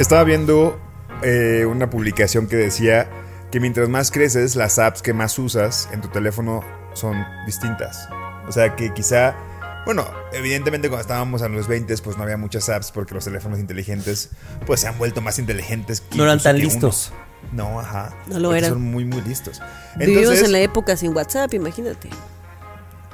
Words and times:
Estaba 0.00 0.24
viendo 0.24 0.80
eh, 1.22 1.66
una 1.68 1.90
publicación 1.90 2.46
que 2.46 2.56
decía 2.56 3.10
que 3.50 3.60
mientras 3.60 3.90
más 3.90 4.10
creces, 4.10 4.56
las 4.56 4.78
apps 4.78 5.02
que 5.02 5.12
más 5.12 5.38
usas 5.38 5.90
en 5.92 6.00
tu 6.00 6.08
teléfono 6.08 6.64
son 6.94 7.22
distintas. 7.44 8.08
O 8.48 8.50
sea 8.52 8.74
que 8.76 8.94
quizá, 8.94 9.36
bueno, 9.84 10.06
evidentemente 10.32 10.88
cuando 10.88 11.02
estábamos 11.02 11.42
a 11.42 11.50
los 11.50 11.68
20 11.68 11.94
pues 11.98 12.16
no 12.16 12.22
había 12.22 12.38
muchas 12.38 12.70
apps 12.70 12.92
porque 12.92 13.12
los 13.14 13.26
teléfonos 13.26 13.58
inteligentes 13.58 14.30
pues 14.64 14.80
se 14.80 14.88
han 14.88 14.96
vuelto 14.96 15.20
más 15.20 15.38
inteligentes. 15.38 16.00
que 16.00 16.16
No 16.16 16.24
eran 16.24 16.40
tan 16.40 16.56
que 16.56 16.62
uno. 16.62 16.70
listos. 16.72 17.12
No, 17.52 17.78
ajá. 17.78 18.16
No 18.28 18.38
lo 18.38 18.54
eran. 18.54 18.70
Son 18.70 18.80
muy, 18.82 19.04
muy 19.04 19.20
listos. 19.20 19.60
Vivimos 19.96 20.22
Entonces, 20.22 20.46
en 20.46 20.52
la 20.52 20.60
época 20.60 20.96
sin 20.96 21.14
WhatsApp, 21.14 21.52
imagínate. 21.52 22.08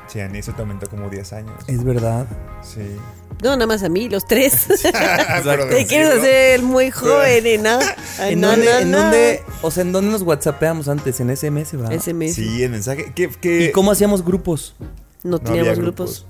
Sí, 0.06 0.20
a 0.20 0.28
mí 0.28 0.38
eso 0.38 0.52
te 0.52 0.62
aumentó 0.62 0.88
como 0.88 1.10
10 1.10 1.32
años. 1.32 1.64
Es 1.66 1.82
verdad. 1.82 2.26
Sí. 2.62 2.96
No, 3.42 3.50
nada 3.50 3.66
más 3.66 3.82
a 3.82 3.88
mí, 3.90 4.08
los 4.08 4.24
tres. 4.26 4.66
Pero 5.44 5.68
Te 5.68 5.86
quieres 5.86 6.10
hacer 6.10 6.54
el 6.54 6.62
muy 6.62 6.90
joven, 6.90 7.46
¿eh? 7.46 7.58
Nada. 7.58 7.94
Ay, 8.18 8.32
¿En 8.32 8.40
no, 8.40 8.48
dónde, 8.50 8.64
no, 8.66 8.78
en 8.78 8.90
no. 8.90 8.98
dónde- 9.02 9.42
o 9.62 9.70
sea, 9.70 9.82
¿en 9.82 9.92
dónde 9.92 10.10
nos 10.10 10.22
whatsappeamos 10.22 10.88
antes? 10.88 11.20
En 11.20 11.34
SMS, 11.36 11.72
¿verdad? 11.76 11.92
SMS. 12.00 12.34
Sí, 12.34 12.62
el 12.62 12.70
mensaje. 12.70 13.12
¿Qué, 13.14 13.28
qué- 13.40 13.66
¿Y 13.66 13.72
cómo 13.72 13.90
hacíamos 13.90 14.24
grupos? 14.24 14.74
No 15.22 15.38
teníamos 15.38 15.78
grupos. 15.78 16.24
grupos. 16.24 16.26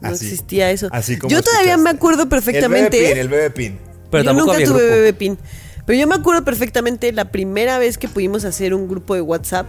No 0.00 0.08
Así. 0.10 0.26
existía 0.26 0.70
eso. 0.70 0.88
Así 0.92 1.18
como 1.18 1.30
Yo 1.30 1.42
todavía 1.42 1.72
escuchaste. 1.72 1.82
me 1.84 1.90
acuerdo 1.90 2.28
perfectamente. 2.28 3.20
El 3.20 3.28
bebé 3.28 3.50
pin, 3.50 3.68
el 3.68 3.78
bebé 3.78 3.78
pin. 3.78 3.78
Pero 4.10 4.22
yo 4.24 4.30
tampoco 4.30 4.46
nunca 4.46 4.56
había 4.56 4.66
tuve 4.66 4.78
grupo. 4.80 4.94
bebé 4.94 5.12
pin. 5.14 5.38
Pero 5.86 5.98
yo 5.98 6.06
me 6.06 6.14
acuerdo 6.14 6.44
perfectamente 6.44 7.12
la 7.12 7.26
primera 7.30 7.78
vez 7.78 7.98
que 7.98 8.08
pudimos 8.08 8.44
hacer 8.44 8.72
un 8.74 8.88
grupo 8.88 9.14
de 9.14 9.20
WhatsApp. 9.20 9.66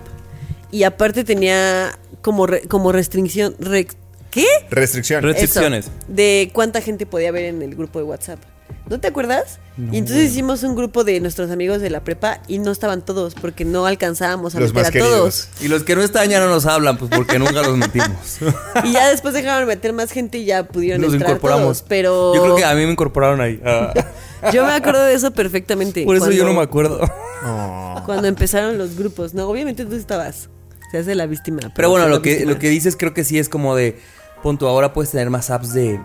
Y 0.72 0.84
aparte 0.84 1.24
tenía 1.24 1.98
como, 2.22 2.48
re- 2.48 2.62
como 2.68 2.92
restricción. 2.92 3.56
re- 3.60 3.88
¿Qué? 4.36 4.46
Restricciones. 4.70 5.42
Eso, 5.42 5.92
de 6.08 6.52
cuánta 6.54 6.82
gente 6.82 7.06
podía 7.06 7.30
haber 7.30 7.46
en 7.46 7.62
el 7.62 7.74
grupo 7.76 7.98
de 8.00 8.06
WhatsApp. 8.06 8.40
¿No 8.88 9.00
te 9.00 9.08
acuerdas? 9.08 9.60
y 9.92 9.98
entonces 9.98 10.32
hicimos 10.32 10.62
un 10.64 10.76
grupo 10.76 11.04
de 11.04 11.20
nuestros 11.20 11.50
amigos 11.52 11.82
de 11.82 11.90
la 11.90 12.04
prepa 12.04 12.42
y 12.48 12.60
no 12.60 12.72
estaban 12.72 13.04
todos 13.04 13.34
porque 13.34 13.66
no 13.66 13.86
alcanzábamos 13.88 14.56
a 14.56 14.60
Los 14.60 14.74
meter 14.74 14.84
más 14.84 14.90
a 14.90 14.92
queridos. 14.92 15.18
todos. 15.18 15.50
Y 15.62 15.68
los 15.70 15.84
que 15.84 15.96
no 15.96 16.04
están 16.04 16.30
ya 16.30 16.40
no 16.40 16.48
nos 16.48 16.66
hablan, 16.68 16.98
pues 16.98 17.10
porque 17.16 17.40
nunca 17.40 17.62
los 17.64 17.78
metimos. 17.78 18.38
Y 18.84 18.92
ya 18.92 19.08
después 19.10 19.34
dejaron 19.34 19.68
meter 19.68 19.94
más 19.94 20.12
gente 20.12 20.38
y 20.38 20.46
ya 20.46 20.64
pudieron 20.68 21.02
Nos 21.02 21.14
entrar 21.14 21.32
incorporamos. 21.32 21.64
todos. 21.80 21.86
Pero 21.88 22.36
Yo 22.36 22.44
creo 22.44 22.56
que 22.58 22.66
a 22.66 22.76
mí 22.76 22.86
me 22.86 22.92
incorporaron 22.92 23.42
ahí. 23.42 23.60
Ah. 23.66 23.92
yo 24.54 24.66
me 24.66 24.74
acuerdo 24.74 25.04
de 25.04 25.14
eso 25.16 25.32
perfectamente. 25.32 26.04
Por 26.06 26.16
eso 26.18 26.32
yo 26.32 26.46
no 26.46 26.54
me 26.54 26.62
acuerdo. 26.62 27.00
Oh. 27.44 28.02
Cuando 28.06 28.28
empezaron 28.28 28.78
los 28.78 28.96
grupos. 28.96 29.34
No, 29.34 29.48
obviamente 29.48 29.86
tú 29.86 29.96
estabas. 29.96 30.50
Se 30.92 31.00
hace 31.00 31.16
la 31.16 31.26
víctima. 31.26 31.72
Pero 31.76 31.90
bueno, 31.90 32.06
se 32.06 32.12
lo 32.12 32.22
que, 32.22 32.30
víctima. 32.32 32.52
lo 32.54 32.60
que 32.60 32.70
dices 32.70 32.96
creo 32.96 33.14
que 33.14 33.24
sí 33.24 33.40
es 33.40 33.50
como 33.50 33.76
de. 33.76 34.00
Punto, 34.46 34.70
ahora 34.70 34.94
puedes 34.94 35.10
tener 35.10 35.32
más 35.32 35.50
apps 35.50 35.74
de. 35.74 36.00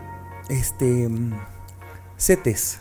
Este. 0.49 1.11
CETES. 2.17 2.79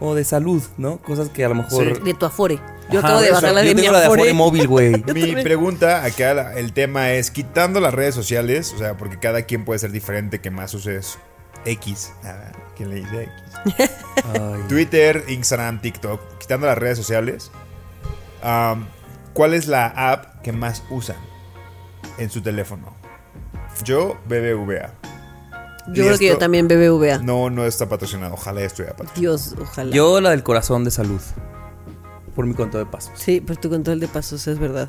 O 0.00 0.14
de 0.14 0.24
salud, 0.24 0.62
¿no? 0.78 1.02
Cosas 1.02 1.28
que 1.28 1.44
a 1.44 1.50
lo 1.50 1.54
mejor. 1.54 2.02
De 2.02 2.14
tu 2.14 2.24
Afore. 2.24 2.58
Yo 2.90 3.00
Ajá, 3.00 3.08
acabo 3.08 3.20
de 3.20 3.30
bajar 3.30 3.52
la 3.52 3.60
de 3.60 3.74
mi 3.74 3.82
tengo 3.82 3.92
la 3.92 4.00
de 4.00 4.06
Afore. 4.06 4.22
Afore 4.22 4.32
móvil, 4.32 4.68
güey. 4.68 5.04
Mi 5.14 5.34
pregunta 5.42 6.02
acá, 6.02 6.54
el 6.54 6.72
tema 6.72 7.12
es, 7.12 7.30
quitando 7.30 7.78
las 7.78 7.92
redes 7.92 8.14
sociales, 8.14 8.72
o 8.74 8.78
sea, 8.78 8.96
porque 8.96 9.18
cada 9.18 9.42
quien 9.42 9.66
puede 9.66 9.80
ser 9.80 9.92
diferente, 9.92 10.40
que 10.40 10.50
más 10.50 10.72
uses 10.72 11.18
X. 11.66 12.10
Ah, 12.24 12.50
¿Quién 12.74 12.88
le 12.88 12.94
dice 12.96 13.28
X? 13.66 13.90
Ay. 14.32 14.62
Twitter, 14.70 15.24
Instagram, 15.28 15.82
TikTok, 15.82 16.38
quitando 16.38 16.66
las 16.68 16.78
redes 16.78 16.96
sociales, 16.96 17.50
¿cuál 19.34 19.52
es 19.52 19.66
la 19.66 19.88
app 19.88 20.40
que 20.40 20.52
más 20.52 20.82
usan 20.88 21.18
en 22.16 22.30
su 22.30 22.40
teléfono? 22.40 22.96
Yo, 23.84 24.16
BBVA. 24.26 25.01
Yo 25.88 26.04
Y 26.04 26.06
creo 26.06 26.18
que 26.18 26.26
yo 26.28 26.38
también 26.38 26.68
BBVA. 26.68 27.18
No, 27.18 27.50
no 27.50 27.64
está 27.66 27.88
patrocinado. 27.88 28.34
Ojalá 28.34 28.62
estuviera 28.62 28.94
patrocinado. 28.96 29.20
Dios, 29.36 29.54
ojalá. 29.60 29.90
Yo 29.94 30.20
la 30.20 30.30
del 30.30 30.42
corazón 30.42 30.84
de 30.84 30.90
salud. 30.90 31.20
Por 32.36 32.46
mi 32.46 32.54
conto 32.54 32.78
de 32.78 32.86
pasos. 32.86 33.12
Sí, 33.16 33.40
por 33.40 33.56
tu 33.56 33.68
control 33.68 34.00
de 34.00 34.08
pasos, 34.08 34.46
es 34.46 34.58
verdad. 34.58 34.88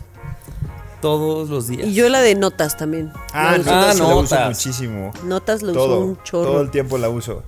Todos 1.02 1.50
los 1.50 1.68
días. 1.68 1.88
Y 1.88 1.94
yo 1.94 2.08
la 2.10 2.22
de 2.22 2.36
notas 2.36 2.78
también. 2.78 3.12
Ah, 3.34 3.56
uso. 3.60 3.70
notas 3.70 3.74
Ah, 3.74 3.88
la 3.88 4.04
uso 4.06 4.22
notas. 4.22 4.50
muchísimo. 4.50 5.12
Notas 5.26 5.62
lo 5.62 5.74
todo, 5.74 6.00
uso 6.00 6.06
un 6.06 6.24
chorro. 6.24 6.52
todo 6.52 6.62
el 6.62 6.72
tiempo 6.72 6.98
la 6.98 7.10
uso. 7.10 7.44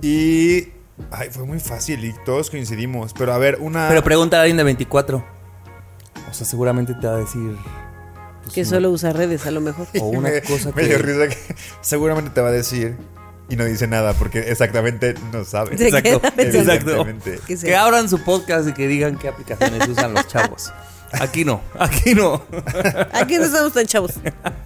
Y 0.00 0.68
ay, 1.10 1.28
fue 1.30 1.44
muy 1.44 1.60
fácil 1.60 2.02
y 2.04 2.14
todos 2.24 2.48
coincidimos. 2.48 3.12
Pero 3.12 3.34
a 3.34 3.38
ver, 3.38 3.58
una. 3.60 3.88
Pero 3.88 4.02
pregunta 4.02 4.38
a 4.38 4.40
alguien 4.42 4.56
de 4.56 4.64
24. 4.64 5.22
O 6.30 6.32
sea, 6.34 6.46
seguramente 6.46 6.94
te 6.94 7.06
va 7.06 7.14
a 7.14 7.18
decir. 7.18 7.54
Pues, 8.44 8.54
que 8.54 8.60
una- 8.62 8.70
solo 8.70 8.90
usa 8.90 9.12
redes, 9.12 9.44
a 9.46 9.50
lo 9.50 9.60
mejor. 9.60 9.86
O 10.00 10.04
una 10.06 10.28
me, 10.30 10.42
cosa 10.42 10.70
me 10.74 10.82
que. 10.82 10.88
dio 10.88 10.98
risa 10.98 11.28
que 11.28 11.54
seguramente 11.80 12.30
te 12.30 12.40
va 12.40 12.48
a 12.48 12.52
decir 12.52 12.96
y 13.48 13.56
no 13.56 13.64
dice 13.64 13.86
nada 13.86 14.14
porque 14.14 14.38
exactamente 14.50 15.14
no 15.32 15.44
sabe. 15.44 15.76
Se 15.76 15.88
Exacto, 15.88 16.22
exacto. 16.38 17.06
Que 17.62 17.76
abran 17.76 18.08
su 18.08 18.22
podcast 18.22 18.68
y 18.68 18.72
que 18.72 18.88
digan 18.88 19.18
qué 19.18 19.28
aplicaciones 19.28 19.86
usan 19.88 20.14
los 20.14 20.26
chavos. 20.28 20.72
Aquí 21.20 21.44
no, 21.44 21.60
aquí 21.78 22.14
no. 22.14 22.42
Aquí 23.12 23.36
no 23.38 23.44
estamos 23.44 23.72
tan 23.72 23.86
chavos. 23.86 24.14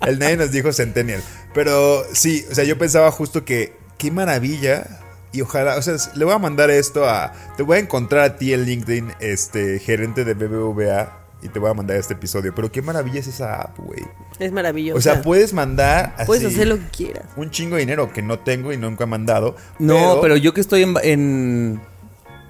El 0.07 0.19
nadie 0.19 0.37
nos 0.39 0.51
dijo 0.51 0.73
Centennial. 0.73 1.23
Pero 1.53 2.05
sí, 2.15 2.47
o 2.51 2.55
sea, 2.55 2.65
yo 2.65 2.79
pensaba 2.79 3.11
justo 3.11 3.45
que 3.45 3.75
qué 3.99 4.11
maravilla. 4.11 4.87
Y 5.31 5.43
ojalá, 5.43 5.77
o 5.77 5.83
sea, 5.83 5.97
le 6.15 6.25
voy 6.25 6.33
a 6.33 6.39
mandar 6.39 6.71
esto 6.71 7.07
a. 7.07 7.35
Te 7.59 7.63
voy 7.63 7.77
a 7.77 7.81
encontrar 7.81 8.25
a 8.25 8.37
ti 8.39 8.55
en 8.55 8.65
LinkedIn, 8.65 9.13
este 9.21 9.79
gerente 9.79 10.25
de 10.25 10.33
BBVA, 10.33 11.19
y 11.43 11.49
te 11.49 11.59
voy 11.59 11.71
a 11.71 11.75
mandar 11.75 11.97
este 11.97 12.15
episodio. 12.15 12.53
Pero 12.55 12.71
qué 12.73 12.83
maravilla 12.83 13.21
es 13.21 13.27
esa 13.29 13.61
app, 13.63 13.79
güey. 13.79 14.01
Es 14.39 14.51
maravilloso. 14.53 14.99
O 14.99 15.01
sea, 15.01 15.23
puedes 15.23 15.53
mandar. 15.53 16.15
Así 16.17 16.27
puedes 16.27 16.45
hacer 16.45 16.67
lo 16.69 16.77
que 16.77 16.87
quieras. 16.89 17.25
Un 17.37 17.51
chingo 17.51 17.77
de 17.77 17.81
dinero 17.81 18.13
que 18.13 18.23
no 18.23 18.39
tengo 18.41 18.73
y 18.73 18.77
nunca 18.77 19.05
he 19.05 19.07
mandado. 19.07 19.57
No, 19.79 20.19
pero, 20.21 20.37
yo 20.37 20.53
que 20.55 20.61
estoy 20.61 20.83
en, 20.83 20.95
en- 21.03 21.81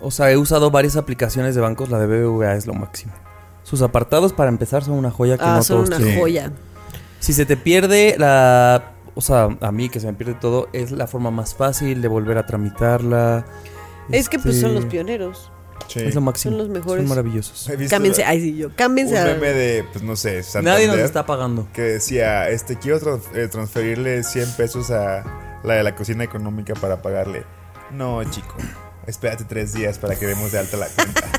O 0.01 0.11
sea, 0.11 0.31
he 0.31 0.37
usado 0.37 0.71
varias 0.71 0.97
aplicaciones 0.97 1.55
de 1.55 1.61
bancos, 1.61 1.91
la 1.91 1.99
de 1.99 2.07
BBVA 2.07 2.55
es 2.55 2.67
lo 2.67 2.75
máximo. 2.75 3.13
Sus 3.63 3.83
apartados 3.83 4.33
para 4.33 4.49
empezar 4.49 4.83
son 4.85 4.95
una 4.95 5.11
joya 5.11 5.37
que 5.37 5.45
Ah, 5.45 5.57
no 5.57 5.63
son 5.63 5.77
todos 5.79 5.89
una 5.89 5.97
tienen. 5.99 6.19
joya. 6.19 6.53
Si 7.21 7.33
se 7.33 7.45
te 7.45 7.57
pierde 7.57 8.15
la... 8.19 8.93
O 9.15 9.21
sea, 9.21 9.49
a 9.61 9.73
mí 9.73 9.89
que 9.89 9.99
se 10.01 10.07
me 10.07 10.13
pierde 10.15 10.35
todo, 10.35 10.69
es 10.73 10.93
la 10.93 11.07
forma 11.09 11.31
más 11.33 11.55
fácil 11.55 12.01
de 12.01 12.07
volver 12.09 12.39
a 12.39 12.47
tramitarla. 12.47 13.45
Es 14.13 14.29
que 14.29 14.39
pues 14.39 14.55
Este, 14.55 14.67
son 14.67 14.75
los 14.77 14.85
pioneros. 14.87 15.51
Sí. 15.87 16.01
Es 16.01 16.15
lo 16.15 16.21
máximo. 16.21 16.53
Son 16.53 16.59
los 16.59 16.69
mejores. 16.69 17.03
Son 17.03 17.09
maravillosos. 17.09 17.71
Cámbiense. 17.89 18.25
Ay, 18.25 18.41
sí, 18.41 18.57
yo. 18.57 18.67
Un 18.69 18.75
Cámbiense 18.75 19.19
a. 19.19 19.25
meme 19.25 19.53
de, 19.53 19.85
pues 19.93 20.05
no 20.05 20.17
sé, 20.17 20.43
Santander. 20.43 20.75
Nadie 20.75 20.87
nos 20.89 20.99
está 20.99 21.25
pagando. 21.25 21.67
que 21.73 21.83
decía, 21.83 22.49
este, 22.51 22.77
quiero 22.77 23.21
eh, 23.35 23.49
transferirle 23.49 24.23
100 24.23 24.53
pesos 24.53 24.91
a 24.91 25.61
la 25.63 25.75
de 25.75 25.83
la 25.83 25.95
cocina 25.95 26.25
económica 26.25 26.75
para 26.75 27.01
pagarle. 27.01 27.45
No, 27.91 28.23
chico, 28.25 28.55
espérate 29.07 29.45
tres 29.45 29.73
días 29.73 29.99
para 29.99 30.15
que 30.15 30.27
demos 30.27 30.53
de 30.53 30.59
alta 30.59 30.77
la 30.77 30.89
cuenta. 30.89 31.23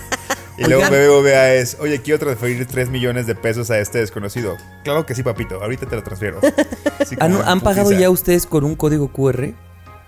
Y 0.58 0.66
luego 0.66 0.84
BBVA 0.90 1.54
es, 1.54 1.78
oye, 1.80 2.02
quiero 2.02 2.20
transferir 2.20 2.66
3 2.66 2.90
millones 2.90 3.26
de 3.26 3.34
pesos 3.34 3.72
a 3.72 3.80
este 3.80 4.00
desconocido. 4.00 4.58
Claro 4.84 5.06
que 5.06 5.16
sí, 5.16 5.24
papito, 5.24 5.64
ahorita 5.64 5.86
te 5.86 5.96
lo 5.96 6.04
transfiero. 6.04 6.42
¿Han, 7.22 7.34
han 7.36 7.62
pagado 7.62 7.94
ya 7.94 8.10
ustedes 8.10 8.46
con 8.46 8.66
un 8.66 8.76
código 8.76 9.08
QR? 9.08 9.54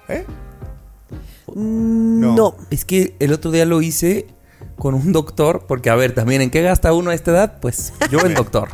¿Eh? 0.10 0.26
No. 1.56 2.36
No. 2.36 2.56
Es 2.70 2.86
que 2.86 3.16
el 3.20 3.34
otro 3.34 3.52
día 3.52 3.66
lo 3.66 3.82
hice 3.82 4.28
con 4.78 4.94
un 4.96 5.12
doctor, 5.12 5.66
porque 5.68 5.90
a 5.90 5.96
ver, 5.96 6.14
también, 6.14 6.42
¿en 6.42 6.50
qué 6.50 6.62
gasta 6.62 6.94
uno 6.94 7.12
a 7.12 7.14
esta 7.14 7.32
edad? 7.32 7.60
Pues 7.62 7.94
yo 8.10 8.20
en 8.26 8.34
doctor. 8.36 8.70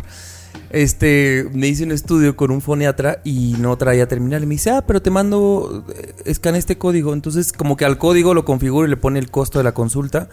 este, 0.70 1.48
me 1.54 1.68
hice 1.68 1.84
un 1.84 1.92
estudio 1.92 2.36
con 2.36 2.52
un 2.52 2.62
foniatra 2.62 3.22
y 3.24 3.56
no 3.60 3.78
traía 3.78 4.08
terminal. 4.08 4.44
Y 4.44 4.46
me 4.46 4.56
dice, 4.56 4.72
ah, 4.72 4.84
pero 4.86 5.02
te 5.02 5.10
mando, 5.10 5.86
eh, 5.96 6.14
escanea 6.26 6.60
este 6.60 6.78
código. 6.78 7.14
Entonces, 7.14 7.54
como 7.54 7.78
que 7.78 7.86
al 7.86 7.98
código 7.98 8.34
lo 8.34 8.46
configuro 8.46 8.88
y 8.88 8.90
le 8.90 8.98
pone 8.98 9.20
el 9.20 9.32
costo 9.32 9.60
de 9.60 9.64
la 9.64 9.74
consulta. 9.74 10.30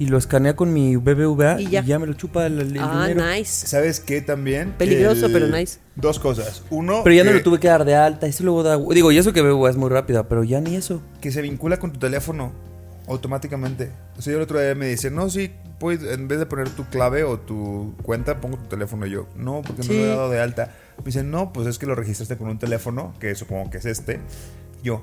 Y 0.00 0.06
lo 0.06 0.16
escanea 0.16 0.54
con 0.54 0.72
mi 0.72 0.94
BBVA 0.96 1.60
Y 1.60 1.66
y 1.76 1.82
ya. 1.82 1.98
me 1.98 2.06
lo 2.06 2.12
chupa 2.12 2.46
el, 2.46 2.60
el 2.60 2.78
Ah, 2.80 3.06
dinero. 3.08 3.26
nice. 3.34 3.66
¿Sabes 3.66 3.98
qué 3.98 4.20
también? 4.20 4.72
Peligroso, 4.78 5.26
El- 5.26 5.32
pero 5.32 5.48
nice. 5.48 5.80
Dos 5.96 6.20
cosas. 6.20 6.62
Uno, 6.70 7.00
Pero 7.02 7.16
ya 7.16 7.24
no 7.24 7.32
lo 7.32 7.42
tuve 7.42 7.58
que 7.58 7.66
dar 7.66 7.84
de 7.84 7.96
alta. 7.96 8.26
Eso 8.28 8.44
luego 8.44 8.62
da. 8.62 8.76
Digo, 8.94 9.10
y 9.10 9.18
eso 9.18 9.32
que 9.32 9.42
BBVA 9.42 9.70
es 9.70 9.76
muy 9.76 9.90
rápida, 9.90 10.28
pero 10.28 10.44
ya 10.44 10.60
ni 10.60 10.76
eso. 10.76 11.02
que 11.20 11.32
se 11.32 11.42
vincula 11.42 11.78
con 11.78 11.92
tu 11.92 11.98
teléfono 11.98 12.52
automáticamente. 13.08 13.90
O 14.16 14.22
sea, 14.22 14.32
yo 14.32 14.36
el 14.38 14.42
otro 14.44 14.60
día 14.60 14.74
me 14.74 14.86
dice, 14.86 15.10
no, 15.10 15.28
sí, 15.30 15.50
puedes, 15.80 16.12
en 16.12 16.28
vez 16.28 16.38
de 16.38 16.46
poner 16.46 16.68
tu 16.68 16.84
clave 16.84 17.24
o 17.24 17.38
tu 17.38 17.94
cuenta, 18.02 18.40
pongo 18.40 18.56
tu 18.58 18.66
teléfono. 18.66 19.06
Y 19.06 19.10
yo, 19.10 19.26
no, 19.36 19.62
porque 19.62 19.82
no 19.82 19.88
Sí. 19.88 19.96
lo 19.98 20.04
he 20.04 20.06
dado 20.08 20.30
de 20.30 20.40
alta. 20.40 20.74
Me 20.98 21.04
dice, 21.06 21.22
no, 21.24 21.52
pues 21.52 21.66
es 21.66 21.78
que 21.78 21.86
lo 21.86 21.94
registraste 21.94 22.36
con 22.36 22.48
un 22.48 22.58
teléfono, 22.58 23.14
que 23.18 23.34
supongo 23.34 23.70
que 23.70 23.78
es 23.78 23.86
este. 23.86 24.20
Yo, 24.82 25.02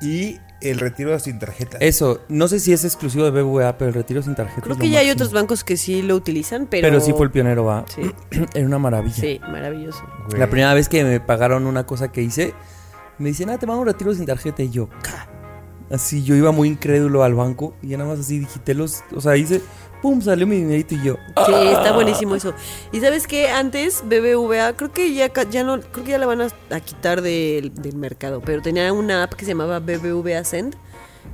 y 0.00 0.38
el 0.60 0.78
retiro 0.78 1.18
sin 1.18 1.38
tarjeta. 1.38 1.78
Eso, 1.80 2.20
no 2.28 2.48
sé 2.48 2.60
si 2.60 2.72
es 2.72 2.84
exclusivo 2.84 3.24
de 3.24 3.30
BBVA, 3.42 3.76
pero 3.78 3.88
el 3.88 3.94
retiro 3.94 4.22
sin 4.22 4.34
tarjeta. 4.34 4.62
Creo 4.62 4.74
es 4.74 4.80
que 4.80 4.86
lo 4.86 4.92
ya 4.92 5.00
hay 5.00 5.10
otros 5.10 5.32
bancos 5.32 5.64
que 5.64 5.76
sí 5.76 6.02
lo 6.02 6.14
utilizan, 6.14 6.66
pero. 6.66 6.88
Pero 6.88 7.00
sí 7.00 7.12
fue 7.12 7.26
el 7.26 7.30
pionero, 7.32 7.64
va. 7.64 7.84
Sí, 7.94 8.02
Era 8.54 8.66
una 8.66 8.78
maravilla. 8.78 9.14
sí, 9.14 9.40
maravilloso. 9.48 10.02
Güey. 10.28 10.40
La 10.40 10.48
primera 10.48 10.72
vez 10.74 10.88
que 10.88 11.04
me 11.04 11.20
pagaron 11.20 11.66
una 11.66 11.84
cosa 11.86 12.08
que 12.10 12.22
hice, 12.22 12.54
me 13.18 13.28
dicen, 13.30 13.50
ah, 13.50 13.58
te 13.58 13.66
mando 13.66 13.82
un 13.82 13.86
retiro 13.88 14.14
sin 14.14 14.26
tarjeta. 14.26 14.62
Y 14.62 14.70
yo, 14.70 14.88
"Ca". 15.02 15.28
Así, 15.90 16.24
yo 16.24 16.34
iba 16.34 16.50
muy 16.50 16.68
incrédulo 16.68 17.22
al 17.22 17.34
banco 17.34 17.76
y 17.80 17.88
ya 17.88 17.96
nada 17.98 18.10
más 18.10 18.18
así 18.18 18.40
digité 18.40 18.74
los. 18.74 19.04
O 19.14 19.20
sea, 19.20 19.36
hice, 19.36 19.60
pum, 20.02 20.20
salió 20.20 20.46
mi 20.46 20.56
dinerito 20.56 20.94
y 20.94 21.02
yo. 21.02 21.16
Sí, 21.46 21.52
está 21.52 21.92
buenísimo 21.92 22.34
eso. 22.34 22.54
Y 22.92 23.00
sabes 23.00 23.26
que 23.26 23.48
antes 23.48 24.02
BBVA, 24.04 24.74
creo 24.74 24.92
que 24.92 25.12
ya, 25.14 25.30
ya 25.50 25.64
no, 25.64 25.80
creo 25.80 26.04
que 26.04 26.10
ya 26.12 26.18
la 26.18 26.26
van 26.26 26.40
a, 26.42 26.48
a 26.70 26.80
quitar 26.80 27.22
del, 27.22 27.74
del 27.74 27.96
mercado, 27.96 28.40
pero 28.44 28.62
tenía 28.62 28.92
una 28.92 29.22
app 29.22 29.34
que 29.34 29.44
se 29.44 29.52
llamaba 29.52 29.80
BBVA 29.80 30.44
Send, 30.44 30.76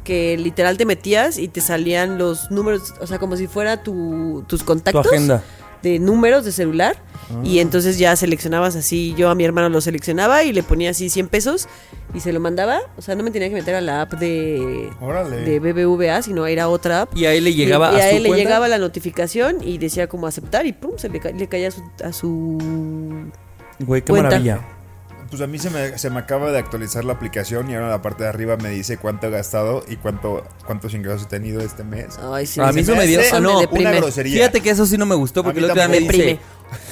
que 0.05 0.37
literal 0.37 0.77
te 0.77 0.85
metías 0.85 1.39
y 1.39 1.49
te 1.49 1.61
salían 1.61 2.19
los 2.19 2.51
números, 2.51 2.95
o 3.01 3.07
sea, 3.07 3.19
como 3.19 3.37
si 3.37 3.47
fuera 3.47 3.83
tu, 3.83 4.45
tus 4.49 4.61
Tu 4.61 4.67
contactos 4.67 5.07
agenda. 5.07 5.43
De 5.83 5.99
números 5.99 6.45
de 6.45 6.53
celular. 6.53 6.97
Y 7.45 7.59
Ah. 7.59 7.63
entonces 7.63 7.97
ya 7.99 8.15
seleccionabas 8.15 8.77
así, 8.77 9.15
yo 9.17 9.31
a 9.31 9.35
mi 9.35 9.45
hermano 9.45 9.71
lo 9.71 9.81
seleccionaba 9.81 10.45
y 10.45 10.53
le 10.53 10.63
ponía 10.63 10.91
así 10.91 11.09
100 11.09 11.29
pesos 11.29 11.67
y 12.13 12.21
se 12.21 12.31
lo 12.33 12.41
mandaba. 12.41 12.81
O 12.99 13.03
sea, 13.03 13.15
no 13.15 13.23
me 13.23 13.31
tenía 13.31 13.49
que 13.49 13.55
meter 13.55 13.75
a 13.75 13.81
la 13.81 14.03
app 14.03 14.13
de, 14.15 14.91
Órale. 15.01 15.37
de 15.39 15.59
BBVA, 15.59 16.21
sino 16.21 16.45
a 16.45 16.51
ir 16.51 16.61
a 16.61 16.69
otra 16.69 17.03
app. 17.03 17.17
Y 17.17 17.25
ahí 17.25 17.41
le 17.41 17.55
llegaba 17.55 17.93
y, 17.93 17.97
y 17.97 18.01
a, 18.01 18.11
su 18.11 18.17
él 18.17 18.23
le 18.25 18.31
llegaba 18.35 18.69
la 18.69 18.77
notificación 18.79 19.57
y 19.63 19.79
decía 19.79 20.09
como 20.09 20.27
aceptar 20.27 20.67
y 20.67 20.73
pum, 20.75 20.93
se 20.99 21.09
le, 21.09 21.21
ca- 21.21 21.31
le 21.31 21.47
caía 21.49 21.69
a 21.69 21.71
su, 21.71 21.83
a 22.05 22.13
su... 22.13 22.59
Güey, 23.79 24.03
qué 24.03 24.11
cuenta. 24.11 24.29
maravilla. 24.29 24.61
Pues 25.33 25.41
a 25.41 25.47
mí 25.47 25.59
se 25.59 25.71
me, 25.71 25.97
se 25.97 26.11
me 26.11 26.19
acaba 26.21 26.51
de 26.53 26.59
actualizar 26.59 27.07
la 27.07 27.15
aplicación 27.15 27.71
y 27.71 27.75
ahora 27.75 27.87
en 27.87 27.93
la 27.93 28.03
parte 28.03 28.25
de 28.25 28.29
arriba 28.29 28.59
me 28.59 28.69
dice 28.69 28.99
cuánto 28.99 29.29
he 29.29 29.31
gastado 29.31 29.83
y 29.89 29.97
cuánto, 29.97 30.45
cuántos 30.67 30.93
ingresos 30.93 31.23
he 31.23 31.27
tenido 31.27 31.63
este 31.63 31.85
mes. 31.85 32.19
Ay, 32.31 32.47
sí, 32.47 32.61
A 32.61 32.71
mí 32.71 32.83
eso 32.83 32.93
me 32.93 32.99
me 32.99 33.07
dio- 33.07 33.21
ah, 33.33 33.41
no, 33.41 33.61
me 33.63 33.67
una 33.81 33.93
grosería. 33.93 34.35
Fíjate 34.37 34.61
que 34.61 34.69
eso 34.69 34.85
sí 34.85 34.99
no 34.99 35.07
me 35.07 35.15
gustó 35.15 35.43
porque 35.43 35.61
el 35.61 35.65
otro 35.65 35.77
día 35.77 35.89
me 35.89 36.01
dice, 36.01 36.13
Deprime. 36.13 36.41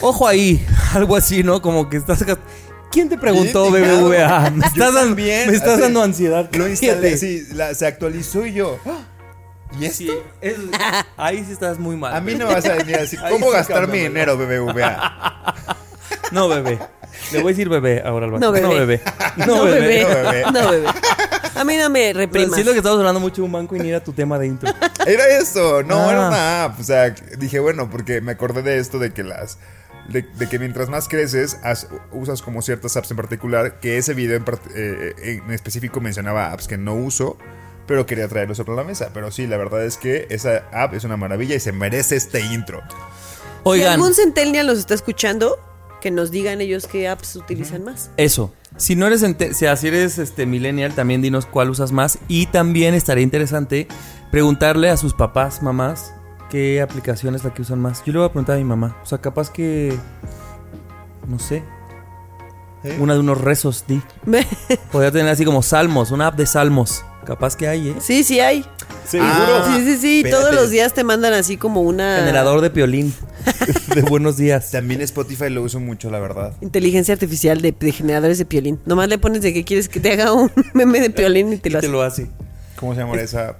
ojo 0.01 0.27
ahí, 0.27 0.67
algo 0.95 1.17
así, 1.17 1.43
¿no? 1.43 1.61
Como 1.61 1.91
que 1.91 1.99
estás... 1.99 2.25
¿Quién 2.91 3.11
te 3.11 3.19
preguntó. 3.19 3.71
BBVA? 3.71 4.51
Me 4.55 4.65
estás, 4.67 4.79
dando, 4.95 5.01
también, 5.01 5.51
me 5.51 5.55
estás 5.57 5.75
así, 5.75 5.83
dando 5.83 6.03
ansiedad. 6.03 6.49
Lo 6.53 6.67
instalé, 6.67 6.93
Fíjate. 7.11 7.19
sí, 7.19 7.43
la- 7.53 7.75
se 7.75 7.87
actualizó 7.87 8.47
y 8.47 8.55
yo. 8.55 8.79
"Ah, 8.87 9.01
¿Y 9.79 9.85
esto? 9.85 9.99
Sí, 9.99 10.11
es- 10.41 10.57
ahí 11.19 11.45
sí 11.45 11.53
estás 11.53 11.79
muy 11.79 11.97
mal. 11.97 12.15
A 12.17 12.23
mí 12.23 12.35
no 12.37 12.47
vas 12.47 12.65
a 12.65 12.73
venir 12.77 12.97
a 12.97 13.01
decir, 13.03 13.21
Ahí 13.23 13.35
¿cómo 13.35 13.49
sí 13.49 13.53
gastar 13.53 13.87
mi 13.87 13.99
dinero, 13.99 14.39
BBVA? 14.39 15.55
No, 16.33 16.49
bebé. 16.49 16.79
Le 17.33 17.39
voy 17.43 17.51
a 17.51 17.53
decir 17.55 17.69
bebé 17.69 18.03
ahora 18.05 18.27
al 18.27 18.33
banco. 18.33 18.47
No, 18.47 18.53
bebé. 18.53 18.63
No, 18.67 18.71
bebé. 18.75 19.01
No, 19.47 19.65
bebé. 19.65 20.05
No, 20.05 20.09
bebé. 20.09 20.45
No, 20.53 20.71
bebé. 20.71 20.89
A 21.55 21.65
mí 21.65 21.77
no 21.77 21.91
me 21.91 22.13
reprimas. 22.13 22.55
siento 22.55 22.73
que 22.73 22.79
estamos 22.79 22.99
hablando 22.99 23.21
mucho 23.21 23.37
de 23.43 23.47
un 23.47 23.53
banco 23.53 23.77
y 23.77 23.81
ni 23.81 23.89
era 23.91 24.03
tu 24.03 24.13
tema 24.13 24.39
de 24.39 24.47
intro. 24.47 24.73
Era 25.07 25.27
eso, 25.39 25.83
no, 25.83 25.97
Ah. 26.09 26.11
era 26.11 26.29
una 26.29 26.65
app. 26.65 26.81
O 26.81 26.83
sea, 26.85 27.11
dije, 27.39 27.59
bueno, 27.59 27.89
porque 27.91 28.21
me 28.21 28.33
acordé 28.33 28.63
de 28.63 28.79
esto 28.79 28.99
de 28.99 29.13
que 29.13 29.23
las. 29.25 29.59
De, 30.09 30.23
de 30.23 30.49
que 30.49 30.59
mientras 30.59 30.89
más 30.89 31.09
creces, 31.09 31.59
has- 31.63 31.87
usas 32.13 32.43
como 32.43 32.63
ciertas 32.63 32.97
apps 32.97 33.11
en 33.11 33.17
particular, 33.17 33.79
que 33.81 33.97
ese 33.99 34.13
video 34.15 34.37
en, 34.37 34.45
part- 34.45 34.61
eh, 34.75 35.15
en 35.45 35.51
específico 35.53 36.01
mencionaba 36.01 36.53
apps 36.53 36.67
que 36.69 36.77
no 36.79 36.95
uso, 36.95 37.37
pero 37.87 38.07
quería 38.07 38.27
traerlos 38.29 38.57
sobre 38.57 38.75
la 38.75 38.83
mesa. 38.85 39.11
Pero 39.15 39.31
sí, 39.31 39.47
la 39.47 39.57
verdad 39.57 39.85
es 39.85 39.97
que 39.97 40.27
esa 40.31 40.65
app 40.73 40.95
es 40.95 41.05
una 41.05 41.17
maravilla 41.17 41.55
y 41.55 41.61
se 41.61 41.73
merece 41.73 42.17
este 42.17 42.41
intro. 42.41 42.83
Si 42.89 42.95
Oigan, 43.65 43.93
algún 43.95 44.15
centennial 44.15 44.67
los 44.67 44.79
está 44.79 44.95
escuchando, 44.95 45.59
que 46.01 46.11
nos 46.11 46.31
digan 46.31 46.61
ellos 46.61 46.87
qué 46.87 47.09
apps 47.09 47.37
utilizan 47.37 47.85
más. 47.85 48.11
eso. 48.17 48.53
Si 48.77 48.97
no 48.97 49.07
eres, 49.07 49.23
ente- 49.23 49.53
si 49.53 49.67
así 49.67 49.89
eres 49.89 50.19
este 50.19 50.47
millennial, 50.47 50.95
también 50.95 51.21
dinos 51.23 51.45
cuál 51.45 51.71
usas 51.71 51.93
más. 51.93 52.19
Y 52.29 52.47
también 52.47 52.95
estaría 52.95 53.23
interesante 53.25 53.87
preguntarle 54.31 54.89
a 54.91 54.97
sus 54.97 55.13
papás, 55.13 55.63
mamás, 55.63 56.15
qué 56.51 56.81
aplicación 56.81 57.35
es 57.35 57.45
la 57.45 57.53
que 57.53 57.63
usan 57.63 57.81
más. 57.81 58.03
Yo 58.05 58.13
le 58.13 58.21
voy 58.21 58.27
a 58.29 58.33
preguntar 58.33 58.55
a 58.57 58.59
mi 58.59 58.65
mamá. 58.65 58.97
O 59.03 59.07
sea, 59.07 59.19
capaz 59.19 59.51
que. 59.51 59.95
No 61.29 61.39
sé. 61.39 61.63
¿Eh? 62.85 62.97
Una 63.01 63.13
de 63.15 63.21
unos 63.21 63.39
rezos, 63.41 63.85
di. 63.87 64.01
Podría 64.93 65.11
tener 65.11 65.29
así 65.31 65.45
como 65.45 65.63
salmos, 65.63 66.11
una 66.13 66.29
app 66.29 66.37
de 66.37 66.47
salmos. 66.47 67.05
Capaz 67.31 67.55
que 67.57 67.69
hay, 67.69 67.91
¿eh? 67.91 67.95
sí, 68.01 68.25
sí 68.25 68.41
hay. 68.41 68.65
¿Seguro? 69.07 69.31
Sí, 69.67 69.85
sí, 69.85 69.97
sí. 69.99 70.17
Espérate. 70.17 70.43
Todos 70.43 70.53
los 70.53 70.71
días 70.71 70.93
te 70.95 71.05
mandan 71.05 71.33
así 71.33 71.57
como 71.57 71.81
una... 71.81 72.17
Generador 72.19 72.61
de 72.61 72.71
piolín. 72.71 73.15
de 73.95 74.03
buenos 74.03 74.37
días. 74.37 74.73
También 74.73 75.01
Spotify 75.03 75.49
lo 75.49 75.63
uso 75.63 75.79
mucho, 75.79 76.11
la 76.11 76.19
verdad. 76.19 76.55
Inteligencia 76.61 77.15
artificial 77.15 77.61
de, 77.63 77.71
de 77.71 77.93
generadores 77.93 78.39
de 78.39 78.47
piolín. 78.47 78.81
Nomás 78.85 79.09
le 79.09 79.19
pones 79.19 79.43
de 79.43 79.55
que 79.55 79.63
quieres 79.63 79.89
que 79.89 80.01
te 80.01 80.11
haga 80.11 80.33
un 80.33 80.51
meme 80.75 81.01
de 81.01 81.11
piolín 81.11 81.53
y 81.53 81.59
te 81.59 81.71
lo 81.71 81.79
Te 81.79 81.87
hace. 81.87 81.93
lo 81.93 82.03
hace. 82.03 82.27
¿Cómo 82.75 82.95
se 82.95 83.01
llama 83.01 83.15
esa? 83.15 83.55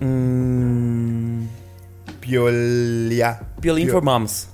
Mm, 0.00 1.42
Piolia. 2.20 3.40
piolín 3.60 3.88
Pio- 3.88 3.92
for 3.92 4.02
moms. 4.02 4.48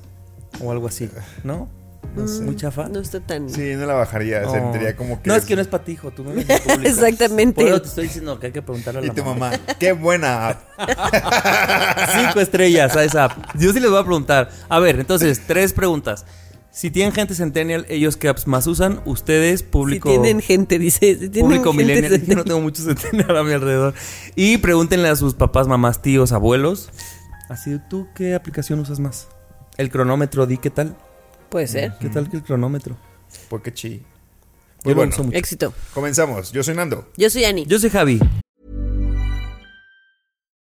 O 0.61 0.73
algo 0.73 0.89
así. 0.89 1.09
¿No? 1.45 1.69
No 2.15 2.29
sé. 2.29 2.43
Muy 2.43 2.57
chafa. 2.57 2.89
No 2.89 3.01
está 3.01 3.21
tan... 3.21 3.51
Sí, 3.51 3.75
no 3.75 3.87
la 3.87 3.95
bajaría. 3.95 4.43
No. 4.43 4.53
Sentiría 4.53 4.95
como 4.97 5.21
que. 5.21 5.29
No, 5.29 5.35
es 5.35 5.45
que 5.45 5.57
no 5.57 5.63
es 5.63 5.69
para 5.69 5.85
ti, 5.85 5.93
hijo. 5.93 6.11
Tú 6.13 6.23
no 6.25 6.33
eres. 6.33 6.47
Exactamente. 6.85 7.61
Por 7.63 7.71
eso 7.71 7.83
te 7.83 7.89
estoy 7.89 8.05
diciendo 8.05 8.39
que 8.39 8.47
hay 8.47 8.53
que 8.53 8.63
preguntarle 8.63 9.01
a 9.01 9.05
Y 9.05 9.09
la 9.09 9.15
tu 9.15 9.25
mamá. 9.25 9.51
mamá. 9.51 9.59
Qué 9.79 9.93
buena 9.93 10.49
app. 10.49 10.61
Cinco 12.17 12.41
estrellas 12.41 12.95
a 12.97 13.05
esa 13.05 13.25
app. 13.25 13.57
Yo 13.59 13.73
sí 13.73 13.81
les 13.81 13.91
voy 13.91 14.01
a 14.01 14.05
preguntar. 14.05 14.51
A 14.69 14.79
ver, 14.79 14.99
entonces, 15.01 15.43
tres 15.47 15.73
preguntas. 15.73 16.25
Si 16.71 16.91
tienen 16.91 17.13
gente 17.13 17.35
centennial, 17.35 17.87
¿ellos 17.89 18.17
qué 18.17 18.29
apps 18.29 18.49
más 18.49 18.67
usan? 18.67 19.01
Ustedes, 19.05 19.63
público... 19.63 20.09
Si 20.11 20.19
tienen 20.19 20.41
gente, 20.41 20.79
dice. 20.81 21.15
Si 21.15 21.29
tienen 21.29 21.51
público 21.51 21.73
gente 21.73 21.85
millennial. 21.85 22.27
Yo 22.27 22.35
no 22.35 22.45
tengo 22.45 22.61
muchos 22.61 22.85
centennial 22.87 23.37
a 23.37 23.45
mi 23.45 23.53
alrededor. 23.53 23.95
Y 24.35 24.59
pregúntenle 24.59 25.09
a 25.09 25.15
sus 25.17 25.35
papás, 25.35 25.69
mamás, 25.69 26.03
tíos, 26.03 26.33
abuelos. 26.33 26.91
Así, 27.49 27.79
¿tú 27.89 28.09
qué 28.15 28.35
aplicación 28.35 28.81
usas 28.81 28.99
más? 28.99 29.29
El 29.77 29.91
cronómetro, 29.91 30.47
di 30.47 30.59
qué 30.59 30.71
tal. 30.71 30.97
Puede 31.55 31.69
ser. 31.69 31.93
¿Qué 32.01 32.09
tal 32.09 32.29
que 32.29 32.39
el 32.39 32.43
cronómetro? 32.43 32.97
Porque 33.49 33.73
chi. 33.73 33.99
Yo 33.99 34.03
Pues 34.83 34.97
lo 34.97 35.03
bueno, 35.03 35.13
uso 35.15 35.23
mucho. 35.23 35.39
Éxito. 35.39 35.73
comenzamos. 35.95 36.51
Yo 36.51 36.65
soy 36.65 36.75
Nando. 36.75 37.09
Yo 37.17 37.31
soy 37.31 37.45
Ani. 37.45 37.65
Yo 37.65 37.79
soy 37.79 37.91
Javi. 37.91 38.19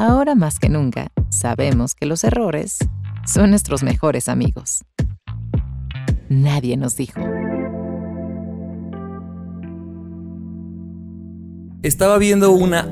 Ahora 0.00 0.36
más 0.36 0.60
que 0.60 0.68
nunca, 0.68 1.10
sabemos 1.28 1.96
que 1.96 2.06
los 2.06 2.22
errores 2.22 2.78
son 3.26 3.50
nuestros 3.50 3.82
mejores 3.82 4.28
amigos. 4.28 4.84
Nadie 6.28 6.76
nos 6.76 6.94
dijo. 6.94 7.20
Estaba 11.82 12.16
viendo 12.18 12.52
una 12.52 12.88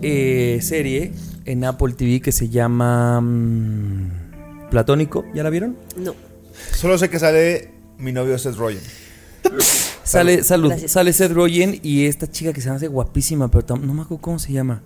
eh, 0.00 0.60
serie 0.62 1.12
en 1.44 1.62
Apple 1.62 1.92
TV 1.92 2.22
que 2.22 2.32
se 2.32 2.48
llama 2.48 3.20
mm, 3.20 4.70
Platónico. 4.70 5.26
¿Ya 5.34 5.42
la 5.42 5.50
vieron? 5.50 5.76
No. 5.98 6.14
Solo 6.72 6.96
sé 6.96 7.10
que 7.10 7.18
sale 7.18 7.70
mi 7.98 8.12
novio 8.12 8.38
Seth 8.38 8.56
Rogen. 8.56 8.80
Sale, 10.04 10.42
salud, 10.42 10.68
Gracias. 10.70 10.92
sale 10.92 11.12
Seth 11.12 11.32
Rogen 11.32 11.80
y 11.82 12.06
esta 12.06 12.30
chica 12.30 12.52
que 12.52 12.62
se 12.62 12.70
hace 12.70 12.86
guapísima, 12.88 13.50
pero 13.50 13.76
no 13.76 13.92
me 13.92 14.02
acuerdo 14.02 14.22
cómo 14.22 14.38
se 14.38 14.52
llama. 14.52 14.82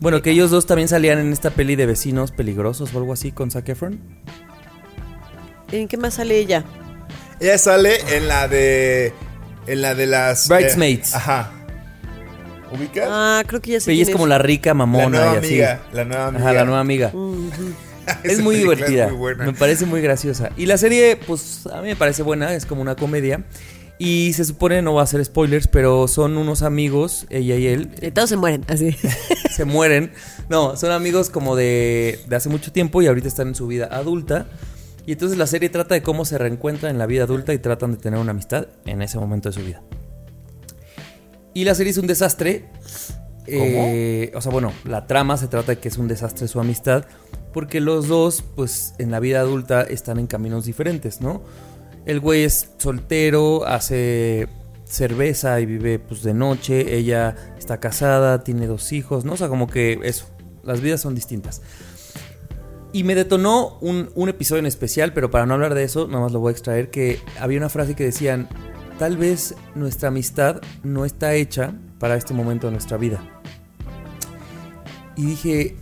Bueno, 0.00 0.22
que 0.22 0.30
ellos 0.30 0.50
dos 0.50 0.66
también 0.66 0.88
salían 0.88 1.18
en 1.18 1.32
esta 1.32 1.50
peli 1.50 1.74
de 1.76 1.86
vecinos 1.86 2.30
peligrosos 2.30 2.94
o 2.94 2.98
algo 2.98 3.12
así 3.12 3.32
con 3.32 3.50
Zac 3.50 3.68
Efron. 3.68 3.98
¿En 5.72 5.88
qué 5.88 5.96
más 5.96 6.14
sale 6.14 6.38
ella? 6.38 6.64
Ella 7.40 7.58
sale 7.58 7.96
en 8.16 8.28
la 8.28 8.48
de. 8.48 9.12
En 9.66 9.82
la 9.82 9.94
de 9.94 10.06
las. 10.06 10.48
Bridesmaids. 10.48 11.12
eh, 11.12 11.16
ajá. 11.16 11.52
¿Ubicas? 12.72 13.08
Ah, 13.10 13.42
creo 13.46 13.60
que 13.60 13.72
ya 13.72 13.80
sé 13.80 13.92
Ella 13.92 14.02
es 14.02 14.10
como 14.10 14.26
la 14.26 14.38
rica 14.38 14.70
la 14.70 14.74
mamona 14.74 15.08
nueva 15.08 15.34
y 15.34 15.38
así. 15.38 15.46
amiga. 15.48 15.80
La 15.92 16.04
nueva 16.04 16.26
amiga. 16.26 16.44
Ajá, 16.44 16.52
la 16.54 16.64
nueva 16.64 16.80
amiga. 16.80 17.12
Es 18.22 18.40
muy 18.40 18.56
divertida. 18.56 19.04
Es 19.04 19.10
muy 19.10 19.18
buena. 19.18 19.44
Me 19.44 19.52
parece 19.52 19.84
muy 19.84 20.00
graciosa. 20.00 20.50
Y 20.56 20.64
la 20.64 20.78
serie, 20.78 21.16
pues 21.16 21.66
a 21.66 21.82
mí 21.82 21.88
me 21.88 21.96
parece 21.96 22.22
buena, 22.22 22.54
es 22.54 22.64
como 22.64 22.80
una 22.80 22.96
comedia. 22.96 23.42
Y 23.98 24.32
se 24.34 24.44
supone, 24.44 24.80
no 24.80 24.94
va 24.94 25.02
a 25.02 25.06
ser 25.06 25.24
spoilers, 25.24 25.66
pero 25.66 26.06
son 26.06 26.36
unos 26.36 26.62
amigos, 26.62 27.26
ella 27.30 27.56
y 27.56 27.66
él, 27.66 27.90
Eh, 28.00 28.12
Todos 28.12 28.28
se 28.28 28.36
mueren, 28.36 28.64
así. 28.68 28.92
se 29.50 29.64
mueren. 29.64 30.12
No, 30.48 30.76
son 30.76 30.92
amigos 30.92 31.30
como 31.30 31.56
de, 31.56 32.20
de 32.28 32.36
hace 32.36 32.48
mucho 32.48 32.70
tiempo 32.70 33.02
y 33.02 33.08
ahorita 33.08 33.26
están 33.26 33.48
en 33.48 33.54
su 33.56 33.66
vida 33.66 33.88
adulta. 33.90 34.46
Y 35.04 35.12
entonces 35.12 35.36
la 35.38 35.46
serie 35.46 35.68
trata 35.68 35.94
de 35.94 36.02
cómo 36.02 36.24
se 36.24 36.38
reencuentran 36.38 36.92
en 36.92 36.98
la 36.98 37.06
vida 37.06 37.24
adulta 37.24 37.52
y 37.54 37.58
tratan 37.58 37.92
de 37.92 37.96
tener 37.96 38.20
una 38.20 38.30
amistad 38.30 38.68
en 38.86 39.02
ese 39.02 39.18
momento 39.18 39.48
de 39.48 39.54
su 39.54 39.64
vida. 39.64 39.82
Y 41.54 41.64
la 41.64 41.74
serie 41.74 41.90
es 41.90 41.98
un 41.98 42.06
desastre. 42.06 42.66
Eh, 43.46 44.30
o 44.34 44.40
sea, 44.42 44.52
bueno, 44.52 44.72
la 44.84 45.06
trama 45.06 45.38
se 45.38 45.48
trata 45.48 45.72
de 45.72 45.78
que 45.78 45.88
es 45.88 45.96
un 45.96 46.06
desastre 46.06 46.46
su 46.46 46.60
amistad. 46.60 47.06
Porque 47.52 47.80
los 47.80 48.06
dos, 48.06 48.44
pues 48.54 48.92
en 48.98 49.10
la 49.10 49.18
vida 49.18 49.40
adulta 49.40 49.82
están 49.82 50.18
en 50.18 50.26
caminos 50.26 50.66
diferentes, 50.66 51.20
¿no? 51.20 51.42
El 52.08 52.20
güey 52.20 52.44
es 52.44 52.70
soltero, 52.78 53.66
hace 53.66 54.48
cerveza 54.84 55.60
y 55.60 55.66
vive 55.66 55.98
pues 55.98 56.22
de 56.22 56.32
noche. 56.32 56.96
Ella 56.96 57.36
está 57.58 57.80
casada, 57.80 58.42
tiene 58.42 58.66
dos 58.66 58.92
hijos, 58.92 59.26
¿no? 59.26 59.34
O 59.34 59.36
sea, 59.36 59.48
como 59.48 59.66
que 59.66 60.00
eso. 60.02 60.24
Las 60.64 60.80
vidas 60.80 61.02
son 61.02 61.14
distintas. 61.14 61.60
Y 62.94 63.04
me 63.04 63.14
detonó 63.14 63.76
un, 63.82 64.08
un 64.14 64.30
episodio 64.30 64.60
en 64.60 64.66
especial, 64.66 65.12
pero 65.12 65.30
para 65.30 65.44
no 65.44 65.52
hablar 65.52 65.74
de 65.74 65.84
eso, 65.84 66.08
nada 66.08 66.20
más 66.22 66.32
lo 66.32 66.40
voy 66.40 66.48
a 66.48 66.52
extraer, 66.52 66.90
que 66.90 67.20
había 67.38 67.58
una 67.58 67.68
frase 67.68 67.94
que 67.94 68.04
decían, 68.04 68.48
tal 68.98 69.18
vez 69.18 69.54
nuestra 69.74 70.08
amistad 70.08 70.62
no 70.82 71.04
está 71.04 71.34
hecha 71.34 71.74
para 71.98 72.16
este 72.16 72.32
momento 72.32 72.68
de 72.68 72.72
nuestra 72.72 72.96
vida. 72.96 73.22
Y 75.14 75.26
dije, 75.26 75.76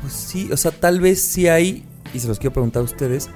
pues 0.00 0.14
sí, 0.14 0.50
o 0.50 0.56
sea, 0.56 0.70
tal 0.70 1.00
vez 1.00 1.20
sí 1.22 1.46
hay, 1.46 1.84
y 2.14 2.20
se 2.20 2.26
los 2.26 2.38
quiero 2.38 2.54
preguntar 2.54 2.80
a 2.80 2.84
ustedes, 2.86 3.28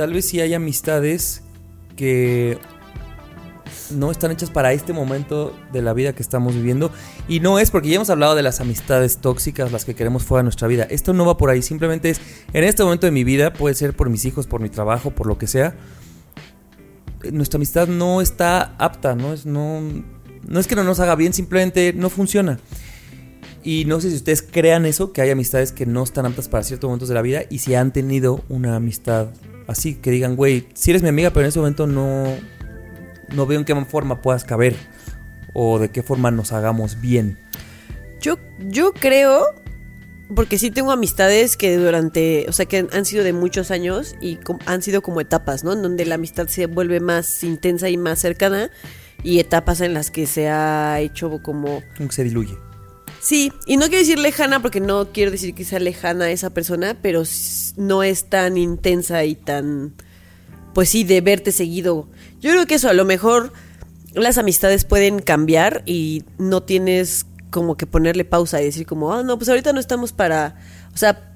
tal 0.00 0.14
vez 0.14 0.26
sí 0.26 0.40
hay 0.40 0.54
amistades 0.54 1.42
que 1.94 2.56
no 3.90 4.10
están 4.10 4.30
hechas 4.30 4.48
para 4.48 4.72
este 4.72 4.94
momento 4.94 5.54
de 5.74 5.82
la 5.82 5.92
vida 5.92 6.14
que 6.14 6.22
estamos 6.22 6.54
viviendo. 6.54 6.90
Y 7.28 7.40
no 7.40 7.58
es 7.58 7.70
porque 7.70 7.90
ya 7.90 7.96
hemos 7.96 8.08
hablado 8.08 8.34
de 8.34 8.40
las 8.40 8.62
amistades 8.62 9.18
tóxicas, 9.18 9.72
las 9.72 9.84
que 9.84 9.94
queremos 9.94 10.22
fuera 10.22 10.38
de 10.38 10.44
nuestra 10.44 10.68
vida. 10.68 10.84
Esto 10.84 11.12
no 11.12 11.26
va 11.26 11.36
por 11.36 11.50
ahí, 11.50 11.60
simplemente 11.60 12.08
es 12.08 12.18
en 12.54 12.64
este 12.64 12.82
momento 12.82 13.04
de 13.06 13.10
mi 13.10 13.24
vida, 13.24 13.52
puede 13.52 13.74
ser 13.74 13.94
por 13.94 14.08
mis 14.08 14.24
hijos, 14.24 14.46
por 14.46 14.62
mi 14.62 14.70
trabajo, 14.70 15.10
por 15.10 15.26
lo 15.26 15.36
que 15.36 15.46
sea. 15.46 15.76
Nuestra 17.30 17.58
amistad 17.58 17.86
no 17.86 18.22
está 18.22 18.74
apta, 18.78 19.14
no 19.14 19.34
es, 19.34 19.44
no, 19.44 19.82
no 20.48 20.60
es 20.60 20.66
que 20.66 20.76
no 20.76 20.82
nos 20.82 20.98
haga 21.00 21.14
bien, 21.14 21.34
simplemente 21.34 21.92
no 21.92 22.08
funciona. 22.08 22.58
Y 23.62 23.84
no 23.84 24.00
sé 24.00 24.08
si 24.08 24.16
ustedes 24.16 24.40
crean 24.40 24.86
eso, 24.86 25.12
que 25.12 25.20
hay 25.20 25.28
amistades 25.28 25.72
que 25.72 25.84
no 25.84 26.02
están 26.02 26.24
aptas 26.24 26.48
para 26.48 26.64
ciertos 26.64 26.88
momentos 26.88 27.10
de 27.10 27.14
la 27.16 27.20
vida 27.20 27.42
y 27.50 27.58
si 27.58 27.74
han 27.74 27.92
tenido 27.92 28.42
una 28.48 28.76
amistad 28.76 29.28
así, 29.66 29.94
que 29.94 30.10
digan, 30.10 30.36
güey, 30.36 30.66
si 30.74 30.90
eres 30.90 31.02
mi 31.02 31.08
amiga, 31.08 31.30
pero 31.30 31.42
en 31.42 31.48
ese 31.48 31.58
momento 31.58 31.86
no, 31.86 32.24
no 33.34 33.46
veo 33.46 33.58
en 33.58 33.64
qué 33.64 33.74
forma 33.84 34.22
puedas 34.22 34.44
caber 34.44 34.76
o 35.52 35.78
de 35.78 35.90
qué 35.90 36.02
forma 36.02 36.30
nos 36.30 36.52
hagamos 36.52 37.00
bien. 37.00 37.38
Yo, 38.20 38.38
yo 38.58 38.92
creo, 38.92 39.44
porque 40.34 40.58
sí 40.58 40.70
tengo 40.70 40.92
amistades 40.92 41.56
que 41.56 41.76
durante, 41.76 42.46
o 42.48 42.52
sea, 42.52 42.66
que 42.66 42.86
han 42.92 43.04
sido 43.04 43.24
de 43.24 43.32
muchos 43.32 43.70
años 43.70 44.14
y 44.20 44.38
han 44.66 44.82
sido 44.82 45.02
como 45.02 45.20
etapas, 45.20 45.64
¿no? 45.64 45.72
En 45.72 45.82
donde 45.82 46.04
la 46.04 46.16
amistad 46.16 46.46
se 46.48 46.66
vuelve 46.66 47.00
más 47.00 47.42
intensa 47.42 47.88
y 47.88 47.96
más 47.96 48.20
cercana 48.20 48.70
y 49.22 49.38
etapas 49.38 49.80
en 49.80 49.94
las 49.94 50.10
que 50.10 50.26
se 50.26 50.48
ha 50.48 51.00
hecho 51.00 51.42
como... 51.42 51.82
Como 51.96 52.08
que 52.08 52.14
se 52.14 52.24
diluye. 52.24 52.56
Sí, 53.20 53.52
y 53.66 53.76
no 53.76 53.86
quiero 53.86 53.98
decir 53.98 54.18
lejana 54.18 54.62
porque 54.62 54.80
no 54.80 55.12
quiero 55.12 55.30
decir 55.30 55.54
que 55.54 55.64
sea 55.64 55.78
lejana 55.78 56.30
esa 56.30 56.50
persona, 56.50 56.96
pero 57.00 57.22
no 57.76 58.02
es 58.02 58.24
tan 58.24 58.56
intensa 58.56 59.24
y 59.24 59.34
tan, 59.34 59.92
pues 60.72 60.88
sí, 60.88 61.04
de 61.04 61.20
verte 61.20 61.52
seguido. 61.52 62.08
Yo 62.40 62.50
creo 62.50 62.66
que 62.66 62.76
eso, 62.76 62.88
a 62.88 62.94
lo 62.94 63.04
mejor 63.04 63.52
las 64.14 64.38
amistades 64.38 64.84
pueden 64.84 65.20
cambiar 65.20 65.82
y 65.86 66.24
no 66.38 66.62
tienes 66.62 67.26
como 67.50 67.76
que 67.76 67.86
ponerle 67.86 68.24
pausa 68.24 68.60
y 68.62 68.64
decir 68.64 68.86
como, 68.86 69.12
ah, 69.12 69.22
no, 69.22 69.36
pues 69.36 69.48
ahorita 69.48 69.72
no 69.72 69.80
estamos 69.80 70.12
para, 70.12 70.56
o 70.94 70.96
sea, 70.96 71.34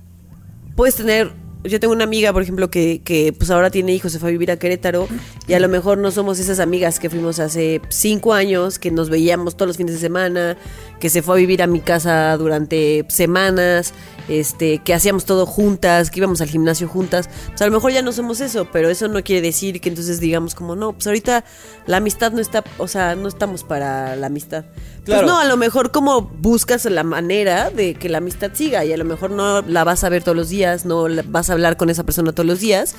puedes 0.76 0.94
tener, 0.94 1.32
yo 1.64 1.80
tengo 1.80 1.92
una 1.92 2.04
amiga, 2.04 2.32
por 2.32 2.42
ejemplo, 2.42 2.70
que, 2.70 3.02
que 3.04 3.32
pues 3.32 3.50
ahora 3.50 3.70
tiene 3.70 3.92
hijos, 3.92 4.12
se 4.12 4.18
fue 4.18 4.28
a 4.28 4.32
vivir 4.32 4.50
a 4.50 4.56
Querétaro 4.58 5.08
y 5.46 5.54
a 5.54 5.60
lo 5.60 5.68
mejor 5.68 5.98
no 5.98 6.10
somos 6.10 6.38
esas 6.38 6.60
amigas 6.60 6.98
que 6.98 7.10
fuimos 7.10 7.40
hace 7.40 7.80
cinco 7.88 8.32
años, 8.32 8.78
que 8.78 8.90
nos 8.90 9.10
veíamos 9.10 9.56
todos 9.56 9.68
los 9.68 9.76
fines 9.76 9.94
de 9.94 10.00
semana, 10.00 10.56
que 11.04 11.10
se 11.10 11.20
fue 11.20 11.34
a 11.34 11.36
vivir 11.36 11.62
a 11.62 11.66
mi 11.66 11.80
casa 11.80 12.34
durante 12.38 13.04
semanas, 13.10 13.92
este, 14.26 14.78
que 14.78 14.94
hacíamos 14.94 15.26
todo 15.26 15.44
juntas, 15.44 16.10
que 16.10 16.18
íbamos 16.18 16.40
al 16.40 16.48
gimnasio 16.48 16.88
juntas. 16.88 17.28
Pues 17.48 17.60
a 17.60 17.66
lo 17.66 17.72
mejor 17.72 17.92
ya 17.92 18.00
no 18.00 18.10
somos 18.10 18.40
eso, 18.40 18.68
pero 18.72 18.88
eso 18.88 19.06
no 19.08 19.22
quiere 19.22 19.42
decir 19.42 19.82
que 19.82 19.90
entonces 19.90 20.18
digamos 20.18 20.54
como, 20.54 20.76
no, 20.76 20.94
pues 20.94 21.06
ahorita 21.06 21.44
la 21.84 21.98
amistad 21.98 22.32
no 22.32 22.40
está, 22.40 22.64
o 22.78 22.88
sea, 22.88 23.16
no 23.16 23.28
estamos 23.28 23.64
para 23.64 24.16
la 24.16 24.28
amistad. 24.28 24.64
Claro. 25.04 25.26
Pues 25.26 25.30
no, 25.30 25.38
a 25.38 25.44
lo 25.44 25.58
mejor 25.58 25.90
como 25.90 26.22
buscas 26.22 26.86
la 26.86 27.04
manera 27.04 27.68
de 27.68 27.96
que 27.96 28.08
la 28.08 28.16
amistad 28.16 28.52
siga 28.54 28.82
y 28.86 28.92
a 28.94 28.96
lo 28.96 29.04
mejor 29.04 29.30
no 29.30 29.60
la 29.60 29.84
vas 29.84 30.04
a 30.04 30.08
ver 30.08 30.22
todos 30.24 30.38
los 30.38 30.48
días, 30.48 30.86
no 30.86 31.06
la- 31.08 31.22
vas 31.26 31.50
a 31.50 31.52
hablar 31.52 31.76
con 31.76 31.90
esa 31.90 32.04
persona 32.04 32.32
todos 32.32 32.46
los 32.46 32.60
días, 32.60 32.94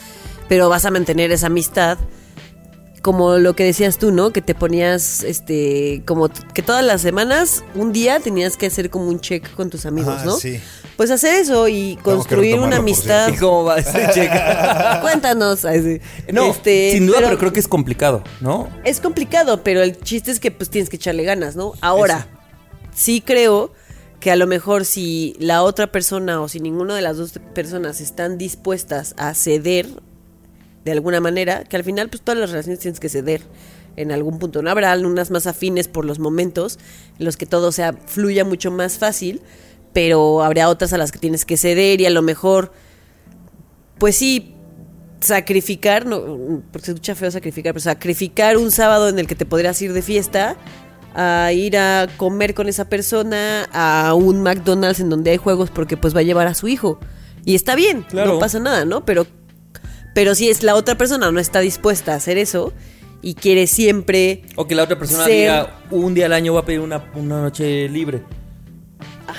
pero 0.47 0.69
vas 0.69 0.85
a 0.85 0.91
mantener 0.91 1.31
esa 1.31 1.47
amistad 1.47 1.97
como 3.05 3.37
lo 3.37 3.55
que 3.55 3.63
decías 3.63 3.99
tú, 3.99 4.11
¿no? 4.11 4.31
Que 4.31 4.41
te 4.41 4.55
ponías, 4.55 5.21
este, 5.21 6.01
como 6.07 6.27
que 6.27 6.63
todas 6.63 6.83
las 6.83 7.01
semanas, 7.01 7.63
un 7.75 7.93
día 7.93 8.19
tenías 8.19 8.57
que 8.57 8.65
hacer 8.65 8.89
como 8.89 9.09
un 9.09 9.19
check 9.19 9.53
con 9.53 9.69
tus 9.69 9.85
amigos, 9.85 10.15
Ajá, 10.15 10.25
¿no? 10.25 10.37
sí. 10.37 10.59
Pues 10.97 11.11
hacer 11.11 11.35
eso 11.35 11.67
y 11.67 11.99
construir 12.01 12.57
una 12.57 12.77
amistad. 12.77 13.29
¿Y 13.31 13.37
cómo 13.37 13.65
va 13.65 13.77
ese 13.77 14.07
cheque? 14.11 14.41
Cuéntanos. 15.01 15.63
No, 16.33 16.45
Este, 16.47 16.93
sin 16.93 17.05
duda, 17.05 17.19
pero, 17.21 17.37
creo 17.37 17.53
que 17.53 17.59
es 17.59 17.67
complicado, 17.67 18.23
¿no? 18.41 18.69
es 18.83 18.99
complicado, 19.01 19.61
pero 19.63 19.83
el 19.83 19.99
chiste 19.99 20.31
es 20.31 20.39
que 20.39 20.49
pues 20.49 20.71
tienes 20.71 20.89
que 20.89 20.95
echarle 20.95 21.25
ganas, 21.25 21.55
¿no? 21.55 21.73
Ahora, 21.81 22.27
sí 22.95 23.21
creo 23.21 23.71
que 24.19 24.31
a 24.31 24.35
lo 24.35 24.47
mejor 24.47 24.83
si 24.83 25.35
la 25.37 25.61
otra 25.61 25.91
persona 25.91 26.41
o 26.41 26.47
si 26.47 26.59
ninguna 26.59 26.95
de 26.95 27.03
las 27.03 27.17
dos 27.17 27.33
personas 27.53 28.01
están 28.01 28.39
dispuestas 28.39 29.13
a 29.17 29.35
ceder 29.35 29.85
de 30.85 30.91
alguna 30.91 31.19
manera, 31.19 31.63
que 31.63 31.75
al 31.75 31.83
final 31.83 32.09
pues 32.09 32.21
todas 32.21 32.39
las 32.39 32.51
relaciones 32.51 32.79
tienes 32.79 32.99
que 32.99 33.09
ceder 33.09 33.41
en 33.97 34.11
algún 34.11 34.39
punto. 34.39 34.61
No 34.61 34.69
habrá 34.69 34.93
unas 34.97 35.31
más 35.31 35.47
afines 35.47 35.87
por 35.87 36.05
los 36.05 36.19
momentos 36.19 36.77
en 37.19 37.25
los 37.25 37.37
que 37.37 37.45
todo 37.45 37.71
sea 37.71 37.93
fluya 38.05 38.45
mucho 38.45 38.71
más 38.71 38.97
fácil, 38.97 39.41
pero 39.93 40.43
habrá 40.43 40.69
otras 40.69 40.93
a 40.93 40.97
las 40.97 41.11
que 41.11 41.19
tienes 41.19 41.45
que 41.45 41.57
ceder 41.57 42.01
y 42.01 42.05
a 42.05 42.09
lo 42.09 42.21
mejor 42.21 42.71
pues 43.97 44.15
sí 44.17 44.53
sacrificar, 45.21 46.05
no, 46.05 46.61
porque 46.71 46.85
se 46.87 46.91
escucha 46.91 47.15
feo 47.15 47.31
sacrificar, 47.31 47.73
pero 47.73 47.81
sacrificar 47.81 48.57
un 48.57 48.69
sábado 48.71 49.09
en 49.09 49.17
el 49.17 49.27
que 49.27 49.35
te 49.35 49.45
podrías 49.45 49.81
ir 49.81 49.93
de 49.93 50.01
fiesta 50.01 50.55
a 51.15 51.51
ir 51.53 51.77
a 51.77 52.07
comer 52.17 52.53
con 52.53 52.67
esa 52.67 52.89
persona 52.89 53.67
a 53.71 54.13
un 54.13 54.43
McDonald's 54.43 54.99
en 54.99 55.09
donde 55.09 55.31
hay 55.31 55.37
juegos 55.37 55.71
porque 55.71 55.95
pues 55.97 56.13
va 56.13 56.19
a 56.19 56.23
llevar 56.23 56.47
a 56.47 56.53
su 56.53 56.67
hijo. 56.67 56.99
Y 57.45 57.55
está 57.55 57.75
bien, 57.75 58.03
Claro. 58.03 58.33
no 58.33 58.39
pasa 58.39 58.59
nada, 58.59 58.83
¿no? 58.85 59.05
Pero 59.05 59.25
pero 60.15 60.33
si 60.33 60.49
es 60.49 60.63
la 60.63 60.73
otra 60.73 60.97
persona 60.97 61.29
no 61.31 61.39
está 61.39 61.59
dispuesta 61.59 62.13
a 62.13 62.15
hacer 62.15 62.39
eso 62.39 62.73
y 63.21 63.35
quiere 63.35 63.67
siempre 63.67 64.41
O 64.55 64.65
que 64.67 64.73
la 64.73 64.83
otra 64.83 64.97
persona 64.97 65.25
Ser- 65.25 65.33
diga, 65.33 65.79
un 65.91 66.15
día 66.15 66.25
al 66.25 66.33
año 66.33 66.53
voy 66.53 66.61
a 66.63 66.65
pedir 66.65 66.79
una, 66.79 67.11
una 67.13 67.41
noche 67.41 67.87
libre. 67.89 68.23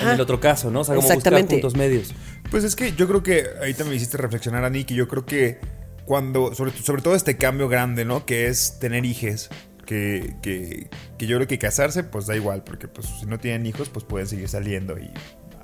En 0.03 0.09
el 0.09 0.21
otro 0.21 0.39
caso, 0.39 0.71
¿no? 0.71 0.81
O 0.81 0.85
sea, 0.85 0.95
como 0.95 1.03
buscar 1.07 1.17
Exactamente. 1.19 1.55
puntos 1.55 1.75
medios. 1.77 2.15
Pues 2.51 2.63
es 2.65 2.77
que 2.77 2.93
yo 2.93 3.09
creo 3.09 3.23
que 3.23 3.45
ahorita 3.59 3.85
me 3.85 3.95
hiciste 3.95 4.17
reflexionar, 4.19 4.65
Ani, 4.65 4.85
que 4.85 4.95
yo 4.95 5.09
creo 5.09 5.25
que 5.25 5.59
cuando, 6.05 6.55
sobre, 6.55 6.73
sobre 6.73 7.03
todo 7.03 7.15
este 7.15 7.37
cambio 7.37 7.69
grande, 7.69 8.05
¿no? 8.05 8.27
Que 8.27 8.47
es 8.49 8.79
tener 8.79 9.05
hijes. 9.05 9.49
Que, 9.87 10.35
que, 10.43 10.91
que 11.17 11.27
yo 11.29 11.37
creo 11.37 11.47
que 11.49 11.59
casarse, 11.59 12.03
pues 12.03 12.27
da 12.27 12.35
igual, 12.37 12.65
porque 12.65 12.89
pues 12.89 13.07
si 13.21 13.25
no 13.27 13.39
tienen 13.39 13.67
hijos, 13.67 13.89
pues 13.89 14.05
pueden 14.05 14.27
seguir 14.27 14.49
saliendo 14.49 14.99
y 14.99 15.09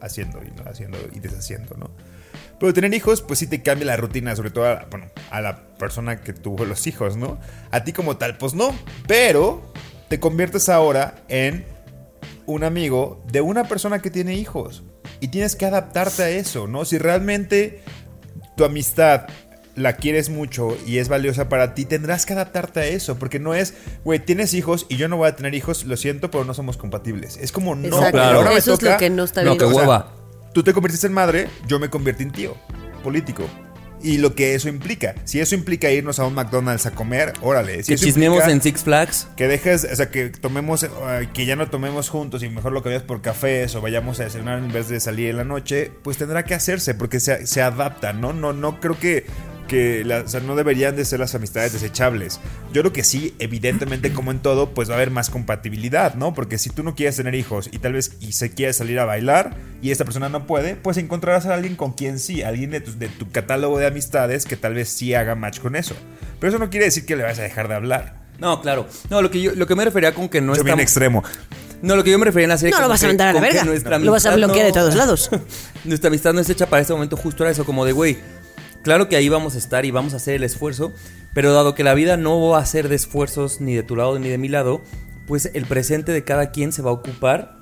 haciendo 0.00 0.38
y 0.44 0.50
no 0.52 0.62
haciendo 0.70 0.96
y 1.12 1.18
deshaciendo, 1.18 1.76
¿no? 1.76 1.90
Pero 2.62 2.72
tener 2.74 2.94
hijos, 2.94 3.22
pues 3.22 3.40
sí 3.40 3.48
te 3.48 3.60
cambia 3.60 3.86
la 3.86 3.96
rutina, 3.96 4.36
sobre 4.36 4.50
todo 4.50 4.66
a, 4.66 4.86
bueno, 4.88 5.06
a 5.32 5.40
la 5.40 5.64
persona 5.78 6.20
que 6.20 6.32
tuvo 6.32 6.64
los 6.64 6.86
hijos, 6.86 7.16
¿no? 7.16 7.40
A 7.72 7.82
ti 7.82 7.92
como 7.92 8.16
tal, 8.18 8.38
pues 8.38 8.54
no. 8.54 8.72
Pero 9.08 9.72
te 10.08 10.20
conviertes 10.20 10.68
ahora 10.68 11.16
en 11.28 11.66
un 12.46 12.62
amigo 12.62 13.20
de 13.32 13.40
una 13.40 13.64
persona 13.64 14.00
que 14.00 14.10
tiene 14.10 14.34
hijos. 14.34 14.84
Y 15.18 15.28
tienes 15.28 15.56
que 15.56 15.66
adaptarte 15.66 16.22
a 16.22 16.28
eso, 16.30 16.68
¿no? 16.68 16.84
Si 16.84 16.98
realmente 16.98 17.82
tu 18.56 18.64
amistad 18.64 19.26
la 19.74 19.96
quieres 19.96 20.30
mucho 20.30 20.76
y 20.86 20.98
es 20.98 21.08
valiosa 21.08 21.48
para 21.48 21.74
ti, 21.74 21.84
tendrás 21.84 22.26
que 22.26 22.34
adaptarte 22.34 22.78
a 22.78 22.86
eso, 22.86 23.18
porque 23.18 23.40
no 23.40 23.54
es, 23.54 23.74
güey, 24.04 24.20
tienes 24.20 24.54
hijos 24.54 24.86
y 24.88 24.98
yo 24.98 25.08
no 25.08 25.16
voy 25.16 25.28
a 25.28 25.34
tener 25.34 25.54
hijos, 25.56 25.84
lo 25.84 25.96
siento, 25.96 26.30
pero 26.30 26.44
no 26.44 26.54
somos 26.54 26.76
compatibles. 26.76 27.38
Es 27.38 27.50
como, 27.50 27.74
no, 27.74 27.88
Exacto. 27.88 28.18
güey, 28.18 28.24
ahora 28.34 28.50
me 28.50 28.56
Eso 28.58 28.74
es 28.74 28.78
toca- 28.78 28.92
lo 28.92 28.98
que 28.98 29.10
no 29.10 29.24
está 29.24 29.42
No, 29.42 29.50
bien. 29.52 29.58
que 29.58 29.64
o 29.64 29.70
sea, 29.72 29.78
hueva. 29.80 30.14
Tú 30.52 30.62
te 30.62 30.72
convertiste 30.72 31.06
en 31.06 31.12
madre, 31.12 31.48
yo 31.66 31.78
me 31.78 31.90
convertí 31.90 32.22
en 32.24 32.32
tío 32.32 32.56
político. 33.02 33.48
Y 34.04 34.18
lo 34.18 34.34
que 34.34 34.56
eso 34.56 34.68
implica. 34.68 35.14
Si 35.24 35.38
eso 35.38 35.54
implica 35.54 35.88
irnos 35.90 36.18
a 36.18 36.26
un 36.26 36.34
McDonald's 36.34 36.86
a 36.86 36.90
comer, 36.90 37.34
órale. 37.40 37.84
Si 37.84 37.92
Que 37.92 37.98
chismemos 37.98 38.42
en 38.48 38.60
Six 38.60 38.82
Flags. 38.82 39.28
Que 39.36 39.46
dejes, 39.46 39.86
o 39.90 39.94
sea, 39.94 40.10
que 40.10 40.30
tomemos, 40.30 40.82
eh, 40.82 40.88
que 41.32 41.46
ya 41.46 41.54
no 41.54 41.68
tomemos 41.68 42.08
juntos 42.08 42.42
y 42.42 42.48
mejor 42.48 42.72
lo 42.72 42.82
cambiamos 42.82 43.06
por 43.06 43.22
cafés 43.22 43.74
o 43.76 43.80
vayamos 43.80 44.18
a 44.18 44.24
desayunar 44.24 44.58
en 44.58 44.72
vez 44.72 44.88
de 44.88 44.98
salir 44.98 45.30
en 45.30 45.36
la 45.36 45.44
noche, 45.44 45.92
pues 46.02 46.18
tendrá 46.18 46.44
que 46.44 46.54
hacerse 46.54 46.94
porque 46.94 47.20
se, 47.20 47.46
se 47.46 47.62
adapta, 47.62 48.12
¿no? 48.12 48.32
No, 48.32 48.52
no 48.52 48.80
creo 48.80 48.98
que, 48.98 49.26
que 49.72 50.04
la- 50.04 50.20
o 50.20 50.28
sea, 50.28 50.40
no 50.40 50.54
deberían 50.54 50.94
de 50.96 51.04
ser 51.06 51.18
las 51.20 51.34
amistades 51.34 51.72
desechables. 51.72 52.38
Yo 52.74 52.82
creo 52.82 52.92
que 52.92 53.02
sí, 53.04 53.34
evidentemente, 53.38 54.12
como 54.12 54.30
en 54.30 54.40
todo, 54.40 54.74
pues 54.74 54.88
va 54.90 54.92
a 54.92 54.96
haber 54.96 55.10
más 55.10 55.30
compatibilidad, 55.30 56.14
¿no? 56.14 56.34
Porque 56.34 56.58
si 56.58 56.68
tú 56.70 56.82
no 56.82 56.94
quieres 56.94 57.16
tener 57.16 57.34
hijos 57.34 57.68
y 57.72 57.78
tal 57.78 57.94
vez 57.94 58.12
y 58.20 58.32
se 58.32 58.50
quiere 58.52 58.72
salir 58.74 58.98
a 58.98 59.04
bailar 59.06 59.56
y 59.80 59.90
esta 59.90 60.04
persona 60.04 60.28
no 60.28 60.46
puede, 60.46 60.76
pues 60.76 60.98
encontrarás 60.98 61.46
a 61.46 61.54
alguien 61.54 61.74
con 61.76 61.92
quien 61.92 62.18
sí, 62.18 62.42
alguien 62.42 62.70
de 62.70 62.80
tu, 62.82 62.98
de 62.98 63.08
tu 63.08 63.30
catálogo 63.30 63.78
de 63.78 63.86
amistades 63.86 64.44
que 64.44 64.56
tal 64.56 64.74
vez 64.74 64.90
sí 64.90 65.14
haga 65.14 65.34
match 65.34 65.60
con 65.60 65.74
eso. 65.74 65.94
Pero 66.38 66.50
eso 66.50 66.58
no 66.58 66.68
quiere 66.70 66.86
decir 66.86 67.06
que 67.06 67.16
le 67.16 67.22
vas 67.22 67.38
a 67.38 67.42
dejar 67.42 67.68
de 67.68 67.74
hablar. 67.74 68.16
No, 68.38 68.60
claro. 68.60 68.86
No, 69.08 69.22
lo 69.22 69.30
que 69.30 69.40
yo, 69.40 69.52
lo 69.54 69.66
que 69.66 69.74
me 69.74 69.84
refería 69.84 70.14
con 70.14 70.28
que 70.28 70.40
no 70.40 70.54
Yo 70.54 70.64
bien 70.64 70.80
extremo. 70.80 71.22
No, 71.80 71.96
lo 71.96 72.04
que 72.04 72.10
yo 72.12 72.18
me 72.18 72.24
refería 72.26 72.44
en 72.44 72.50
la 72.50 72.58
serie. 72.58 72.74
No 72.74 72.80
lo 72.82 72.88
vas 72.88 73.02
a 73.02 73.06
mandar 73.08 73.28
a 73.28 73.32
la 73.32 73.40
verga. 73.40 73.64
nuestra 73.64 73.98
Lo 73.98 74.12
vas 74.12 74.24
a 74.26 74.28
amistad 74.30 74.46
bloquear 74.48 74.66
de 74.66 74.70
no- 74.72 74.74
todos 74.78 74.94
lados. 74.94 75.30
nuestra 75.84 76.08
amistad 76.08 76.32
no 76.32 76.40
es 76.40 76.48
hecha 76.48 76.66
para 76.68 76.82
ese 76.82 76.92
momento, 76.92 77.16
justo 77.16 77.42
era 77.42 77.50
eso, 77.50 77.64
como 77.64 77.84
de, 77.84 77.90
güey, 77.92 78.18
claro 78.82 79.08
que 79.08 79.16
ahí 79.16 79.28
vamos 79.28 79.54
a 79.54 79.58
estar 79.58 79.84
y 79.84 79.90
vamos 79.90 80.14
a 80.14 80.16
hacer 80.16 80.34
el 80.34 80.44
esfuerzo, 80.44 80.92
pero 81.34 81.52
dado 81.52 81.74
que 81.74 81.84
la 81.84 81.94
vida 81.94 82.16
no 82.16 82.48
va 82.48 82.58
a 82.58 82.66
ser 82.66 82.88
de 82.88 82.96
esfuerzos 82.96 83.60
ni 83.60 83.74
de 83.74 83.82
tu 83.82 83.96
lado 83.96 84.18
ni 84.18 84.28
de 84.28 84.38
mi 84.38 84.48
lado, 84.48 84.82
pues 85.26 85.50
el 85.54 85.66
presente 85.66 86.12
de 86.12 86.24
cada 86.24 86.50
quien 86.50 86.72
se 86.72 86.82
va 86.82 86.90
a 86.90 86.94
ocupar 86.94 87.56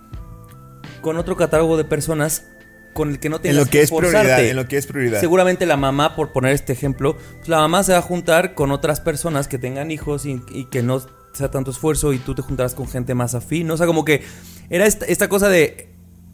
con 1.01 1.17
otro 1.17 1.37
catálogo 1.37 1.77
de 1.77 1.85
personas 1.85 2.45
con 2.93 3.11
el 3.11 3.21
que 3.21 3.29
no 3.29 3.37
En 3.37 3.43
tengas 3.43 3.59
lo 3.59 3.67
que 3.67 3.83
es 3.83 3.91
prioridad, 3.91 4.45
en 4.45 4.57
lo 4.57 4.67
que 4.67 4.77
es 4.77 4.87
prioridad. 4.87 5.21
Seguramente 5.21 5.65
la 5.65 5.77
mamá, 5.77 6.17
por 6.17 6.33
poner 6.33 6.53
este 6.53 6.73
ejemplo, 6.73 7.17
pues 7.37 7.49
la 7.49 7.59
mamá 7.59 7.83
se 7.83 7.93
va 7.93 7.99
a 7.99 8.03
juntar 8.03 8.55
con 8.55 8.73
otras 8.73 9.01
personas 9.01 9.49
que 9.49 9.59
tengan 9.59 9.91
hijos 9.91 10.27
y, 10.27 10.43
y 10.51 10.65
que 10.67 10.83
no 10.83 11.01
sea 11.33 11.51
tanto 11.51 11.71
esfuerzo 11.71 12.13
y 12.13 12.19
tú 12.19 12.35
te 12.35 12.43
juntarás 12.43 12.75
con 12.75 12.89
gente 12.89 13.15
más 13.15 13.35
afín. 13.35 13.71
O 13.71 13.77
sea, 13.77 13.87
como 13.87 14.05
que 14.05 14.23
era 14.69 14.87
esta, 14.87 15.07
esta 15.07 15.29
cosa 15.29 15.49
de, 15.49 15.91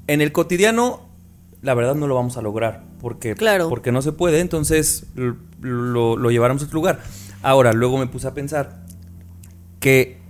en 0.06 0.20
el 0.20 0.32
cotidiano, 0.32 1.05
la 1.66 1.74
verdad 1.74 1.96
no 1.96 2.06
lo 2.06 2.14
vamos 2.14 2.36
a 2.36 2.42
lograr, 2.42 2.84
porque, 3.00 3.34
Claro. 3.34 3.68
porque 3.68 3.90
no 3.90 4.00
se 4.00 4.12
puede, 4.12 4.38
entonces 4.38 5.06
lo, 5.60 6.16
lo, 6.16 6.30
llevaremos 6.30 6.62
a 6.62 6.66
otro 6.66 6.76
lugar. 6.76 7.00
Ahora, 7.42 7.72
luego 7.72 7.98
me 7.98 8.06
puse 8.06 8.28
a 8.28 8.34
pensar 8.34 8.84
que 9.80 10.20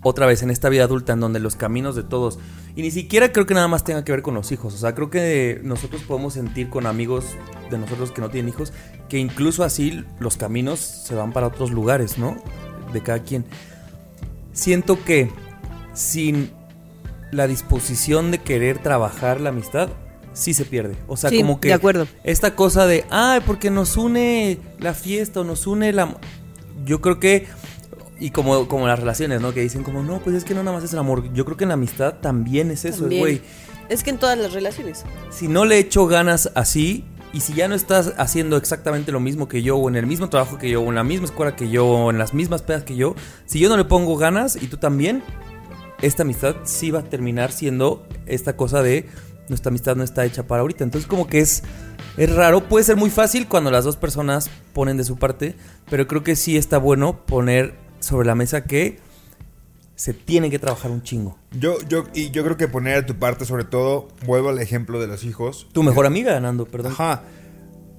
otra 0.00 0.26
vez 0.26 0.44
en 0.44 0.50
esta 0.50 0.68
vida 0.68 0.84
adulta 0.84 1.14
en 1.14 1.20
donde 1.20 1.40
los 1.40 1.56
caminos 1.56 1.96
de 1.96 2.04
todos 2.04 2.38
y 2.76 2.82
ni 2.82 2.92
siquiera 2.92 3.32
creo 3.32 3.46
que 3.46 3.54
nada 3.54 3.66
más 3.66 3.82
tenga 3.82 4.04
que 4.04 4.12
ver 4.12 4.22
con 4.22 4.34
los 4.34 4.52
hijos, 4.52 4.74
o 4.74 4.76
sea, 4.76 4.94
creo 4.94 5.10
que 5.10 5.60
nosotros 5.64 6.02
podemos 6.02 6.34
sentir 6.34 6.70
con 6.70 6.86
amigos 6.86 7.24
de 7.68 7.78
nosotros 7.78 8.12
que 8.12 8.20
no 8.20 8.30
tienen 8.30 8.50
hijos 8.50 8.72
que 9.08 9.18
incluso 9.18 9.64
así 9.64 10.04
los 10.20 10.36
caminos 10.36 10.78
se 10.78 11.16
van 11.16 11.32
para 11.32 11.48
otros 11.48 11.72
lugares, 11.72 12.16
¿no? 12.16 12.36
De 12.92 13.02
cada 13.02 13.24
quien. 13.24 13.44
Siento 14.52 15.02
que 15.04 15.32
sin 15.94 16.52
la 17.34 17.46
disposición 17.46 18.30
de 18.30 18.38
querer 18.38 18.78
trabajar 18.78 19.40
la 19.40 19.50
amistad 19.50 19.88
sí 20.32 20.54
se 20.54 20.64
pierde. 20.64 20.96
O 21.06 21.16
sea, 21.16 21.30
Sí, 21.30 21.38
como 21.40 21.60
que 21.60 21.68
de 21.68 21.74
acuerdo. 21.74 22.06
esta 22.24 22.54
cosa 22.56 22.86
de, 22.86 23.04
ah, 23.10 23.40
porque 23.46 23.70
nos 23.70 23.96
une 23.96 24.58
la 24.78 24.94
fiesta 24.94 25.40
o 25.40 25.44
nos 25.44 25.66
une 25.66 25.92
la... 25.92 26.16
Yo 26.84 27.00
creo 27.00 27.20
que, 27.20 27.46
y 28.18 28.30
como, 28.30 28.68
como 28.68 28.86
las 28.86 28.98
relaciones, 28.98 29.40
¿no? 29.40 29.54
Que 29.54 29.60
dicen 29.60 29.82
como, 29.84 30.02
no, 30.02 30.18
pues 30.20 30.36
es 30.36 30.44
que 30.44 30.54
no 30.54 30.62
nada 30.62 30.76
más 30.76 30.84
es 30.84 30.92
el 30.92 30.98
amor. 30.98 31.32
Yo 31.32 31.44
creo 31.44 31.56
que 31.56 31.64
en 31.64 31.68
la 31.68 31.74
amistad 31.74 32.14
también 32.20 32.70
es 32.70 32.84
eso, 32.84 33.06
güey. 33.08 33.42
Es 33.88 34.02
que 34.02 34.10
en 34.10 34.18
todas 34.18 34.36
las 34.38 34.52
relaciones. 34.52 35.04
Si 35.30 35.46
no 35.46 35.64
le 35.64 35.78
echo 35.78 36.06
ganas 36.06 36.50
así, 36.54 37.04
y 37.32 37.40
si 37.40 37.52
ya 37.52 37.68
no 37.68 37.74
estás 37.74 38.14
haciendo 38.16 38.56
exactamente 38.56 39.12
lo 39.12 39.20
mismo 39.20 39.48
que 39.48 39.62
yo, 39.62 39.76
o 39.76 39.88
en 39.88 39.96
el 39.96 40.06
mismo 40.06 40.28
trabajo 40.28 40.58
que 40.58 40.70
yo, 40.70 40.82
o 40.82 40.88
en 40.90 40.94
la 40.96 41.04
misma 41.04 41.26
escuela 41.26 41.54
que 41.56 41.68
yo, 41.68 41.86
o 41.86 42.10
en 42.10 42.18
las 42.18 42.32
mismas 42.32 42.62
pedas 42.62 42.84
que 42.84 42.96
yo, 42.96 43.14
si 43.44 43.58
yo 43.58 43.68
no 43.68 43.76
le 43.76 43.84
pongo 43.84 44.16
ganas 44.16 44.56
y 44.60 44.66
tú 44.68 44.76
también, 44.78 45.22
esta 46.02 46.22
amistad 46.22 46.56
sí 46.64 46.90
va 46.90 47.00
a 47.00 47.04
terminar 47.04 47.52
siendo 47.52 48.06
esta 48.26 48.56
cosa 48.56 48.82
de 48.82 49.06
nuestra 49.48 49.68
amistad 49.70 49.96
no 49.96 50.04
está 50.04 50.24
hecha 50.24 50.46
para 50.46 50.62
ahorita. 50.62 50.84
Entonces 50.84 51.08
como 51.08 51.26
que 51.26 51.40
es, 51.40 51.62
es 52.16 52.34
raro, 52.34 52.68
puede 52.68 52.84
ser 52.84 52.96
muy 52.96 53.10
fácil 53.10 53.46
cuando 53.48 53.70
las 53.70 53.84
dos 53.84 53.96
personas 53.96 54.50
ponen 54.72 54.96
de 54.96 55.04
su 55.04 55.16
parte, 55.16 55.54
pero 55.90 56.06
creo 56.06 56.22
que 56.22 56.36
sí 56.36 56.56
está 56.56 56.78
bueno 56.78 57.24
poner 57.26 57.74
sobre 58.00 58.26
la 58.26 58.34
mesa 58.34 58.64
que 58.64 58.98
se 59.96 60.12
tiene 60.12 60.50
que 60.50 60.58
trabajar 60.58 60.90
un 60.90 61.02
chingo. 61.02 61.38
Yo, 61.52 61.78
yo, 61.88 62.04
y 62.14 62.30
yo 62.30 62.42
creo 62.42 62.56
que 62.56 62.68
poner 62.68 62.96
a 62.96 63.06
tu 63.06 63.14
parte, 63.14 63.44
sobre 63.44 63.64
todo, 63.64 64.08
vuelvo 64.26 64.48
al 64.48 64.58
ejemplo 64.58 65.00
de 65.00 65.06
los 65.06 65.24
hijos. 65.24 65.68
Tu 65.72 65.82
mejor 65.82 66.06
amiga, 66.06 66.38
Nando, 66.40 66.66
perdón. 66.66 66.92
Ajá. 66.92 67.22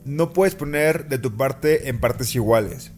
No 0.03 0.33
puedes 0.33 0.55
poner 0.55 1.07
de 1.07 1.17
tu 1.17 1.35
parte 1.35 1.89
en 1.89 1.99
partes 1.99 2.35
iguales. 2.35 2.91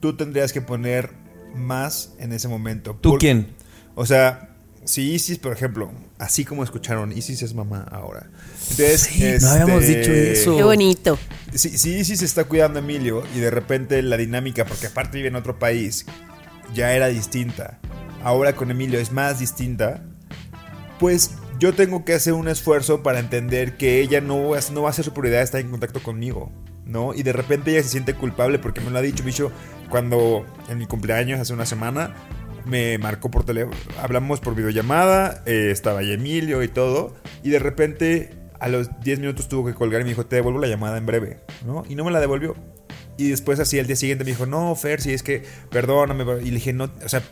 Tú 0.00 0.16
tendrías 0.16 0.52
que 0.52 0.60
poner 0.62 1.10
más 1.54 2.14
en 2.18 2.32
ese 2.32 2.48
momento. 2.48 2.96
¿Tú 3.00 3.10
Por- 3.10 3.18
quién? 3.18 3.48
O 3.94 4.06
sea, 4.06 4.50
si 4.84 5.12
Isis, 5.12 5.38
por 5.38 5.52
ejemplo, 5.52 5.90
así 6.18 6.44
como 6.44 6.62
escucharon, 6.64 7.12
Isis 7.12 7.42
es 7.42 7.54
mamá 7.54 7.86
ahora. 7.90 8.26
Entonces, 8.70 9.00
Sí, 9.02 9.24
no 9.40 9.48
habíamos 9.50 9.84
este, 9.84 9.98
dicho 10.00 10.12
eso. 10.12 10.56
Qué 10.56 10.62
bonito. 10.62 11.18
Si, 11.54 11.78
si 11.78 11.94
Isis 11.94 12.22
está 12.22 12.44
cuidando 12.44 12.78
a 12.78 12.82
Emilio 12.82 13.22
y 13.34 13.38
de 13.38 13.50
repente 13.50 14.02
la 14.02 14.16
dinámica, 14.16 14.64
porque 14.64 14.88
aparte 14.88 15.16
vive 15.18 15.28
en 15.28 15.36
otro 15.36 15.58
país, 15.58 16.04
ya 16.74 16.92
era 16.92 17.06
distinta, 17.08 17.78
ahora 18.22 18.54
con 18.56 18.70
Emilio 18.70 18.98
es 19.00 19.12
más 19.12 19.38
distinta, 19.38 20.02
pues 20.98 21.32
yo 21.58 21.72
tengo 21.74 22.04
que 22.04 22.14
hacer 22.14 22.32
un 22.32 22.48
esfuerzo 22.48 23.02
para 23.02 23.20
entender 23.20 23.76
que 23.76 24.00
ella 24.00 24.20
no, 24.20 24.48
va 24.50 24.58
a- 24.58 24.72
no 24.72 24.82
va 24.82 24.90
a 24.90 24.92
ser 24.92 25.04
su 25.04 25.12
prioridad 25.12 25.42
estar 25.42 25.60
en 25.60 25.70
contacto 25.70 26.02
conmigo, 26.02 26.50
¿no? 26.84 27.14
Y 27.14 27.22
de 27.22 27.32
repente 27.32 27.70
ella 27.70 27.82
se 27.82 27.90
siente 27.90 28.14
culpable 28.14 28.58
porque 28.58 28.80
me 28.80 28.90
lo 28.90 28.98
ha 28.98 29.02
dicho, 29.02 29.22
bicho, 29.24 29.52
cuando 29.88 30.44
en 30.68 30.78
mi 30.78 30.86
cumpleaños 30.86 31.38
hace 31.40 31.52
una 31.52 31.66
semana 31.66 32.14
me 32.64 32.98
marcó 32.98 33.30
por 33.30 33.44
teléfono, 33.44 33.76
hablamos 34.00 34.40
por 34.40 34.54
videollamada, 34.54 35.42
eh, 35.46 35.68
estaba 35.70 36.00
ahí 36.00 36.12
Emilio 36.12 36.62
y 36.62 36.68
todo, 36.68 37.14
y 37.42 37.50
de 37.50 37.58
repente 37.58 38.30
a 38.60 38.68
los 38.68 38.88
10 39.00 39.20
minutos 39.20 39.48
tuvo 39.48 39.66
que 39.66 39.74
colgar 39.74 40.00
y 40.00 40.04
me 40.04 40.10
dijo, 40.10 40.26
te 40.26 40.36
devuelvo 40.36 40.58
la 40.58 40.68
llamada 40.68 40.96
en 40.96 41.06
breve, 41.06 41.40
¿no? 41.66 41.84
Y 41.88 41.94
no 41.94 42.04
me 42.04 42.10
la 42.10 42.20
devolvió. 42.20 42.56
Y 43.16 43.28
después 43.28 43.60
así 43.60 43.78
el 43.78 43.86
día 43.86 43.96
siguiente 43.96 44.24
me 44.24 44.30
dijo, 44.30 44.46
no, 44.46 44.74
Fer, 44.74 45.00
si 45.00 45.12
es 45.12 45.22
que, 45.22 45.42
perdóname. 45.70 46.24
Y 46.42 46.46
le 46.46 46.54
dije, 46.54 46.72
no, 46.72 46.90
o 47.04 47.08
sea, 47.08 47.22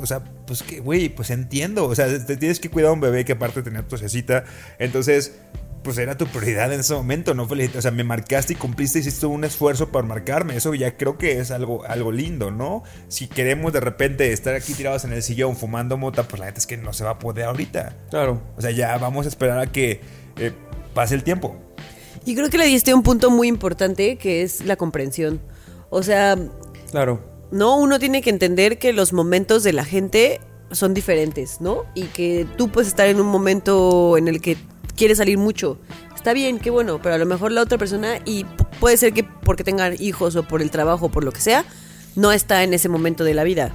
o 0.00 0.06
sea, 0.06 0.22
pues 0.46 0.62
que, 0.62 0.80
güey, 0.80 1.08
pues 1.08 1.30
entiendo. 1.30 1.86
O 1.86 1.94
sea, 1.94 2.24
te 2.24 2.36
tienes 2.36 2.60
que 2.60 2.70
cuidar 2.70 2.90
a 2.90 2.92
un 2.92 3.00
bebé 3.00 3.24
que 3.24 3.32
aparte 3.32 3.62
tenía 3.62 3.86
tosecita. 3.86 4.44
Entonces, 4.78 5.38
pues 5.82 5.96
era 5.98 6.16
tu 6.16 6.26
prioridad 6.26 6.72
en 6.72 6.80
ese 6.80 6.94
momento, 6.94 7.34
¿no? 7.34 7.44
O 7.44 7.80
sea, 7.82 7.90
me 7.90 8.04
marcaste 8.04 8.52
y 8.52 8.56
cumpliste, 8.56 8.98
hiciste 8.98 9.26
un 9.26 9.44
esfuerzo 9.44 9.88
para 9.90 10.06
marcarme. 10.06 10.56
Eso 10.56 10.74
ya 10.74 10.96
creo 10.96 11.16
que 11.16 11.38
es 11.40 11.50
algo, 11.50 11.84
algo 11.86 12.12
lindo, 12.12 12.50
¿no? 12.50 12.82
Si 13.08 13.26
queremos 13.28 13.72
de 13.72 13.80
repente 13.80 14.32
estar 14.32 14.54
aquí 14.54 14.74
tirados 14.74 15.04
en 15.04 15.12
el 15.12 15.22
sillón 15.22 15.56
fumando 15.56 15.96
mota, 15.96 16.24
pues 16.24 16.38
la 16.40 16.46
neta 16.46 16.58
es 16.58 16.66
que 16.66 16.76
no 16.76 16.92
se 16.92 17.04
va 17.04 17.10
a 17.10 17.18
poder 17.18 17.46
ahorita. 17.46 17.96
Claro. 18.10 18.42
O 18.56 18.60
sea, 18.60 18.70
ya 18.72 18.96
vamos 18.98 19.24
a 19.26 19.28
esperar 19.30 19.58
a 19.58 19.66
que 19.72 20.00
eh, 20.36 20.52
pase 20.92 21.14
el 21.14 21.24
tiempo. 21.24 21.56
Y 22.26 22.34
creo 22.34 22.50
que 22.50 22.58
le 22.58 22.66
diste 22.66 22.92
un 22.92 23.02
punto 23.02 23.30
muy 23.30 23.48
importante 23.48 24.16
que 24.16 24.42
es 24.42 24.64
la 24.64 24.76
comprensión. 24.76 25.40
O 25.88 26.02
sea, 26.02 26.36
Claro. 26.90 27.20
no, 27.50 27.78
uno 27.78 27.98
tiene 27.98 28.20
que 28.20 28.28
entender 28.30 28.78
que 28.78 28.92
los 28.92 29.12
momentos 29.14 29.62
de 29.62 29.72
la 29.72 29.84
gente 29.84 30.40
son 30.72 30.92
diferentes, 30.92 31.60
¿no? 31.60 31.84
Y 31.94 32.04
que 32.04 32.46
tú 32.58 32.68
puedes 32.70 32.88
estar 32.88 33.08
en 33.08 33.18
un 33.20 33.26
momento 33.26 34.16
en 34.18 34.28
el 34.28 34.40
que 34.40 34.56
quieres 34.96 35.18
salir 35.18 35.38
mucho. 35.38 35.78
Está 36.14 36.32
bien, 36.32 36.58
qué 36.58 36.70
bueno, 36.70 37.00
pero 37.02 37.14
a 37.14 37.18
lo 37.18 37.26
mejor 37.26 37.52
la 37.52 37.62
otra 37.62 37.78
persona, 37.78 38.18
y 38.24 38.44
puede 38.78 38.96
ser 38.96 39.12
que 39.12 39.24
porque 39.24 39.64
tengan 39.64 39.96
hijos 39.98 40.36
o 40.36 40.42
por 40.42 40.60
el 40.60 40.70
trabajo 40.70 41.06
o 41.06 41.08
por 41.10 41.24
lo 41.24 41.32
que 41.32 41.40
sea, 41.40 41.64
no 42.14 42.32
está 42.32 42.62
en 42.62 42.74
ese 42.74 42.88
momento 42.88 43.24
de 43.24 43.34
la 43.34 43.44
vida. 43.44 43.72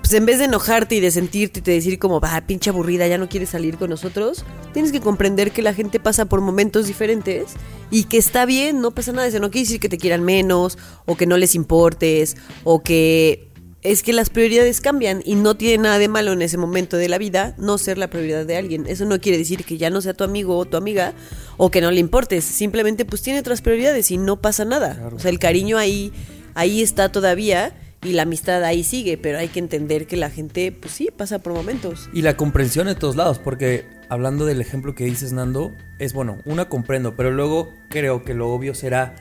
Pues 0.00 0.12
en 0.14 0.26
vez 0.26 0.38
de 0.38 0.46
enojarte 0.46 0.96
y 0.96 1.00
de 1.00 1.12
sentirte 1.12 1.60
y 1.60 1.62
de 1.62 1.74
decir 1.74 1.98
como, 2.00 2.18
va, 2.18 2.40
pinche 2.40 2.70
aburrida, 2.70 3.06
ya 3.06 3.18
no 3.18 3.28
quieres 3.28 3.50
salir 3.50 3.76
con 3.76 3.90
nosotros, 3.90 4.44
tienes 4.72 4.90
que 4.90 5.00
comprender 5.00 5.52
que 5.52 5.62
la 5.62 5.74
gente 5.74 6.00
pasa 6.00 6.24
por 6.24 6.40
momentos 6.40 6.88
diferentes 6.88 7.52
y 7.92 8.04
que 8.04 8.18
está 8.18 8.44
bien, 8.44 8.80
no 8.80 8.90
pasa 8.90 9.12
nada. 9.12 9.28
Eso 9.28 9.38
no 9.38 9.52
quiere 9.52 9.66
decir 9.66 9.78
que 9.78 9.88
te 9.88 9.98
quieran 9.98 10.24
menos 10.24 10.76
o 11.06 11.16
que 11.16 11.26
no 11.26 11.36
les 11.36 11.54
importes 11.54 12.36
o 12.64 12.82
que 12.82 13.51
es 13.82 14.02
que 14.04 14.12
las 14.12 14.30
prioridades 14.30 14.80
cambian 14.80 15.22
y 15.24 15.34
no 15.34 15.56
tiene 15.56 15.82
nada 15.82 15.98
de 15.98 16.08
malo 16.08 16.32
en 16.32 16.42
ese 16.42 16.56
momento 16.56 16.96
de 16.96 17.08
la 17.08 17.18
vida 17.18 17.54
no 17.58 17.78
ser 17.78 17.98
la 17.98 18.08
prioridad 18.08 18.46
de 18.46 18.56
alguien. 18.56 18.86
Eso 18.86 19.04
no 19.04 19.20
quiere 19.20 19.38
decir 19.38 19.64
que 19.64 19.76
ya 19.76 19.90
no 19.90 20.00
sea 20.00 20.14
tu 20.14 20.22
amigo 20.22 20.56
o 20.56 20.64
tu 20.64 20.76
amiga 20.76 21.14
o 21.56 21.70
que 21.70 21.80
no 21.80 21.90
le 21.90 21.98
importes. 21.98 22.44
Simplemente 22.44 23.04
pues 23.04 23.22
tiene 23.22 23.40
otras 23.40 23.60
prioridades 23.60 24.10
y 24.12 24.18
no 24.18 24.40
pasa 24.40 24.64
nada. 24.64 25.10
O 25.12 25.18
sea, 25.18 25.30
el 25.30 25.40
cariño 25.40 25.78
ahí, 25.78 26.12
ahí 26.54 26.80
está 26.80 27.10
todavía 27.10 27.74
y 28.04 28.12
la 28.12 28.22
amistad 28.22 28.62
ahí 28.62 28.84
sigue, 28.84 29.18
pero 29.18 29.38
hay 29.38 29.48
que 29.48 29.58
entender 29.58 30.06
que 30.06 30.16
la 30.16 30.30
gente 30.30 30.70
pues 30.72 30.94
sí 30.94 31.08
pasa 31.16 31.40
por 31.40 31.52
momentos. 31.52 32.08
Y 32.12 32.22
la 32.22 32.36
comprensión 32.36 32.86
de 32.86 32.94
todos 32.94 33.16
lados, 33.16 33.40
porque 33.40 33.86
hablando 34.08 34.46
del 34.46 34.60
ejemplo 34.60 34.94
que 34.94 35.04
dices, 35.04 35.32
Nando, 35.32 35.72
es 35.98 36.12
bueno, 36.12 36.38
una 36.44 36.68
comprendo, 36.68 37.16
pero 37.16 37.32
luego 37.32 37.68
creo 37.90 38.24
que 38.24 38.34
lo 38.34 38.48
obvio 38.50 38.74
será 38.74 39.16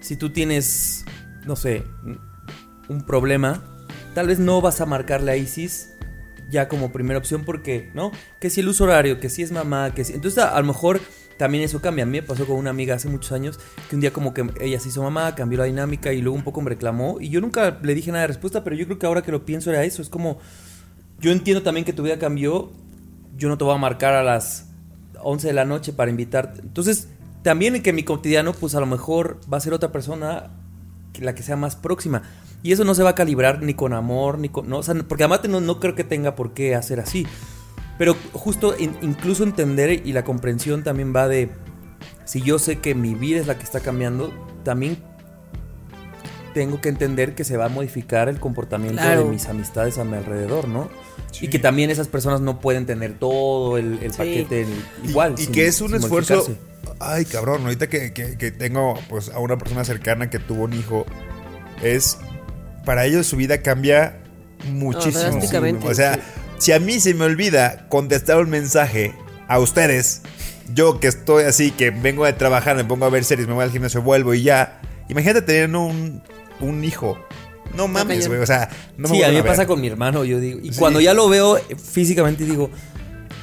si 0.00 0.16
tú 0.16 0.30
tienes, 0.30 1.04
no 1.44 1.56
sé, 1.56 1.82
un 2.88 3.04
problema, 3.06 3.75
tal 4.16 4.28
vez 4.28 4.38
no 4.38 4.62
vas 4.62 4.80
a 4.80 4.86
marcarle 4.86 5.30
a 5.30 5.36
Isis 5.36 5.90
ya 6.48 6.68
como 6.68 6.90
primera 6.90 7.18
opción 7.18 7.44
porque, 7.44 7.90
¿no? 7.92 8.12
Que 8.40 8.48
si 8.48 8.62
el 8.62 8.68
uso 8.68 8.84
horario, 8.84 9.20
que 9.20 9.28
si 9.28 9.42
es 9.42 9.52
mamá, 9.52 9.92
que 9.92 10.04
si... 10.04 10.14
Entonces 10.14 10.42
a, 10.42 10.58
lo 10.58 10.66
mejor 10.66 11.02
también 11.36 11.62
eso 11.62 11.82
cambia. 11.82 12.04
A 12.04 12.06
mí 12.06 12.12
me 12.12 12.22
pasó 12.22 12.46
con 12.46 12.56
una 12.56 12.70
amiga 12.70 12.94
hace 12.94 13.10
muchos 13.10 13.32
años 13.32 13.60
que 13.90 13.94
un 13.94 14.00
día 14.00 14.14
como 14.14 14.32
que 14.32 14.46
ella 14.62 14.80
se 14.80 14.88
hizo 14.88 15.02
mamá, 15.02 15.34
cambió 15.34 15.58
la 15.58 15.64
dinámica 15.66 16.14
y 16.14 16.22
luego 16.22 16.34
un 16.34 16.44
poco 16.44 16.62
me 16.62 16.70
reclamó 16.70 17.18
y 17.20 17.28
yo 17.28 17.42
nunca 17.42 17.78
le 17.82 17.94
dije 17.94 18.10
nada 18.10 18.22
de 18.22 18.28
respuesta, 18.28 18.64
pero 18.64 18.74
yo 18.74 18.86
creo 18.86 18.98
que 18.98 19.04
ahora 19.04 19.20
que 19.20 19.32
lo 19.32 19.44
pienso 19.44 19.68
era 19.68 19.84
eso. 19.84 20.00
Es 20.00 20.08
como, 20.08 20.38
yo 21.20 21.30
entiendo 21.30 21.62
también 21.62 21.84
que 21.84 21.92
tu 21.92 22.02
vida 22.02 22.18
cambió, 22.18 22.72
yo 23.36 23.50
no 23.50 23.58
te 23.58 23.64
voy 23.64 23.74
a 23.74 23.78
marcar 23.78 24.14
a 24.14 24.22
las 24.22 24.70
11 25.20 25.48
de 25.48 25.52
la 25.52 25.66
noche 25.66 25.92
para 25.92 26.10
invitarte. 26.10 26.62
Entonces, 26.62 27.08
también 27.42 27.76
en 27.76 27.82
que 27.82 27.92
mi 27.92 28.02
cotidiano, 28.02 28.54
pues 28.54 28.74
a 28.74 28.80
lo 28.80 28.86
mejor 28.86 29.40
va 29.52 29.58
a 29.58 29.60
ser 29.60 29.74
otra 29.74 29.92
persona 29.92 30.52
la 31.20 31.34
que 31.34 31.42
sea 31.42 31.56
más 31.56 31.76
próxima. 31.76 32.22
Y 32.62 32.72
eso 32.72 32.84
no 32.84 32.94
se 32.94 33.02
va 33.02 33.10
a 33.10 33.14
calibrar 33.14 33.62
ni 33.62 33.74
con 33.74 33.92
amor, 33.92 34.38
ni 34.38 34.48
con... 34.48 34.68
No, 34.68 34.78
o 34.78 34.82
sea, 34.82 34.94
porque 35.06 35.24
además 35.24 35.40
no, 35.48 35.60
no 35.60 35.78
creo 35.78 35.94
que 35.94 36.04
tenga 36.04 36.34
por 36.34 36.52
qué 36.52 36.74
hacer 36.74 36.98
así. 37.00 37.26
Pero 37.98 38.16
justo 38.32 38.74
in- 38.78 38.96
incluso 39.02 39.44
entender 39.44 40.02
y 40.06 40.12
la 40.12 40.24
comprensión 40.24 40.82
también 40.82 41.14
va 41.14 41.28
de... 41.28 41.50
Si 42.24 42.40
yo 42.42 42.58
sé 42.58 42.78
que 42.80 42.94
mi 42.94 43.14
vida 43.14 43.38
es 43.40 43.46
la 43.46 43.56
que 43.56 43.62
está 43.64 43.80
cambiando, 43.80 44.32
también 44.64 44.98
tengo 46.54 46.80
que 46.80 46.88
entender 46.88 47.34
que 47.34 47.44
se 47.44 47.56
va 47.56 47.66
a 47.66 47.68
modificar 47.68 48.28
el 48.28 48.40
comportamiento 48.40 49.00
Claro. 49.02 49.24
de 49.24 49.30
mis 49.30 49.46
amistades 49.46 49.98
a 49.98 50.04
mi 50.04 50.16
alrededor, 50.16 50.66
¿no? 50.68 50.88
Y 51.40 51.48
que 51.48 51.58
también 51.58 51.90
esas 51.90 52.08
personas 52.08 52.40
no 52.40 52.60
pueden 52.60 52.86
tener 52.86 53.18
todo 53.18 53.76
el, 53.76 53.98
el 54.02 54.10
Sí. 54.12 54.18
paquete 54.18 54.62
el- 54.62 54.68
Y- 55.04 55.10
igual. 55.10 55.34
Y, 55.36 55.42
sin- 55.44 55.52
que 55.52 55.66
es 55.66 55.80
un 55.82 55.94
esfuerzo. 55.94 56.46
Ay, 56.98 57.26
cabrón, 57.26 57.62
ahorita 57.62 57.88
que, 57.88 58.12
que- 58.14 58.38
que 58.38 58.50
tengo 58.50 58.94
pues 59.10 59.28
a 59.28 59.38
una 59.38 59.58
persona 59.58 59.84
cercana 59.84 60.30
que 60.30 60.38
tuvo 60.38 60.64
un 60.64 60.72
hijo, 60.72 61.04
es. 61.82 62.18
Para 62.86 63.04
ellos 63.04 63.26
su 63.26 63.36
vida 63.36 63.60
cambia 63.60 64.16
muchísimo. 64.72 65.38
o 65.84 65.94
sea, 65.94 66.14
sí. 66.14 66.20
si 66.58 66.72
a 66.72 66.78
mí 66.80 66.98
se 67.00 67.12
me 67.12 67.26
olvida 67.26 67.86
contestar 67.90 68.38
un 68.38 68.48
mensaje 68.48 69.14
a 69.48 69.58
ustedes, 69.58 70.22
yo 70.72 70.98
que 71.00 71.08
estoy 71.08 71.44
así, 71.44 71.70
que 71.72 71.90
vengo 71.90 72.24
de 72.24 72.32
trabajar, 72.32 72.76
me 72.76 72.84
pongo 72.84 73.04
a 73.04 73.10
ver 73.10 73.24
series, 73.24 73.46
me 73.46 73.54
voy 73.54 73.64
al 73.64 73.70
gimnasio, 73.70 74.00
vuelvo 74.00 74.32
y 74.32 74.42
ya. 74.42 74.80
Imagínate 75.08 75.42
teniendo 75.42 75.82
un, 75.82 76.22
un 76.60 76.82
hijo. 76.84 77.18
No 77.74 77.88
mames, 77.88 78.26
güey. 78.28 78.40
O 78.40 78.46
sea, 78.46 78.70
no 78.96 79.08
sí, 79.08 79.22
a 79.22 79.28
mí 79.28 79.34
me 79.34 79.42
pasa 79.42 79.66
con 79.66 79.80
mi 79.80 79.88
hermano, 79.88 80.24
yo 80.24 80.40
digo. 80.40 80.60
Y 80.62 80.72
Sí. 80.72 80.78
cuando 80.78 81.00
ya 81.00 81.12
lo 81.12 81.28
veo 81.28 81.58
físicamente 81.76 82.44
digo, 82.44 82.70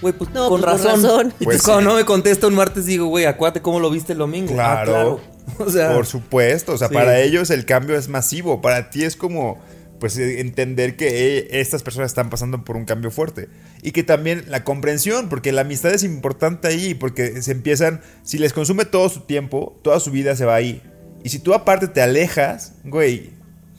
güey, 0.02 0.14
pues, 0.14 0.32
No, 0.32 0.50
con, 0.50 0.62
pues, 0.62 0.82
con 0.82 0.92
razón. 1.04 1.34
Y 1.40 1.44
Pues 1.46 1.62
cuando 1.64 1.82
sí. 1.82 1.88
no 1.88 1.96
me 1.96 2.06
contesta 2.06 2.48
un 2.48 2.56
martes 2.56 2.86
digo, 2.86 3.06
güey, 3.08 3.26
acuérdate 3.26 3.62
cómo 3.62 3.80
lo 3.80 3.90
viste 3.90 4.14
el 4.14 4.20
domingo. 4.20 4.54
Ah, 4.60 4.82
Claro. 4.86 5.22
O 5.60 5.70
sea, 5.70 5.94
Por 5.94 6.06
supuesto, 6.06 6.74
o 6.74 6.78
sea, 6.78 6.88
Sí. 6.88 6.94
para 6.94 7.20
ellos 7.20 7.50
el 7.50 7.66
cambio 7.66 7.96
es 7.98 8.08
masivo, 8.10 8.62
para 8.62 8.90
ti 8.90 9.04
es 9.04 9.16
como 9.16 9.60
pues 10.00 10.18
eh, 10.18 10.42
entender 10.42 10.98
que 10.98 11.38
eh, 11.38 11.48
estas 11.62 11.82
personas 11.82 12.12
están 12.12 12.30
pasando 12.30 12.66
por 12.66 12.76
un 12.76 12.84
cambio 12.84 13.10
fuerte 13.10 13.48
y 13.82 13.92
que 13.92 14.04
también 14.04 14.44
la 14.50 14.66
comprensión, 14.66 15.30
porque 15.30 15.54
la 15.54 15.62
amistad 15.62 15.94
es 15.94 16.04
importante 16.04 16.68
ahí, 16.68 16.94
porque 16.94 17.42
se 17.42 17.54
empiezan, 17.54 18.02
si 18.22 18.38
les 18.38 18.52
consume 18.52 18.84
todo 18.84 19.08
su 19.08 19.22
tiempo, 19.22 19.80
toda 19.82 20.02
su 20.02 20.12
vida 20.12 20.36
se 20.36 20.44
va 20.44 20.56
ahí. 20.56 20.82
Y 21.24 21.30
si 21.30 21.40
tú 21.40 21.54
aparte 21.54 21.88
te 21.88 22.02
alejas, 22.02 22.74
güey, 22.84 23.30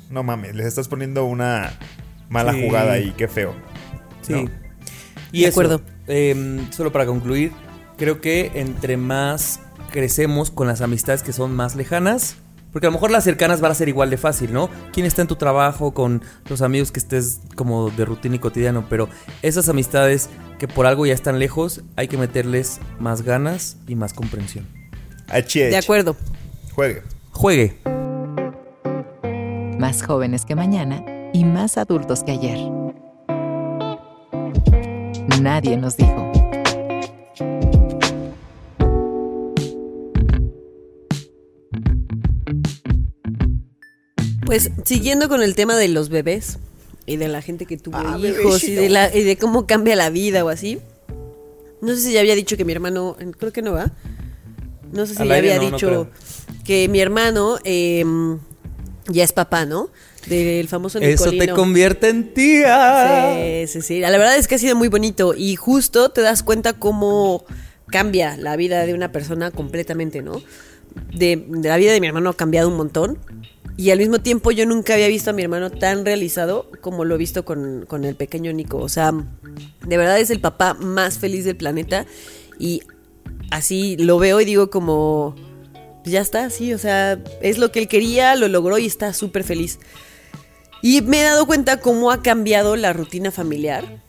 no 0.09 0.23
mames, 0.23 0.55
les 0.55 0.65
estás 0.67 0.89
poniendo 0.89 1.27
una 1.27 1.79
mala 2.31 2.53
Sí. 2.55 2.63
jugada 2.65 2.93
ahí, 2.93 3.13
qué 3.19 3.29
feo. 3.29 3.55
Sí. 4.23 4.33
¿no? 4.33 4.51
Y 5.31 5.43
De 5.43 5.49
eso, 5.49 5.61
acuerdo. 5.61 5.83
em, 6.07 6.71
solo 6.73 6.91
para 6.91 7.05
concluir, 7.05 7.53
creo 7.99 8.23
que 8.23 8.51
entre 8.55 8.97
más 8.97 9.61
crecemos 9.95 10.51
con 10.51 10.67
las 10.67 10.81
amistades 10.81 11.23
que 11.23 11.33
son 11.33 11.55
más 11.55 11.77
lejanas, 11.77 12.35
porque 12.73 12.89
a 12.89 12.91
lo 12.91 12.95
mejor 12.95 13.13
las 13.13 13.23
cercanas 13.23 13.61
van 13.61 13.71
a 13.71 13.77
ser 13.77 13.89
igual 13.89 14.11
de 14.11 14.17
fácil, 14.17 14.53
¿no? 14.53 14.69
¿Quién 14.93 15.07
está 15.07 15.23
en 15.23 15.29
tu 15.29 15.37
trabajo 15.37 15.95
con 15.95 16.21
los 16.49 16.63
amigos 16.63 16.91
que 16.91 16.99
estés 16.99 17.39
como 17.55 17.91
de 17.91 18.05
rutina 18.05 18.35
y 18.35 18.39
cotidiano? 18.41 18.87
Pero 18.91 19.09
esas 19.43 19.69
amistades 19.69 20.31
que 20.59 20.67
por 20.67 20.87
algo 20.87 21.07
ya 21.07 21.15
están 21.15 21.39
lejos, 21.39 21.83
hay 21.95 22.09
que 22.09 22.19
meterles 22.19 22.81
más 22.99 23.23
ganas 23.23 23.77
y 23.87 23.95
más 23.95 24.15
comprensión. 24.15 24.67
De 25.29 25.77
acuerdo. 25.77 26.17
Juegue. 26.73 27.03
Juegue. 27.31 27.79
Más 29.79 30.03
jóvenes 30.03 30.45
que 30.45 30.57
mañana 30.57 31.05
y 31.33 31.45
más 31.45 31.79
adultos 31.79 32.25
que 32.25 32.33
ayer. 32.33 32.59
Nadie 35.41 35.77
nos 35.77 35.97
dijo. 35.97 36.44
Pues 44.47 44.71
siguiendo 44.85 45.29
con 45.29 45.43
el 45.43 45.55
tema 45.55 45.77
de 45.77 45.89
los 45.89 46.09
bebés 46.09 46.59
y 47.07 47.17
de 47.17 47.29
la 47.29 47.43
gente 47.43 47.67
que 47.67 47.77
tuvo 47.77 47.97
Ah, 47.97 48.19
hijos 48.19 48.65
y 48.65 48.75
de, 48.75 48.89
la, 48.89 49.15
y 49.15 49.23
de 49.23 49.37
cómo 49.37 49.67
cambia 49.67 49.97
la 49.97 50.11
vida 50.11 50.45
o 50.45 50.49
así. 50.49 50.79
No 51.81 51.95
sé 51.95 52.01
si 52.01 52.13
ya 52.13 52.21
había 52.21 52.35
dicho 52.35 52.57
que 52.57 52.65
mi 52.65 52.73
hermano, 52.73 53.17
creo 53.39 53.53
que 53.53 53.63
no 53.63 53.73
va. 53.73 53.91
No 54.93 55.07
sé 55.07 55.15
si 55.15 55.27
ya 55.27 55.37
había 55.37 55.57
no, 55.57 55.71
dicho 55.71 56.09
que 56.65 56.89
mi 56.89 57.01
hermano 57.01 57.59
eh, 57.65 58.05
ya 59.09 59.25
es 59.25 59.33
papá, 59.33 59.67
¿no? 59.67 59.91
Del 60.27 60.69
famoso 60.69 60.99
Eso 60.99 61.25
Nicolino. 61.27 61.45
te 61.45 61.53
convierte 61.53 62.09
en 62.09 62.33
tía. 62.33 63.35
Sí, 63.37 63.67
sí, 63.67 63.83
sí. 63.83 64.01
La 64.01 64.11
verdad 64.11 64.37
es 64.37 64.49
que 64.49 64.55
ha 64.55 64.59
sido 64.59 64.77
muy 64.77 64.89
bonito 64.89 65.35
y 65.37 65.57
justo 65.57 66.11
te 66.11 66.23
das 66.23 66.43
cuenta 66.43 66.73
cómo 66.75 67.45
cambia 67.89 68.37
la 68.39 68.57
vida 68.57 68.87
de 68.87 68.95
una 68.95 69.13
persona 69.13 69.51
completamente, 69.51 70.23
¿no? 70.23 70.43
De, 71.13 71.47
la 71.63 71.77
vida 71.77 71.93
de 71.93 72.01
mi 72.01 72.07
hermano 72.07 72.31
ha 72.31 72.37
cambiado 72.37 72.69
un 72.69 72.77
montón 72.77 73.19
y 73.77 73.91
al 73.91 73.99
mismo 73.99 74.21
tiempo 74.21 74.53
yo 74.53 74.67
nunca 74.67 74.95
había 74.95 75.09
visto 75.09 75.31
a 75.31 75.33
mi 75.33 75.43
hermano 75.43 75.71
tan 75.71 76.05
realizado 76.05 76.71
como 76.81 77.05
lo 77.05 77.17
he 77.17 77.19
visto 77.19 77.45
con, 77.45 77.87
con 77.87 78.05
el 78.05 78.15
pequeño 78.15 78.53
Nico. 78.53 78.79
O 78.79 78.89
sea, 78.89 79.13
de 79.87 79.97
verdad 79.97 80.19
es 80.19 80.31
el 80.31 80.41
papá 80.41 80.75
más 80.75 81.19
feliz 81.19 81.45
del 81.45 81.57
planeta 81.57 82.07
y 82.59 82.83
así 83.51 83.97
lo 83.97 84.19
veo 84.19 84.41
y 84.41 84.45
digo 84.45 84.71
como, 84.71 85.35
ya 86.05 86.21
está, 86.21 86.51
sí, 86.51 86.73
o 86.73 86.79
sea, 86.79 87.23
es 87.41 87.59
lo 87.59 87.73
que 87.73 87.81
él 87.81 87.89
quería, 87.89 88.37
lo 88.37 88.49
logró 88.49 88.79
y 88.79 88.87
está 88.87 89.13
súper 89.13 89.45
feliz. 89.45 89.79
Y 90.83 91.01
me 91.03 91.21
he 91.21 91.25
dado 91.25 91.47
cuenta 91.47 91.81
cómo 91.81 92.11
ha 92.11 92.23
cambiado 92.23 92.77
la 92.77 92.93
rutina 92.93 93.31
familiar 93.31 94.03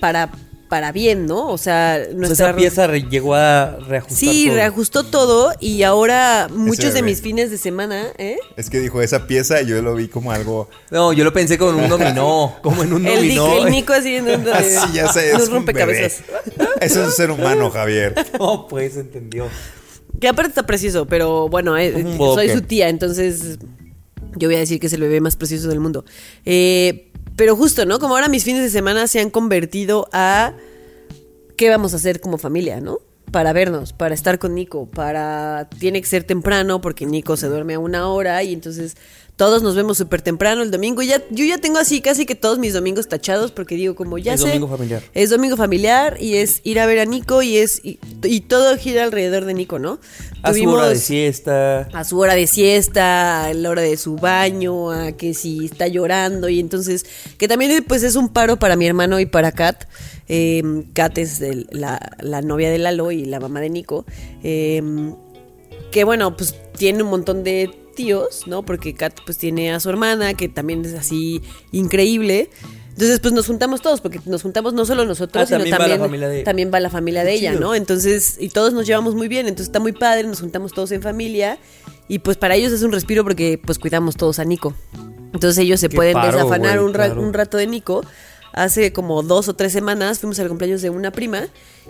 para, 0.00 0.30
para 0.72 0.90
bien, 0.90 1.26
¿no? 1.26 1.50
O 1.50 1.58
sea, 1.58 1.98
O 2.00 2.04
sea, 2.06 2.14
nuestra 2.14 2.48
esa 2.48 2.56
pieza 2.56 2.86
re- 2.86 3.02
llegó 3.02 3.34
a 3.34 3.76
reajustar. 3.76 4.16
Sí, 4.16 4.46
todo. 4.46 4.54
reajustó 4.54 5.04
todo 5.04 5.52
y 5.60 5.82
ahora 5.82 6.48
muchos 6.50 6.94
de 6.94 7.02
bebé. 7.02 7.10
mis 7.10 7.20
fines 7.20 7.50
de 7.50 7.58
semana, 7.58 8.06
¿eh? 8.16 8.38
Es 8.56 8.70
que 8.70 8.80
dijo 8.80 9.02
esa 9.02 9.26
pieza 9.26 9.60
y 9.60 9.66
yo 9.66 9.82
lo 9.82 9.94
vi 9.94 10.08
como 10.08 10.32
algo... 10.32 10.70
No, 10.90 11.12
yo 11.12 11.24
lo 11.24 11.32
pensé 11.34 11.58
como 11.58 11.72
en 11.78 11.84
un 11.84 11.90
dominó. 11.90 12.56
Como 12.62 12.82
en 12.84 12.94
un 12.94 13.04
El, 13.06 13.16
dominó. 13.34 13.66
El 13.66 13.70
Nico 13.70 13.92
así 13.92 14.14
en 14.16 14.24
un, 14.30 14.48
Así 14.54 14.94
ya 14.94 15.12
sé, 15.12 15.32
es 15.32 15.46
un 15.50 15.62
bebé. 15.66 16.10
Es 16.80 16.96
un 16.96 17.12
ser 17.12 17.30
humano, 17.30 17.70
Javier. 17.70 18.14
No, 18.38 18.66
pues 18.66 18.96
entendió. 18.96 19.48
Que 20.22 20.28
aparte 20.28 20.48
está 20.48 20.64
precioso, 20.64 21.04
pero 21.04 21.50
bueno, 21.50 21.76
eh, 21.76 21.92
soy 22.16 22.48
su 22.48 22.62
tía, 22.62 22.88
entonces 22.88 23.58
yo 24.36 24.48
voy 24.48 24.56
a 24.56 24.60
decir 24.60 24.80
que 24.80 24.86
es 24.86 24.92
el 24.94 25.02
bebé 25.02 25.20
más 25.20 25.36
precioso 25.36 25.68
del 25.68 25.80
mundo. 25.80 26.06
Eh, 26.46 27.11
pero 27.36 27.56
justo, 27.56 27.86
¿no? 27.86 27.98
Como 27.98 28.14
ahora 28.14 28.28
mis 28.28 28.44
fines 28.44 28.62
de 28.62 28.70
semana 28.70 29.06
se 29.06 29.20
han 29.20 29.30
convertido 29.30 30.08
a 30.12 30.54
qué 31.56 31.70
vamos 31.70 31.92
a 31.92 31.96
hacer 31.96 32.20
como 32.20 32.38
familia, 32.38 32.80
¿no? 32.80 33.00
Para 33.30 33.52
vernos, 33.52 33.92
para 33.92 34.14
estar 34.14 34.38
con 34.38 34.54
Nico, 34.54 34.86
para... 34.86 35.68
Tiene 35.78 36.00
que 36.00 36.06
ser 36.06 36.24
temprano 36.24 36.80
porque 36.80 37.06
Nico 37.06 37.36
se 37.36 37.46
duerme 37.46 37.74
a 37.74 37.78
una 37.78 38.08
hora 38.08 38.42
y 38.42 38.52
entonces 38.52 38.96
todos 39.36 39.62
nos 39.62 39.74
vemos 39.74 39.98
súper 39.98 40.22
temprano 40.22 40.62
el 40.62 40.70
domingo. 40.70 41.02
Y 41.02 41.08
ya, 41.08 41.22
yo 41.30 41.44
ya 41.44 41.58
tengo 41.58 41.78
así 41.78 42.00
casi 42.00 42.26
que 42.26 42.34
todos 42.34 42.58
mis 42.58 42.74
domingos 42.74 43.08
tachados 43.08 43.50
porque 43.50 43.74
digo 43.74 43.94
como 43.96 44.18
ya 44.18 44.34
Es 44.34 44.40
sé... 44.42 44.48
domingo 44.48 44.68
familiar. 44.68 45.02
Es 45.14 45.30
domingo 45.30 45.56
familiar 45.56 46.16
y 46.20 46.34
es 46.36 46.60
ir 46.64 46.78
a 46.78 46.86
ver 46.86 47.00
a 47.00 47.04
Nico 47.06 47.42
y 47.42 47.56
es... 47.56 47.80
Y, 47.84 47.98
y 48.22 48.40
todo 48.42 48.76
gira 48.76 49.02
alrededor 49.04 49.44
de 49.46 49.54
Nico, 49.54 49.78
¿no? 49.78 49.98
A 50.42 50.52
su 50.54 50.68
hora 50.68 50.88
de 50.90 50.96
siesta. 50.96 51.88
a 51.92 52.04
su 52.04 52.18
hora 52.18 52.34
de 52.34 52.46
siesta, 52.46 53.46
a 53.46 53.54
la 53.54 53.70
hora 53.70 53.82
de 53.82 53.96
su 53.96 54.16
baño, 54.16 54.90
a 54.92 55.12
que 55.12 55.34
si 55.34 55.64
está 55.64 55.88
llorando 55.88 56.48
y 56.48 56.60
entonces 56.60 57.06
que 57.38 57.48
también 57.48 57.84
pues 57.88 58.02
es 58.02 58.14
un 58.16 58.28
paro 58.28 58.58
para 58.58 58.76
mi 58.76 58.86
hermano 58.86 59.18
y 59.18 59.26
para 59.26 59.52
Kat. 59.52 59.84
Eh, 60.28 60.62
Kat 60.94 61.18
es 61.18 61.40
el- 61.40 61.66
la, 61.72 62.16
la 62.20 62.42
novia 62.42 62.70
de 62.70 62.78
Lalo 62.78 63.10
y 63.12 63.24
la 63.24 63.40
mamá 63.40 63.60
de 63.60 63.70
Nico. 63.70 64.04
Eh, 64.42 64.82
que 65.90 66.04
bueno, 66.04 66.36
pues 66.36 66.54
tiene 66.76 67.02
un 67.02 67.10
montón 67.10 67.44
de 67.44 67.70
tíos, 67.92 68.46
¿no? 68.46 68.62
Porque 68.64 68.94
Kat 68.94 69.14
pues 69.24 69.38
tiene 69.38 69.72
a 69.72 69.80
su 69.80 69.88
hermana, 69.90 70.34
que 70.34 70.48
también 70.48 70.84
es 70.84 70.94
así 70.94 71.42
increíble. 71.72 72.50
Entonces, 72.90 73.20
pues 73.20 73.32
nos 73.32 73.46
juntamos 73.46 73.80
todos, 73.80 74.02
porque 74.02 74.20
nos 74.26 74.42
juntamos 74.42 74.74
no 74.74 74.84
solo 74.84 75.06
nosotros, 75.06 75.44
Ah, 75.44 75.46
sino 75.46 75.58
también 75.60 75.74
va 75.74 75.78
la 75.78 75.84
también, 75.88 76.00
familia 76.00 76.28
de- 76.28 76.42
también 76.42 76.70
va 76.74 76.78
la 76.80 76.90
familia 76.90 77.24
de 77.24 77.32
ella. 77.32 77.52
¿no? 77.54 77.74
Entonces, 77.74 78.36
y 78.38 78.50
todos 78.50 78.74
nos 78.74 78.86
llevamos 78.86 79.14
muy 79.14 79.28
bien, 79.28 79.46
entonces 79.46 79.68
está 79.68 79.80
muy 79.80 79.92
padre, 79.92 80.24
nos 80.24 80.40
juntamos 80.40 80.72
todos 80.74 80.92
en 80.92 81.00
familia 81.00 81.58
y 82.08 82.18
pues 82.18 82.36
para 82.36 82.54
ellos 82.54 82.70
es 82.72 82.82
un 82.82 82.92
respiro 82.92 83.24
porque 83.24 83.58
pues 83.64 83.78
cuidamos 83.78 84.16
todos 84.16 84.38
a 84.38 84.44
Nico. 84.44 84.74
Entonces 85.32 85.56
ellos 85.58 85.80
se 85.80 85.88
Qué 85.88 85.96
pueden 85.96 86.12
paro, 86.12 86.36
desafanar 86.36 86.74
güey, 86.78 86.86
un, 86.88 86.94
ra- 86.94 87.06
claro. 87.06 87.22
un 87.22 87.32
rato 87.32 87.56
de 87.56 87.66
Nico 87.66 88.04
hace 88.52 88.92
como 88.92 89.22
dos 89.22 89.48
o 89.48 89.54
tres 89.54 89.72
semanas 89.72 90.18
fuimos 90.18 90.38
al 90.38 90.48
cumpleaños 90.48 90.82
de 90.82 90.90
una 90.90 91.10
prima 91.10 91.48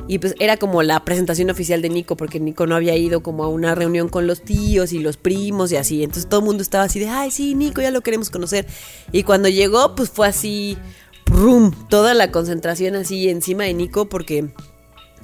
y 0.09 0.19
pues 0.19 0.35
era 0.39 0.57
como 0.57 0.83
la 0.83 1.05
presentación 1.05 1.51
oficial 1.51 1.83
de 1.83 1.89
Nico 1.89 2.17
porque 2.17 2.41
Nico 2.41 2.67
no 2.67 2.77
había 2.77 2.97
ido 2.97 3.23
como 3.23 3.45
a 3.45 3.49
una 3.49 3.75
reunión 3.75 4.09
con 4.09 4.27
los 4.27 4.43
tíos 4.43 4.93
y 4.93 4.99
los 4.99 5.17
primos 5.17 5.73
y 5.73 5.77
así. 5.77 6.03
Entonces 6.03 6.29
todo 6.29 6.41
el 6.41 6.47
mundo 6.47 6.63
estaba 6.63 6.85
así 6.85 6.99
de, 7.01 7.09
ay, 7.09 7.31
sí, 7.31 7.55
Nico, 7.55 7.83
ya 7.83 7.91
lo 7.91 8.01
queremos 8.01 8.31
conocer. 8.31 8.67
Y 9.11 9.25
cuando 9.25 9.49
llegó, 9.49 9.95
pues 9.95 10.11
fue 10.11 10.29
así, 10.29 10.79
¡prum! 11.25 11.73
Toda 11.89 12.15
la 12.15 12.31
concentración 12.31 12.95
así 12.97 13.29
encima 13.29 13.65
de 13.65 13.75
Nico 13.75 14.09
porque 14.09 14.51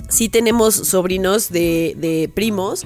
sí 0.08 0.28
tenemos 0.28 0.74
sobrinos 0.74 1.50
de, 1.50 1.94
de 1.98 2.30
primos, 2.34 2.84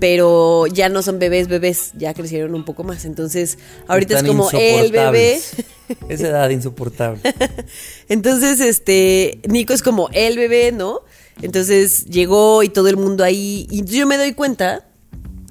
pero 0.00 0.66
ya 0.66 0.88
no 0.88 1.02
son 1.02 1.18
bebés, 1.18 1.48
bebés, 1.48 1.92
ya 1.96 2.14
crecieron 2.14 2.54
un 2.54 2.64
poco 2.64 2.84
más. 2.84 3.04
Entonces, 3.04 3.58
ahorita 3.88 4.18
es 4.18 4.22
como 4.24 4.50
el 4.50 4.92
bebé. 4.92 5.40
Esa 6.08 6.28
edad 6.28 6.50
insoportable. 6.50 7.20
Entonces, 8.08 8.60
este, 8.60 9.40
Nico 9.48 9.72
es 9.72 9.82
como 9.82 10.08
el 10.12 10.36
bebé, 10.36 10.72
¿no? 10.72 11.00
Entonces 11.42 12.04
llegó 12.06 12.62
y 12.62 12.68
todo 12.68 12.88
el 12.88 12.96
mundo 12.96 13.24
ahí. 13.24 13.66
Y 13.70 13.84
yo 13.84 14.06
me 14.06 14.16
doy 14.16 14.34
cuenta 14.34 14.86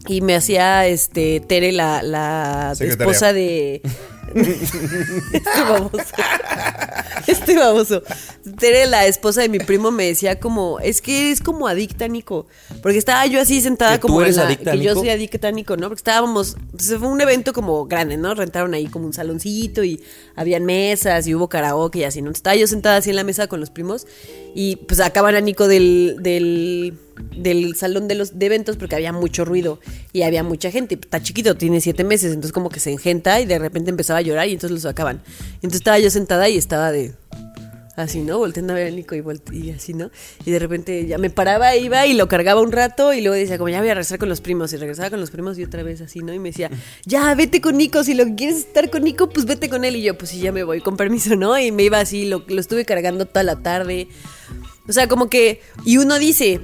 y 0.07 0.21
me 0.21 0.35
hacía 0.35 0.87
este 0.87 1.39
Tere, 1.41 1.71
la, 1.71 2.01
la 2.03 2.73
esposa 2.79 3.33
de. 3.33 3.81
este 5.33 5.61
baboso. 5.67 5.99
Este 7.27 7.57
baboso. 7.57 8.03
Tere, 8.59 8.85
la 8.87 9.05
esposa 9.05 9.41
de 9.41 9.49
mi 9.49 9.59
primo, 9.59 9.91
me 9.91 10.05
decía 10.05 10.39
como, 10.39 10.79
es 10.79 11.01
que 11.01 11.31
es 11.31 11.39
como 11.41 11.67
adicta, 11.67 12.07
Nico. 12.07 12.47
Porque 12.81 12.97
estaba 12.97 13.25
yo 13.27 13.39
así 13.39 13.61
sentada 13.61 13.93
¿Que 13.95 14.01
tú 14.01 14.07
como 14.07 14.23
en 14.23 14.35
la- 14.35 14.43
adicta, 14.47 14.71
que 14.71 14.79
yo 14.79 14.93
soy 14.95 15.09
adicta, 15.09 15.51
Nico, 15.51 15.77
¿no? 15.77 15.87
Porque 15.87 15.99
estábamos, 15.99 16.57
se 16.77 16.97
fue 16.97 17.07
un 17.07 17.21
evento 17.21 17.53
como 17.53 17.85
grande, 17.85 18.17
¿no? 18.17 18.33
Rentaron 18.35 18.73
ahí 18.73 18.87
como 18.87 19.05
un 19.05 19.13
saloncito 19.13 19.83
y 19.83 20.01
habían 20.35 20.65
mesas 20.65 21.25
y 21.27 21.35
hubo 21.35 21.47
karaoke 21.49 21.99
y 21.99 22.03
así, 22.03 22.21
¿no? 22.21 22.27
Entonces, 22.27 22.39
Estaba 22.39 22.55
yo 22.55 22.67
sentada 22.67 22.97
así 22.97 23.09
en 23.09 23.15
la 23.15 23.23
mesa 23.23 23.47
con 23.47 23.59
los 23.59 23.69
primos 23.69 24.05
y 24.55 24.75
pues 24.75 24.99
acaban 24.99 25.35
a 25.35 25.41
Nico 25.41 25.67
del, 25.67 26.17
del, 26.19 26.97
del 27.35 27.75
salón 27.75 28.07
de 28.07 28.15
los 28.15 28.39
de 28.39 28.45
eventos 28.45 28.77
porque 28.77 28.95
había 28.95 29.11
mucho 29.11 29.45
ruido 29.45 29.79
y 30.11 30.23
había 30.23 30.43
mucha 30.43 30.71
gente. 30.71 30.95
Está 30.95 31.21
chiquito, 31.21 31.55
tiene 31.55 31.81
siete 31.81 32.03
meses, 32.03 32.29
entonces 32.29 32.51
como 32.51 32.69
que 32.69 32.79
se 32.79 32.91
engenta 32.91 33.39
y 33.41 33.45
de 33.45 33.59
repente 33.59 33.89
empezaba 33.89 34.19
a 34.19 34.21
llorar 34.21 34.47
y 34.47 34.53
entonces 34.53 34.71
lo 34.71 34.79
sacaban. 34.79 35.21
Entonces 35.55 35.81
estaba 35.81 35.99
yo 35.99 36.09
sentada 36.09 36.49
y 36.49 36.57
estaba 36.57 36.91
de 36.91 37.13
así, 37.95 38.21
¿no? 38.21 38.37
Volteando 38.39 38.73
a 38.73 38.75
ver 38.75 38.87
a 38.87 38.91
Nico 38.91 39.15
y, 39.15 39.71
así, 39.71 39.93
¿no? 39.93 40.09
Y 40.45 40.51
de 40.51 40.59
repente 40.59 41.05
ya 41.05 41.17
me 41.17 41.29
paraba, 41.29 41.75
iba 41.75 42.05
y 42.07 42.13
lo 42.13 42.27
cargaba 42.27 42.61
un 42.61 42.71
rato 42.71 43.13
y 43.13 43.21
luego 43.21 43.35
decía, 43.35 43.57
como 43.57 43.69
ya 43.69 43.79
voy 43.79 43.89
a 43.89 43.93
regresar 43.93 44.19
con 44.19 44.29
los 44.29 44.41
primos. 44.41 44.73
Y 44.73 44.77
regresaba 44.77 45.09
con 45.09 45.19
los 45.19 45.31
primos 45.31 45.57
y 45.59 45.63
otra 45.63 45.83
vez 45.83 46.01
así, 46.01 46.19
¿no? 46.19 46.33
Y 46.33 46.39
me 46.39 46.49
decía, 46.49 46.71
ya, 47.05 47.33
vete 47.35 47.61
con 47.61 47.77
Nico. 47.77 48.03
Si 48.03 48.13
lo 48.13 48.25
que 48.25 48.35
quieres 48.35 48.57
es 48.57 48.65
estar 48.65 48.89
con 48.89 49.03
Nico, 49.03 49.29
pues 49.29 49.45
vete 49.45 49.69
con 49.69 49.85
él. 49.85 49.95
Y 49.95 50.03
yo, 50.03 50.17
pues 50.17 50.31
sí, 50.31 50.39
ya 50.39 50.51
me 50.51 50.63
voy, 50.63 50.81
con 50.81 50.97
permiso, 50.97 51.35
¿no? 51.35 51.57
Y 51.59 51.71
me 51.71 51.83
iba 51.83 51.99
así, 51.99 52.25
lo, 52.25 52.43
lo 52.47 52.59
estuve 52.59 52.85
cargando 52.85 53.25
toda 53.25 53.43
la 53.43 53.57
tarde. 53.57 54.07
O 54.87 54.93
sea, 54.93 55.07
como 55.07 55.29
que. 55.29 55.61
Y 55.85 55.97
uno 55.97 56.19
dice. 56.19 56.59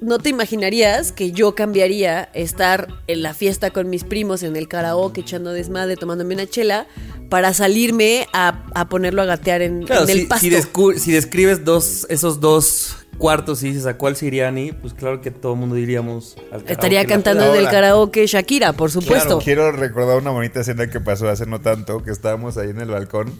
No 0.00 0.18
te 0.18 0.30
imaginarías 0.30 1.12
que 1.12 1.32
yo 1.32 1.54
cambiaría 1.54 2.30
estar 2.32 2.88
en 3.06 3.22
la 3.22 3.34
fiesta 3.34 3.70
con 3.70 3.90
mis 3.90 4.04
primos 4.04 4.42
en 4.42 4.56
el 4.56 4.66
karaoke 4.66 5.20
echando 5.20 5.52
desmadre, 5.52 5.96
tomándome 5.96 6.34
una 6.34 6.46
chela, 6.46 6.86
para 7.28 7.52
salirme 7.52 8.26
a, 8.32 8.64
a 8.74 8.88
ponerlo 8.88 9.20
a 9.22 9.26
gatear 9.26 9.60
en, 9.62 9.82
Claro, 9.84 10.04
en 10.04 10.10
el 10.10 10.20
si, 10.20 10.26
pasto. 10.26 10.92
si, 10.96 11.12
describes 11.12 11.64
dos, 11.64 12.06
esos 12.08 12.40
dos 12.40 12.96
cuartos 13.18 13.62
y 13.62 13.68
dices 13.68 13.84
a 13.84 13.98
cuál 13.98 14.16
se 14.16 14.26
iría 14.26 14.48
Ani, 14.48 14.72
pues 14.72 14.94
claro 14.94 15.20
que 15.20 15.30
todo 15.30 15.52
el 15.52 15.58
mundo 15.58 15.74
diríamos 15.74 16.36
al 16.36 16.62
karaoke, 16.62 16.72
Estaría 16.72 17.04
cantando 17.04 17.54
en 17.54 17.60
el 17.60 17.68
karaoke 17.68 18.26
Shakira, 18.26 18.72
por 18.72 18.90
supuesto. 18.90 19.38
Quiero 19.38 19.70
recordar 19.70 20.16
una 20.16 20.30
bonita 20.30 20.60
escena 20.60 20.88
que 20.88 21.00
pasó 21.00 21.28
hace 21.28 21.44
no 21.44 21.60
tanto, 21.60 22.02
que 22.02 22.10
estábamos 22.10 22.56
ahí 22.56 22.70
en 22.70 22.80
el 22.80 22.88
balcón 22.88 23.30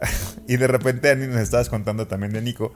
y 0.48 0.56
de 0.56 0.66
repente 0.66 1.10
Ani 1.10 1.26
nos 1.26 1.36
estabas 1.42 1.68
contando 1.68 2.06
también 2.06 2.32
de 2.32 2.40
Nico 2.40 2.72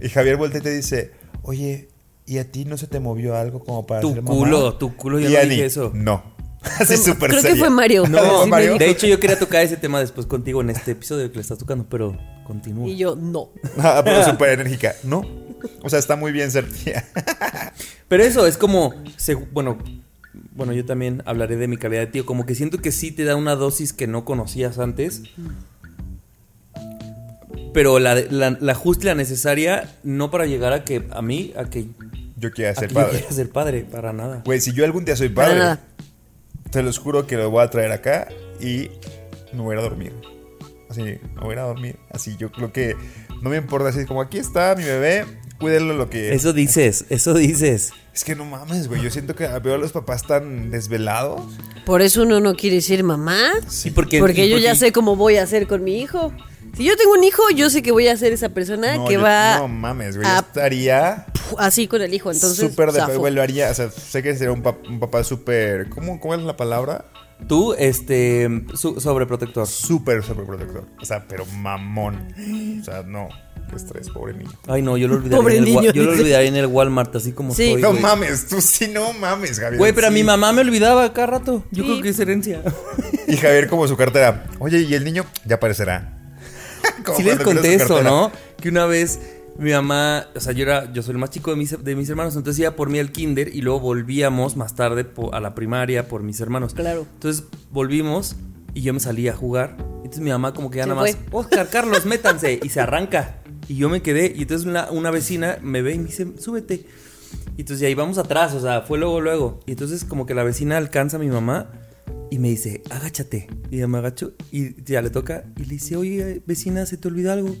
y 0.00 0.08
Javier 0.08 0.36
voltea 0.36 0.60
y 0.60 0.62
te 0.64 0.70
dice, 0.70 1.12
oye, 1.42 1.88
¿y 2.26 2.38
a 2.38 2.50
ti 2.50 2.64
no 2.64 2.76
se 2.76 2.86
te 2.86 3.00
movió 3.00 3.36
algo 3.36 3.60
como 3.64 3.86
para 3.86 4.00
Tu 4.00 4.12
ser 4.12 4.22
mamá?" 4.22 4.36
culo, 4.36 4.74
tu 4.74 4.96
culo, 4.96 5.18
yo 5.18 5.28
y 5.28 5.32
no 5.32 5.38
Ani, 5.38 5.50
dije 5.50 5.64
eso. 5.66 5.90
No. 5.94 6.22
Así 6.78 6.96
súper 6.96 7.30
Creo 7.30 7.42
que 7.42 7.56
fue 7.56 7.70
Mario. 7.70 8.06
No, 8.08 8.44
Sí 8.44 8.50
Mario. 8.50 8.78
De 8.78 8.88
hecho, 8.88 9.06
yo 9.08 9.18
quería 9.18 9.36
tocar 9.38 9.62
ese 9.62 9.76
tema 9.76 9.98
después 9.98 10.26
contigo 10.26 10.60
en 10.60 10.70
este 10.70 10.92
episodio 10.92 11.28
que 11.30 11.34
le 11.36 11.40
estás 11.42 11.58
tocando, 11.58 11.84
pero 11.88 12.16
continúa. 12.44 12.88
Y 12.88 12.96
yo, 12.96 13.16
no. 13.16 13.50
Ah, 13.78 14.00
pero 14.04 14.24
súper 14.24 14.50
enérgica. 14.50 14.94
No. 15.02 15.22
O 15.82 15.90
sea, 15.90 15.98
está 15.98 16.14
muy 16.16 16.30
bien 16.32 16.50
ser 16.50 16.68
tía. 16.70 17.04
Pero 18.08 18.24
eso 18.24 18.46
es 18.48 18.56
como, 18.56 18.94
se- 19.16 19.36
bueno, 19.36 19.78
bueno, 20.54 20.72
yo 20.72 20.84
también 20.84 21.22
hablaré 21.24 21.56
de 21.56 21.68
mi 21.68 21.76
calidad 21.76 22.00
de 22.00 22.06
tío, 22.08 22.26
como 22.26 22.44
que 22.46 22.54
siento 22.56 22.78
que 22.78 22.90
sí 22.92 23.12
te 23.12 23.24
da 23.24 23.36
una 23.36 23.54
dosis 23.54 23.92
que 23.92 24.06
no 24.08 24.24
conocías 24.24 24.78
antes. 24.80 25.22
Pero 27.72 27.98
la, 27.98 28.14
la, 28.14 28.56
la 28.60 28.74
justa 28.74 29.04
y 29.04 29.06
la 29.06 29.14
necesaria, 29.14 29.96
no 30.02 30.30
para 30.30 30.46
llegar 30.46 30.72
a 30.72 30.84
que, 30.84 31.02
a 31.10 31.22
mí, 31.22 31.52
a 31.56 31.64
que, 31.70 31.86
Yo 32.36 32.50
quiero 32.50 32.72
a 32.72 32.74
ser 32.74 32.88
yo 32.90 32.94
padre. 32.94 33.18
quiera 33.18 33.32
ser 33.34 33.48
padre, 33.50 33.86
para 33.90 34.12
nada. 34.12 34.42
Güey, 34.44 34.60
si 34.60 34.72
yo 34.72 34.84
algún 34.84 35.04
día 35.04 35.16
soy 35.16 35.30
Para 35.30 35.48
padre, 35.48 35.58
nada. 35.60 35.80
te 36.70 36.82
los 36.82 36.98
juro 36.98 37.26
que 37.26 37.36
lo 37.36 37.50
voy 37.50 37.62
a 37.64 37.70
traer 37.70 37.92
acá 37.92 38.28
y 38.60 38.90
me 39.54 39.62
voy 39.62 39.74
a 39.76 39.78
ir 39.78 39.84
a 39.86 39.88
dormir. 39.88 40.12
Así, 40.90 41.02
me 41.02 41.18
voy 41.40 41.50
a 41.50 41.52
ir 41.52 41.58
a 41.60 41.62
dormir. 41.62 41.96
Así, 42.10 42.36
yo 42.38 42.52
creo 42.52 42.72
que 42.72 42.94
no 43.40 43.48
me 43.48 43.56
importa. 43.56 43.88
Así, 43.88 44.04
como 44.04 44.20
aquí 44.20 44.36
está 44.36 44.74
mi 44.76 44.84
bebé, 44.84 45.24
cuídenlo 45.58 45.94
lo 45.94 46.10
que... 46.10 46.34
Eso 46.34 46.52
dices, 46.52 47.06
eso 47.08 47.32
dices. 47.32 47.92
Es 48.14 48.24
que 48.24 48.34
no 48.36 48.44
mames, 48.44 48.88
güey. 48.88 49.00
Yo 49.02 49.10
siento 49.10 49.34
que 49.34 49.46
veo 49.60 49.74
a 49.76 49.78
los 49.78 49.92
papás 49.92 50.26
tan 50.26 50.70
desvelados. 50.70 51.40
Por 51.86 52.02
eso 52.02 52.24
uno 52.24 52.40
no 52.40 52.54
quiere 52.54 52.82
ser 52.82 53.02
mamá. 53.04 53.38
Sí, 53.68 53.90
porque, 53.90 54.18
Porque 54.18 54.44
y 54.44 54.50
yo 54.50 54.58
ya 54.58 54.72
porque- 54.72 54.78
sé 54.88 54.92
cómo 54.92 55.16
voy 55.16 55.36
a 55.36 55.44
hacer 55.44 55.66
con 55.66 55.82
mi 55.82 55.98
hijo. 56.02 56.30
Si 56.76 56.84
yo 56.84 56.96
tengo 56.96 57.12
un 57.12 57.22
hijo, 57.24 57.42
yo 57.54 57.68
sé 57.70 57.82
que 57.82 57.92
voy 57.92 58.08
a 58.08 58.16
ser 58.16 58.32
esa 58.32 58.48
persona 58.48 58.96
No, 58.96 59.06
que 59.06 59.14
yo- 59.14 59.22
va 59.22 59.58
No 59.58 59.68
mames, 59.68 60.16
güey. 60.16 60.26
Yo 60.26 60.34
a- 60.34 60.38
estaría 60.40 61.26
así 61.58 61.86
con 61.86 62.00
el 62.02 62.14
hijo. 62.14 62.30
Entonces, 62.32 62.58
súper 62.70 62.92
de... 62.92 63.16
Güey, 63.16 63.32
lo 63.34 63.42
haría... 63.42 63.70
O 63.70 63.74
sea, 63.74 63.90
sé 63.90 64.22
que 64.22 64.34
sería 64.34 64.52
un, 64.52 64.62
pap- 64.62 64.88
un 64.88 64.98
papá 64.98 65.22
súper... 65.22 65.88
¿cómo, 65.90 66.18
¿Cómo 66.18 66.34
es 66.34 66.40
la 66.42 66.56
palabra? 66.56 67.04
Tú, 67.46 67.74
este, 67.74 68.48
su- 68.74 69.00
sobreprotector. 69.00 69.66
Súper, 69.66 70.22
súper 70.22 70.44
protector. 70.46 70.86
O 71.00 71.04
sea, 71.04 71.24
pero 71.28 71.44
mamón. 71.46 72.34
O 72.80 72.84
sea, 72.84 73.02
no. 73.02 73.28
Qué 73.68 73.76
estrés, 73.76 74.08
pobre 74.10 74.34
niño. 74.34 74.50
Ay, 74.66 74.82
no, 74.82 74.96
yo 74.96 75.08
lo 75.08 75.14
olvidaría, 75.16 75.38
Pobre 75.38 75.56
en, 75.56 75.64
el, 75.64 75.74
niño, 75.74 75.92
yo 75.92 76.02
lo 76.04 76.12
olvidaría 76.12 76.48
en 76.48 76.56
el 76.56 76.66
Walmart, 76.66 77.14
así 77.16 77.32
como 77.32 77.54
Sí. 77.54 77.72
soy. 77.72 77.82
No 77.82 77.92
mames, 77.94 78.46
tú 78.46 78.60
sí 78.60 78.88
no 78.88 79.12
mames, 79.14 79.58
Javier. 79.58 79.78
Güey, 79.78 79.92
pero 79.92 80.08
a 80.08 80.10
mi 80.10 80.22
mamá 80.22 80.52
me 80.52 80.60
olvidaba 80.60 81.10
cada 81.12 81.26
rato. 81.28 81.64
Yo 81.70 81.82
Sí. 81.82 81.88
creo 81.90 82.02
que 82.02 82.08
es 82.10 82.18
herencia. 82.18 82.62
Y 83.28 83.36
Javier 83.36 83.68
como 83.68 83.86
su 83.88 83.96
cartera. 83.96 84.44
Oye, 84.58 84.80
¿y 84.82 84.94
el 84.94 85.04
niño? 85.04 85.24
Ya 85.46 85.56
aparecerá. 85.56 86.18
Sí 87.16 87.22
les 87.22 87.38
conté 87.40 87.74
eso. 87.74 88.02
¿no? 88.02 88.30
Que 88.60 88.68
una 88.68 88.86
vez 88.86 89.20
mi 89.58 89.70
mamá, 89.72 90.28
o 90.34 90.40
sea, 90.40 90.52
yo 90.52 90.62
era, 90.62 90.90
yo 90.92 91.02
soy 91.02 91.12
el 91.12 91.18
más 91.18 91.30
chico 91.30 91.50
de 91.50 91.56
mis, 91.56 91.82
de 91.84 91.94
mis 91.94 92.08
hermanos, 92.08 92.34
entonces 92.36 92.60
iba 92.60 92.70
por 92.72 92.88
mí 92.88 92.98
al 92.98 93.12
kinder 93.12 93.54
y 93.54 93.60
luego 93.60 93.80
volvíamos 93.80 94.56
más 94.56 94.74
tarde 94.74 95.04
po- 95.04 95.32
a 95.34 95.40
la 95.40 95.54
primaria 95.54 96.08
por 96.08 96.22
mis 96.22 96.40
hermanos. 96.40 96.74
Claro. 96.74 97.06
Entonces 97.14 97.44
volvimos 97.70 98.36
y 98.74 98.80
yo 98.82 98.94
me 98.94 99.00
salí 99.00 99.28
a 99.28 99.34
jugar. 99.34 99.76
Entonces 99.96 100.20
mi 100.20 100.30
mamá 100.30 100.54
como 100.54 100.70
que 100.70 100.78
ya 100.78 100.84
Se 100.84 100.88
nada 100.90 101.02
más. 101.02 101.16
Oscar, 101.30 101.68
Carlos, 101.68 102.06
métanse. 102.06 102.60
Y 102.62 102.68
se 102.70 102.80
arranca. 102.80 103.36
Y 103.68 103.76
yo 103.76 103.88
me 103.88 104.00
quedé 104.02 104.32
y 104.34 104.42
entonces 104.42 104.66
una, 104.66 104.90
una 104.90 105.10
vecina 105.10 105.58
me 105.62 105.82
ve 105.82 105.94
y 105.94 105.98
me 105.98 106.06
dice, 106.06 106.26
súbete. 106.38 106.86
Y 107.56 107.60
entonces 107.62 107.86
ahí 107.86 107.94
vamos 107.94 108.18
atrás, 108.18 108.54
o 108.54 108.60
sea, 108.60 108.82
fue 108.82 108.98
luego, 108.98 109.20
luego. 109.20 109.60
Y 109.66 109.72
entonces 109.72 110.04
como 110.04 110.24
que 110.26 110.34
la 110.34 110.42
vecina 110.42 110.76
alcanza 110.78 111.16
a 111.16 111.20
mi 111.20 111.28
mamá 111.28 111.70
y 112.32 112.38
me 112.38 112.48
dice, 112.48 112.82
agáchate. 112.88 113.46
Y 113.70 113.80
ya 113.80 113.86
me 113.86 113.98
agacho 113.98 114.32
y 114.50 114.82
ya 114.84 115.02
le 115.02 115.10
toca 115.10 115.44
y 115.58 115.64
le 115.64 115.74
dice, 115.74 115.96
oye, 115.96 116.40
vecina, 116.46 116.86
¿se 116.86 116.96
te 116.96 117.08
olvidó 117.08 117.30
algo? 117.30 117.54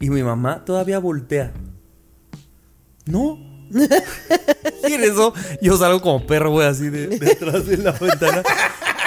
Y 0.00 0.10
mi 0.10 0.24
mamá 0.24 0.64
todavía 0.64 0.98
voltea. 0.98 1.52
No. 3.06 3.38
y 3.70 4.92
en 4.92 5.04
eso 5.04 5.32
yo 5.62 5.76
salgo 5.76 6.00
como 6.00 6.26
perro, 6.26 6.50
güey, 6.50 6.66
así 6.66 6.88
de, 6.88 7.06
de 7.06 7.30
atrás 7.30 7.66
de 7.66 7.76
la 7.76 7.92
ventana. 7.92 8.42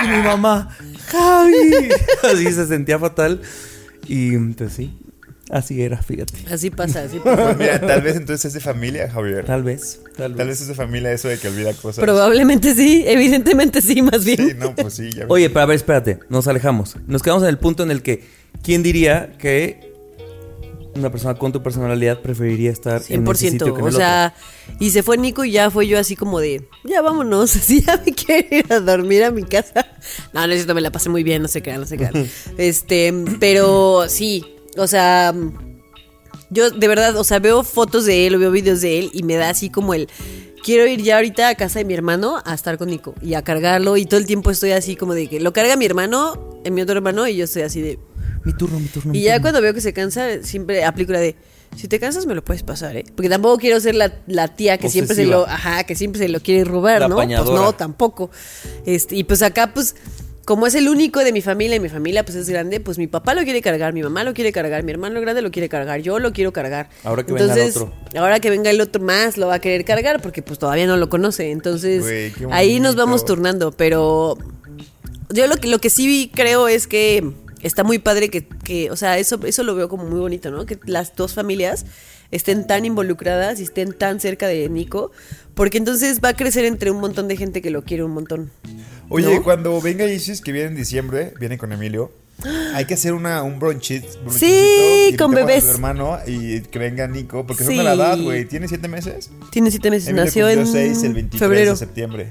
Y 0.06 0.08
mi 0.08 0.24
mamá, 0.24 0.70
Javi. 1.08 1.90
Así 2.24 2.54
se 2.54 2.66
sentía 2.66 2.98
fatal. 2.98 3.42
Y 4.08 4.38
pues 4.38 4.72
sí, 4.72 4.98
así 5.54 5.82
era, 5.82 6.02
fíjate. 6.02 6.34
Así 6.52 6.70
pasa, 6.70 7.04
así 7.04 7.20
pasa. 7.24 7.44
Pues 7.44 7.58
mira, 7.58 7.80
tal 7.80 8.02
vez 8.02 8.16
entonces 8.16 8.46
es 8.46 8.54
de 8.54 8.60
familia, 8.60 9.10
Javier. 9.10 9.46
Tal 9.46 9.64
vez, 9.64 10.02
tal 10.18 10.32
vez. 10.34 10.38
Tal 10.38 10.48
vez 10.48 10.62
es 10.62 10.68
de 10.68 10.76
familia 10.76 11.12
eso 11.12 11.28
de 11.28 11.38
que 11.38 11.48
olvida 11.48 11.74
cosas. 11.74 12.04
Probablemente 12.04 12.74
sí, 12.76 13.04
evidentemente 13.08 13.82
sí, 13.82 14.02
más 14.02 14.26
bien. 14.26 14.38
Sí, 14.38 14.56
no, 14.58 14.76
pues 14.76 14.94
sí. 14.94 15.10
Ya 15.12 15.26
Oye, 15.30 15.50
pero 15.50 15.62
a 15.62 15.66
ver, 15.66 15.76
espérate, 15.76 16.20
nos 16.30 16.48
alejamos. 16.48 16.96
Nos 17.08 17.24
quedamos 17.24 17.44
en 17.44 17.50
el 17.50 17.58
punto 17.58 17.84
en 17.84 17.92
el 17.92 18.02
que, 18.02 18.24
¿quién 18.64 18.84
diría 18.84 19.34
que 19.38 19.94
una 20.96 21.12
persona 21.12 21.36
con 21.36 21.52
tu 21.52 21.62
personalidad 21.64 22.22
preferiría 22.22 22.72
estar 22.72 23.02
en 23.10 23.28
ese 23.28 23.50
sitio 23.52 23.68
100%. 23.68 23.74
que 23.74 23.80
en 23.80 23.86
O 23.86 23.88
el 23.88 23.94
sea, 23.94 24.34
y 24.80 24.92
se 24.92 25.04
fue 25.04 25.18
Nico 25.18 25.44
y 25.44 25.52
ya 25.52 25.72
fue 25.72 25.88
yo 25.88 25.98
así 25.98 26.16
como 26.16 26.40
de, 26.40 26.68
ya 26.84 27.02
vámonos, 27.02 27.56
así 27.56 27.82
ya 27.82 28.02
me 28.06 28.14
quiero 28.14 28.56
ir 28.56 28.72
a 28.72 28.80
dormir 28.80 29.24
a 29.24 29.32
mi 29.32 29.44
casa. 29.44 29.86
No, 30.34 30.46
no 30.46 30.54
es 30.54 30.60
cierto, 30.60 30.76
me 30.76 30.82
la 30.82 30.92
pasé 30.92 31.10
muy 31.10 31.24
bien, 31.24 31.42
no 31.42 31.48
se 31.48 31.62
crean, 31.62 31.82
no 31.82 31.88
se 31.88 31.98
crean. 31.98 32.30
este, 32.58 33.14
pero 33.40 34.06
sí, 34.08 34.53
o 34.78 34.88
sea, 34.88 35.34
yo 36.50 36.72
de 36.72 36.88
verdad, 36.88 37.16
o 37.18 37.24
sea, 37.24 37.40
veo 37.40 37.64
fotos 37.64 38.06
de 38.06 38.28
él 38.28 38.36
o 38.36 38.40
veo 38.40 38.52
videos 38.52 38.82
de 38.82 39.00
él 39.00 39.10
y 39.14 39.24
me 39.24 39.36
da 39.36 39.50
así 39.50 39.70
como 39.70 39.94
el... 39.94 40.10
Quiero 40.64 40.88
ir 40.88 41.02
ya 41.02 41.18
ahorita 41.18 41.50
a 41.50 41.56
casa 41.56 41.80
de 41.80 41.86
mi 41.86 41.94
hermano 41.94 42.42
a 42.46 42.54
estar 42.54 42.78
con 42.78 42.90
Nico 42.90 43.16
y 43.22 43.34
a 43.34 43.42
cargarlo 43.42 43.98
y 43.98 44.06
todo 44.06 44.18
el 44.18 44.26
tiempo 44.26 44.50
estoy 44.50 44.72
así 44.72 44.96
como 44.96 45.14
de 45.14 45.28
que 45.28 45.42
lo 45.42 45.52
carga 45.52 45.76
mi 45.76 45.86
hermano, 45.86 46.62
en 46.64 46.74
mi 46.74 46.82
otro 46.82 46.96
hermano 46.96 47.28
y 47.28 47.36
yo 47.36 47.44
estoy 47.44 47.64
así 47.64 47.82
de... 47.82 48.00
Mi 48.46 48.54
turno, 48.54 48.80
mi 48.80 48.88
turno. 48.88 49.12
mi 49.12 49.20
Y 49.20 49.24
ya 49.24 49.34
turno. 49.34 49.42
cuando 49.42 49.62
veo 49.62 49.74
que 49.74 49.82
se 49.82 49.92
cansa, 49.92 50.42
siempre 50.42 50.86
aplico 50.86 51.12
la 51.12 51.20
de, 51.20 51.36
si 51.76 51.88
te 51.88 52.00
cansas 52.00 52.26
me 52.26 52.36
lo 52.36 52.44
puedes 52.44 52.64
pasar, 52.64 52.96
¿eh? 52.96 53.06
Porque 53.16 53.30
tampoco 53.30 53.58
quiero 53.58 53.80
ser 53.80 53.96
la, 53.96 54.14
la 54.28 54.48
tía 54.48 54.78
que 54.78 54.90
siempre 54.90 55.16
se 55.16 55.26
lo, 55.26 55.48
ajá, 55.48 55.84
que 55.84 55.96
siempre 55.96 56.20
se 56.20 56.30
lo 56.30 56.40
quiere 56.40 56.64
robar, 56.64 57.02
La 57.02 57.08
¿no? 57.08 57.16
Pues 57.16 57.28
no, 57.28 57.74
tampoco. 57.74 58.30
Este, 58.86 59.16
y 59.16 59.24
pues 59.24 59.42
acá, 59.42 59.74
pues, 59.74 59.96
como 60.46 60.68
es 60.68 60.76
el 60.76 60.90
único 60.90 61.22
de 61.22 61.32
mi 61.32 61.42
familia 61.42 61.78
y 61.78 61.80
mi 61.80 61.90
familia 61.90 62.24
pues 62.26 62.36
es 62.36 62.50
grande, 62.50 62.80
pues 62.80 62.98
mi 62.98 63.08
papá 63.08 63.34
lo 63.34 63.44
quiere 63.44 63.62
cargar, 63.62 63.94
mi 63.94 64.04
mamá 64.04 64.24
lo 64.24 64.34
quiere 64.34 64.52
cargar, 64.52 64.84
mi 64.84 64.92
hermano 64.92 65.22
grande 65.22 65.42
lo 65.42 65.52
quiere 65.52 65.70
cargar, 65.70 66.02
yo 66.02 66.20
lo 66.20 66.34
quiero 66.34 66.52
cargar. 66.52 66.90
Ahora 67.04 67.26
que 67.26 67.32
venga 67.34 67.54
el 67.54 67.70
otro. 67.70 67.94
Ahora 68.18 68.40
que 68.40 68.50
venga 68.50 68.70
el 68.70 68.82
otro 68.82 69.02
más 69.02 69.38
lo 69.38 69.48
va 69.48 69.56
a 69.56 69.60
querer 69.60 69.86
cargar 69.86 70.22
porque 70.22 70.42
pues 70.42 70.60
todavía 70.60 70.86
no 70.86 70.98
lo 70.98 71.10
conoce. 71.10 71.52
Entonces, 71.52 72.34
ahí 72.52 72.80
nos 72.80 72.96
vamos 72.96 73.24
turnando, 73.24 73.72
pero 73.72 74.38
yo 75.30 75.48
lo 75.48 75.56
que, 75.58 75.68
lo 75.68 75.80
que 75.80 75.90
sí 75.90 76.30
creo 76.34 76.68
es 76.68 76.88
que 76.88 77.24
está 77.62 77.84
muy 77.84 78.00
padre 78.00 78.30
que, 78.30 78.46
que, 78.46 78.92
o 78.92 78.98
sea, 78.98 79.18
eso, 79.18 79.40
eso 79.46 79.64
lo 79.64 79.76
veo 79.76 79.88
como 79.88 80.04
muy 80.04 80.20
bonito, 80.20 80.52
¿no? 80.52 80.66
Que 80.66 80.78
las 80.86 81.16
dos 81.16 81.34
familias 81.34 81.86
estén 82.36 82.68
tan 82.68 82.86
involucradas 82.86 83.60
y 83.60 83.64
estén 83.64 83.94
tan 83.94 84.20
cerca 84.20 84.48
de 84.48 84.68
Nico, 84.70 85.12
porque 85.54 85.78
entonces 85.78 86.20
va 86.24 86.30
a 86.30 86.34
crecer 86.36 86.66
entre 86.66 86.92
un 86.92 87.00
montón 87.00 87.28
de 87.28 87.38
gente 87.38 87.62
que 87.62 87.70
lo 87.70 87.84
quiere 87.84 88.04
un 88.04 88.12
montón. 88.12 88.52
Oye, 89.10 89.36
¿no? 89.36 89.44
cuando 89.44 89.80
venga 89.82 90.06
Isis, 90.06 90.42
que 90.42 90.52
viene 90.52 90.70
en 90.70 90.76
diciembre, 90.76 91.34
viene 91.40 91.58
con 91.58 91.72
Emilio. 91.72 92.12
Hay 92.74 92.86
que 92.86 92.96
hacer 92.96 93.14
una, 93.14 93.44
un 93.44 93.60
brunchit. 93.60 94.04
Sí, 94.32 95.14
con 95.18 95.32
invitamos 95.32 95.36
a 95.36 95.46
bebés. 95.46 95.64
su 95.66 95.70
hermano 95.72 96.18
y 96.26 96.62
que 96.62 96.80
venga 96.80 97.08
Nico, 97.08 97.46
porque 97.46 97.64
son 97.64 97.74
Sí. 97.74 97.78
de 97.78 97.84
la 97.84 97.94
edad, 97.94 98.18
güey. 98.20 98.46
¿Tiene 98.46 98.68
siete 98.68 98.88
meses? 98.88 99.30
Tiene 99.52 99.70
siete 99.70 99.92
meses, 99.92 100.10
Emilio 100.10 100.26
nació 100.26 100.50
en 100.50 100.60
el 100.60 101.14
23 101.14 101.40
febrero. 101.40 101.72
de 101.72 101.78
septiembre. 101.78 102.28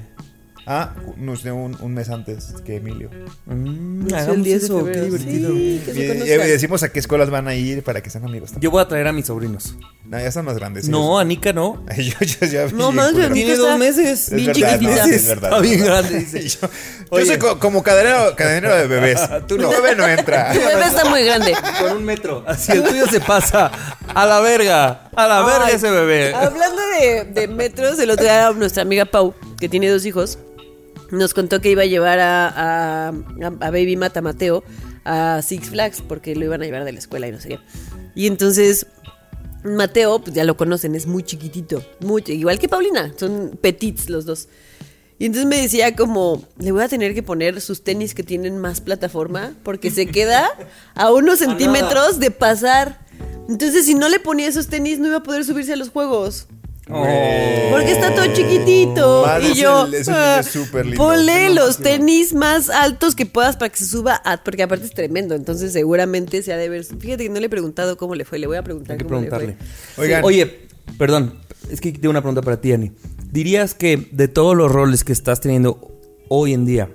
Ah, 0.65 0.93
nos 1.17 1.43
dio 1.43 1.55
un, 1.55 1.75
un 1.81 1.93
mes 1.93 2.09
antes 2.09 2.53
que 2.65 2.77
Emilio. 2.77 3.09
Mm, 3.47 4.07
el 4.07 4.15
hagamos 4.15 4.43
10 4.43 4.59
de 4.61 4.65
eso, 4.65 4.85
qué 4.85 5.01
divertido. 5.01 5.49
Sí, 5.51 5.81
que 5.85 5.91
Y, 5.91 5.93
se 5.93 6.03
y 6.05 6.07
conozcan. 6.07 6.47
decimos 6.47 6.83
a 6.83 6.89
qué 6.89 6.99
escuelas 6.99 7.29
van 7.29 7.47
a 7.49 7.55
ir 7.55 7.83
para 7.83 8.01
que 8.01 8.09
sean 8.09 8.23
amigos 8.23 8.51
también. 8.51 8.63
Yo 8.63 8.71
voy 8.71 8.81
a 8.81 8.87
traer 8.87 9.07
a 9.07 9.11
mis 9.11 9.25
sobrinos. 9.27 9.75
No, 10.05 10.19
ya 10.19 10.27
están 10.27 10.45
más 10.45 10.57
grandes. 10.57 10.87
No, 10.87 11.19
a 11.19 11.25
Nika 11.25 11.51
no. 11.51 11.83
yo, 11.97 12.13
yo 12.25 12.47
ya 12.47 12.67
No, 12.73 12.91
más 12.93 13.11
Tiene 13.33 13.55
dos 13.57 13.77
meses. 13.77 14.29
Es 14.29 14.33
Bien 14.33 14.47
verdad, 14.53 14.71
chiquitita. 14.79 15.01
no, 15.01 15.03
sí, 15.09 15.15
es 15.15 15.27
verdad. 15.27 15.49
Está 15.49 15.61
bien 15.61 15.79
es 15.79 15.85
grande, 15.85 16.19
dice. 16.19 16.47
yo 17.11 17.19
yo 17.19 17.25
soy 17.25 17.37
co- 17.37 17.59
como 17.59 17.83
cadenero, 17.83 18.33
cadenero 18.37 18.75
de 18.75 18.87
bebés. 18.87 19.19
Tú 19.47 19.57
no. 19.57 19.69
Tu 19.69 19.81
bebé 19.81 19.95
no 19.97 20.07
entra. 20.07 20.53
Tu 20.53 20.59
bebé 20.59 20.85
está 20.85 21.05
muy 21.09 21.23
grande. 21.25 21.53
Con 21.81 21.97
un 21.97 22.05
metro. 22.05 22.43
Así 22.47 22.71
el 22.71 22.83
tuyo 22.83 23.05
se 23.07 23.19
pasa. 23.19 23.69
A 24.15 24.25
la 24.25 24.39
verga. 24.39 25.09
A 25.13 25.27
la 25.27 25.41
verga 25.41 25.65
Ay, 25.65 25.75
ese 25.75 25.91
bebé. 25.91 26.33
Hablando 26.33 26.81
de, 26.99 27.25
de 27.25 27.47
metros, 27.49 27.99
el 27.99 28.09
otro 28.11 28.23
día 28.23 28.51
nuestra 28.51 28.83
amiga 28.83 29.03
Pau, 29.05 29.33
que 29.59 29.67
tiene 29.69 29.89
dos 29.89 30.05
hijos, 30.05 30.37
nos 31.13 31.33
contó 31.33 31.61
que 31.61 31.71
iba 31.71 31.83
a 31.83 31.85
llevar 31.85 32.19
a, 32.19 32.47
a, 32.49 33.07
a 33.07 33.71
Baby 33.71 33.95
Mata 33.95 34.21
Mateo 34.21 34.63
a 35.05 35.41
Six 35.41 35.69
Flags 35.69 36.01
porque 36.01 36.35
lo 36.35 36.45
iban 36.45 36.61
a 36.61 36.65
llevar 36.65 36.85
de 36.85 36.93
la 36.93 36.99
escuela 36.99 37.27
y 37.27 37.31
no 37.31 37.39
sé 37.39 37.49
qué. 37.49 37.59
Y 38.15 38.27
entonces 38.27 38.87
Mateo, 39.63 40.19
pues 40.19 40.35
ya 40.35 40.43
lo 40.43 40.57
conocen, 40.57 40.95
es 40.95 41.07
muy 41.07 41.23
chiquitito, 41.23 41.83
muy, 42.01 42.23
igual 42.27 42.59
que 42.59 42.67
Paulina, 42.67 43.13
son 43.17 43.57
petits 43.61 44.09
los 44.09 44.25
dos. 44.25 44.49
Y 45.19 45.25
entonces 45.25 45.47
me 45.47 45.61
decía 45.61 45.95
como, 45.95 46.43
le 46.57 46.71
voy 46.71 46.83
a 46.83 46.89
tener 46.89 47.13
que 47.13 47.23
poner 47.23 47.61
sus 47.61 47.83
tenis 47.83 48.13
que 48.13 48.23
tienen 48.23 48.57
más 48.57 48.81
plataforma 48.81 49.53
porque 49.63 49.89
se 49.89 50.07
queda 50.07 50.49
a 50.95 51.13
unos 51.13 51.39
centímetros 51.39 52.19
de 52.19 52.31
pasar. 52.31 52.99
Entonces 53.47 53.85
si 53.85 53.93
no 53.93 54.09
le 54.09 54.19
ponía 54.19 54.47
esos 54.47 54.67
tenis 54.67 54.99
no 54.99 55.07
iba 55.07 55.17
a 55.17 55.23
poder 55.23 55.45
subirse 55.45 55.73
a 55.73 55.77
los 55.77 55.89
juegos. 55.89 56.47
Güey. 56.87 57.71
Porque 57.71 57.91
está 57.93 58.13
todo 58.13 58.25
chiquitito. 58.33 59.25
Y 59.41 59.53
yo, 59.55 59.85
el- 59.85 60.03
ah, 60.09 60.41
ponle 60.97 61.47
No, 61.49 61.55
los 61.55 61.77
tenis 61.77 62.33
más 62.33 62.69
altos 62.69 63.15
que 63.15 63.25
puedas 63.25 63.55
para 63.55 63.69
que 63.69 63.77
se 63.77 63.85
suba, 63.85 64.21
a- 64.25 64.43
porque 64.43 64.63
aparte 64.63 64.85
es 64.85 64.93
tremendo. 64.93 65.33
Entonces 65.35 65.71
seguramente 65.71 66.43
se 66.43 66.51
ha 66.53 66.57
de 66.57 66.67
ver. 66.69 66.83
Fíjate 66.83 67.23
que 67.23 67.29
no 67.29 67.39
le 67.39 67.45
he 67.45 67.49
preguntado 67.49 67.97
cómo 67.97 68.15
le 68.15 68.25
fue. 68.25 68.37
Le 68.39 68.47
voy 68.47 68.57
a 68.57 68.63
preguntar 68.63 68.93
Hay 68.93 68.97
que 68.97 69.05
cómo 69.05 69.21
le 69.21 69.27
preguntarle. 69.27 69.57
fue. 69.95 70.05
Oigan. 70.05 70.23
Oye, 70.25 70.59
perdón. 70.97 71.35
Es 71.71 71.79
que 71.79 71.91
tengo 71.93 72.09
una 72.09 72.21
pregunta 72.21 72.41
para 72.41 72.59
ti, 72.59 72.73
Ani. 72.73 72.91
¿Dirías 73.31 73.73
que 73.73 74.09
de 74.11 74.27
todos 74.27 74.55
los 74.55 74.69
roles 74.71 75.03
que 75.05 75.13
estás 75.13 75.39
teniendo 75.39 75.79
hoy 76.27 76.53
en 76.53 76.65
día, 76.65 76.89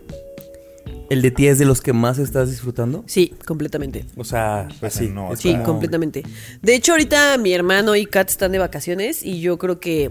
el 1.10 1.22
de 1.22 1.30
ti 1.30 1.46
es 1.46 1.58
de 1.58 1.64
los 1.64 1.80
que 1.80 1.92
más 1.92 2.18
estás 2.18 2.50
disfrutando? 2.50 3.04
Sí, 3.06 3.34
completamente. 3.46 4.04
O 4.16 4.24
sea, 4.24 4.68
Pues 4.80 4.96
así. 4.96 5.08
no, 5.08 5.32
es 5.32 5.40
Sí, 5.40 5.52
como- 5.52 5.64
completamente. 5.64 6.22
De 6.62 6.74
hecho, 6.74 6.92
ahorita 6.92 7.38
mi 7.38 7.52
hermano 7.52 7.96
y 7.96 8.06
Kat 8.06 8.28
están 8.28 8.52
de 8.52 8.58
vacaciones 8.58 9.22
y 9.24 9.40
yo 9.40 9.58
creo 9.58 9.80
que 9.80 10.10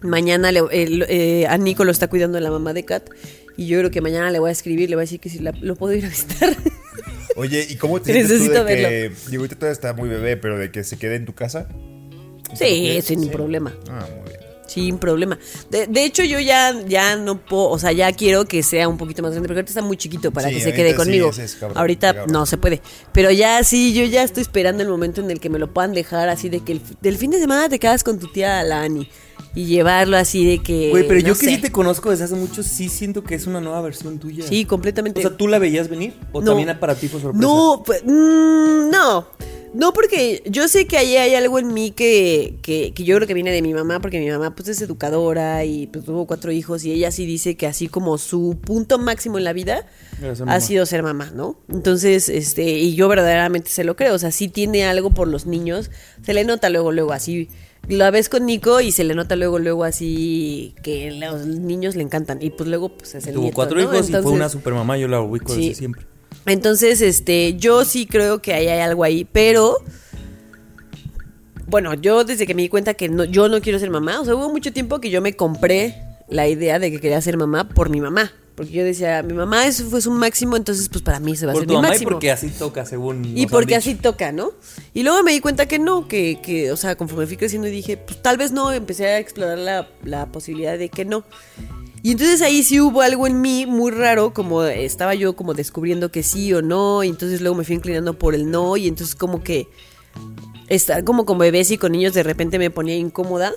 mañana 0.00 0.52
le- 0.52 0.62
el- 0.70 1.04
eh, 1.08 1.46
a 1.48 1.56
Nico 1.58 1.84
lo 1.84 1.90
está 1.90 2.08
cuidando 2.08 2.38
la 2.40 2.50
mamá 2.50 2.72
de 2.72 2.84
Kat. 2.84 3.08
Y 3.56 3.66
yo 3.66 3.78
creo 3.78 3.90
que 3.90 4.00
mañana 4.00 4.30
le 4.30 4.38
voy 4.38 4.50
a 4.50 4.52
escribir, 4.52 4.88
le 4.88 4.94
voy 4.94 5.02
a 5.02 5.04
decir 5.04 5.18
que 5.18 5.28
si 5.28 5.40
la- 5.40 5.50
lo 5.60 5.74
puedo 5.74 5.92
ir 5.94 6.04
a 6.06 6.08
visitar. 6.08 6.50
Oye, 7.36 7.66
¿y 7.68 7.76
cómo 7.76 8.00
te 8.00 8.12
sientes 8.12 8.28
tú 8.28 8.34
Necesito 8.44 8.64
de 8.64 8.76
que... 8.76 9.12
Digo, 9.30 9.42
ahorita 9.42 9.56
todavía 9.56 9.72
está 9.72 9.92
muy 9.94 10.08
bebé, 10.08 10.36
pero 10.36 10.58
de 10.58 10.70
que 10.70 10.82
se 10.84 10.96
quede 10.98 11.16
en 11.16 11.24
tu 11.24 11.34
casa? 11.34 11.68
sí, 12.54 12.98
sin 13.02 13.24
Sí. 13.24 13.28
problema. 13.30 13.74
Ah, 13.90 14.06
muy 14.20 14.28
bien. 14.30 14.37
Sin 14.68 14.98
problema. 14.98 15.38
De, 15.70 15.86
de 15.88 16.04
hecho, 16.04 16.22
yo 16.22 16.38
ya, 16.38 16.72
ya 16.86 17.16
no 17.16 17.44
puedo, 17.44 17.70
o 17.70 17.78
sea, 17.78 17.90
ya 17.90 18.12
quiero 18.12 18.44
que 18.44 18.62
sea 18.62 18.86
un 18.88 18.96
poquito 18.98 19.22
más 19.22 19.32
grande, 19.32 19.48
porque 19.48 19.58
ahorita 19.60 19.70
está 19.70 19.82
muy 19.82 19.96
chiquito 19.96 20.30
para 20.30 20.48
Sí, 20.50 20.54
que 20.54 20.60
se 20.60 20.72
quede 20.74 20.90
sí, 20.90 20.96
conmigo. 20.96 21.30
ese 21.30 21.44
es 21.44 21.54
cabrón, 21.56 21.78
ahorita 21.78 22.14
cabrón. 22.14 22.32
no 22.32 22.46
se 22.46 22.56
puede. 22.58 22.80
Pero 23.12 23.30
ya 23.30 23.64
sí, 23.64 23.94
yo 23.94 24.04
ya 24.04 24.22
estoy 24.22 24.42
esperando 24.42 24.82
el 24.82 24.88
momento 24.88 25.20
en 25.20 25.30
el 25.30 25.40
que 25.40 25.48
me 25.50 25.58
lo 25.58 25.72
puedan 25.72 25.92
dejar 25.94 26.28
así 26.28 26.48
de 26.48 26.60
que 26.60 26.72
el, 26.72 26.82
del 27.00 27.16
fin 27.16 27.30
de 27.30 27.38
semana 27.40 27.68
te 27.68 27.78
quedas 27.78 28.04
con 28.04 28.18
tu 28.18 28.28
tía 28.30 28.62
Lani 28.62 29.08
y 29.54 29.64
llevarlo 29.66 30.16
así 30.16 30.44
de 30.46 30.58
que. 30.62 30.90
Güey, 30.90 31.06
pero 31.08 31.20
no 31.20 31.26
yo 31.28 31.34
que 31.38 31.46
sí 31.46 31.58
te 31.58 31.70
conozco 31.72 32.10
desde 32.10 32.24
hace 32.24 32.34
mucho, 32.34 32.62
sí 32.62 32.88
siento 32.88 33.24
que 33.24 33.34
es 33.34 33.46
una 33.46 33.60
nueva 33.60 33.80
versión 33.80 34.18
tuya. 34.18 34.44
Sí, 34.46 34.64
completamente. 34.64 35.20
O 35.20 35.22
sea, 35.28 35.36
¿tú 35.36 35.48
la 35.48 35.58
veías 35.58 35.88
venir? 35.88 36.14
¿O 36.32 36.40
No. 36.40 36.54
también 36.54 36.78
para 36.78 36.94
ti 36.94 37.08
fue 37.08 37.20
sorpresa? 37.20 37.46
No, 37.46 37.82
pues, 37.84 38.02
no. 38.04 39.26
No, 39.74 39.92
porque 39.92 40.42
yo 40.46 40.66
sé 40.66 40.86
que 40.86 40.96
ahí 40.96 41.16
hay 41.18 41.34
algo 41.34 41.58
en 41.58 41.74
mí 41.74 41.90
que, 41.90 42.56
que, 42.62 42.94
que 42.94 43.04
yo 43.04 43.16
creo 43.16 43.28
que 43.28 43.34
viene 43.34 43.52
de 43.52 43.60
mi 43.60 43.74
mamá, 43.74 44.00
porque 44.00 44.18
mi 44.18 44.28
mamá 44.30 44.54
pues 44.54 44.68
es 44.68 44.80
educadora 44.80 45.62
y 45.66 45.86
pues 45.88 46.06
tuvo 46.06 46.26
cuatro 46.26 46.50
hijos 46.50 46.84
y 46.84 46.92
ella 46.92 47.10
sí 47.10 47.26
dice 47.26 47.54
que 47.54 47.66
así 47.66 47.86
como 47.86 48.16
su 48.16 48.56
punto 48.62 48.98
máximo 48.98 49.36
en 49.36 49.44
la 49.44 49.52
vida 49.52 49.86
ha 50.46 50.60
sido 50.60 50.86
ser 50.86 51.02
mamá, 51.02 51.32
¿no? 51.34 51.60
Entonces, 51.68 52.30
este, 52.30 52.62
y 52.78 52.94
yo 52.94 53.08
verdaderamente 53.08 53.68
se 53.68 53.84
lo 53.84 53.94
creo, 53.94 54.14
o 54.14 54.18
sea, 54.18 54.30
sí 54.30 54.48
tiene 54.48 54.84
algo 54.86 55.10
por 55.10 55.28
los 55.28 55.44
niños, 55.44 55.90
se 56.24 56.32
le 56.32 56.44
nota 56.44 56.70
luego, 56.70 56.90
luego 56.90 57.12
así. 57.12 57.48
La 57.88 58.10
ves 58.10 58.28
con 58.28 58.44
Nico 58.46 58.80
y 58.80 58.92
se 58.92 59.02
le 59.04 59.14
nota 59.14 59.34
luego, 59.34 59.58
luego 59.58 59.84
así 59.84 60.74
que 60.82 61.10
los 61.12 61.46
niños 61.46 61.96
le 61.96 62.02
encantan. 62.02 62.42
Y 62.42 62.50
pues 62.50 62.68
luego 62.68 62.90
pues 62.90 63.14
es 63.14 63.26
el 63.26 63.32
Tuvo 63.34 63.42
nieto, 63.44 63.54
cuatro 63.54 63.76
¿no? 63.78 63.82
hijos 63.84 64.10
y 64.10 64.12
fue 64.12 64.32
una 64.32 64.48
supermamá, 64.50 64.98
yo 64.98 65.08
la 65.08 65.20
ubico 65.20 65.54
Sí. 65.54 65.60
desde 65.68 65.74
siempre. 65.74 66.02
entonces, 66.46 67.00
este, 67.00 67.54
yo 67.56 67.84
sí 67.86 68.06
creo 68.06 68.40
que 68.42 68.52
ahí 68.52 68.68
hay 68.68 68.80
algo 68.80 69.04
ahí, 69.04 69.24
pero 69.24 69.78
bueno, 71.66 71.94
yo 71.94 72.24
desde 72.24 72.46
que 72.46 72.54
me 72.54 72.62
di 72.62 72.68
cuenta 72.68 72.94
que 72.94 73.08
no, 73.08 73.24
yo 73.24 73.48
no 73.48 73.60
quiero 73.60 73.78
ser 73.78 73.90
mamá, 73.90 74.20
o 74.20 74.24
sea, 74.24 74.34
hubo 74.34 74.48
mucho 74.50 74.72
tiempo 74.72 75.00
que 75.00 75.10
yo 75.10 75.20
me 75.20 75.34
compré 75.34 75.94
la 76.28 76.46
idea 76.48 76.78
de 76.78 76.90
que 76.90 77.00
quería 77.00 77.20
ser 77.20 77.36
mamá 77.36 77.68
por 77.68 77.90
mi 77.90 78.00
mamá, 78.00 78.32
porque 78.58 78.72
yo 78.72 78.82
decía, 78.82 79.22
mi 79.22 79.34
mamá 79.34 79.68
eso 79.68 79.84
fue 79.88 80.00
su 80.00 80.10
máximo, 80.10 80.56
entonces 80.56 80.88
pues 80.88 81.00
para 81.00 81.20
mí 81.20 81.36
se 81.36 81.46
va 81.46 81.52
a 81.52 81.54
ser 81.54 81.68
mi 81.68 81.74
mamá 81.74 81.94
y 81.94 82.04
porque 82.04 82.32
así 82.32 82.48
toca, 82.48 82.84
según. 82.84 83.24
Y 83.38 83.46
porque 83.46 83.76
así 83.76 83.94
toca, 83.94 84.32
¿no? 84.32 84.50
Y 84.92 85.04
luego 85.04 85.22
me 85.22 85.30
di 85.30 85.38
cuenta 85.38 85.66
que 85.66 85.78
no, 85.78 86.08
que, 86.08 86.40
que, 86.42 86.72
o 86.72 86.76
sea, 86.76 86.96
conforme 86.96 87.28
fui 87.28 87.36
creciendo 87.36 87.68
y 87.68 87.70
dije, 87.70 87.96
pues 87.96 88.20
tal 88.20 88.36
vez 88.36 88.50
no, 88.50 88.72
empecé 88.72 89.06
a 89.06 89.20
explorar 89.20 89.58
la, 89.58 89.88
la 90.02 90.26
posibilidad 90.32 90.76
de 90.76 90.88
que 90.88 91.04
no. 91.04 91.22
Y 92.02 92.10
entonces 92.10 92.42
ahí 92.42 92.64
sí 92.64 92.80
hubo 92.80 93.00
algo 93.00 93.28
en 93.28 93.40
mí 93.40 93.64
muy 93.64 93.92
raro, 93.92 94.34
como 94.34 94.64
estaba 94.64 95.14
yo 95.14 95.36
como 95.36 95.54
descubriendo 95.54 96.10
que 96.10 96.24
sí 96.24 96.52
o 96.52 96.60
no, 96.60 97.04
y 97.04 97.10
entonces 97.10 97.40
luego 97.40 97.54
me 97.54 97.62
fui 97.62 97.76
inclinando 97.76 98.18
por 98.18 98.34
el 98.34 98.50
no, 98.50 98.76
y 98.76 98.88
entonces 98.88 99.14
como 99.14 99.44
que 99.44 99.68
estar 100.66 101.04
como 101.04 101.24
con 101.24 101.38
bebés 101.38 101.70
y 101.70 101.78
con 101.78 101.92
niños 101.92 102.12
de 102.12 102.24
repente 102.24 102.58
me 102.58 102.70
ponía 102.70 102.96
incómoda. 102.96 103.52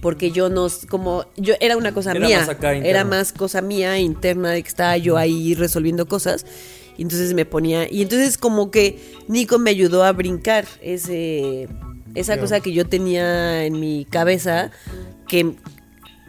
Porque 0.00 0.30
yo 0.30 0.48
no, 0.48 0.68
como, 0.88 1.24
yo 1.36 1.54
era 1.60 1.76
una 1.76 1.92
cosa 1.92 2.12
Era 2.12 2.26
mía, 2.26 2.38
más 2.40 2.48
acá 2.48 2.74
interno. 2.74 2.88
era 2.88 3.04
más 3.04 3.32
cosa 3.32 3.60
mía 3.62 3.98
interna 3.98 4.50
de 4.50 4.62
que 4.62 4.68
estaba 4.68 4.96
yo 4.96 5.16
ahí 5.16 5.54
resolviendo 5.54 6.06
cosas. 6.06 6.46
Y 6.96 7.02
entonces 7.02 7.32
me 7.34 7.44
ponía, 7.44 7.90
y 7.90 8.02
entonces 8.02 8.38
como 8.38 8.70
que 8.70 8.98
Nico 9.28 9.58
me 9.58 9.70
ayudó 9.70 10.02
a 10.02 10.12
brincar 10.12 10.66
ese, 10.82 11.68
esa 12.16 12.38
cosa 12.40 12.58
que 12.58 12.72
yo 12.72 12.86
tenía 12.88 13.64
en 13.64 13.78
mi 13.78 14.04
cabeza, 14.04 14.72
que 15.28 15.54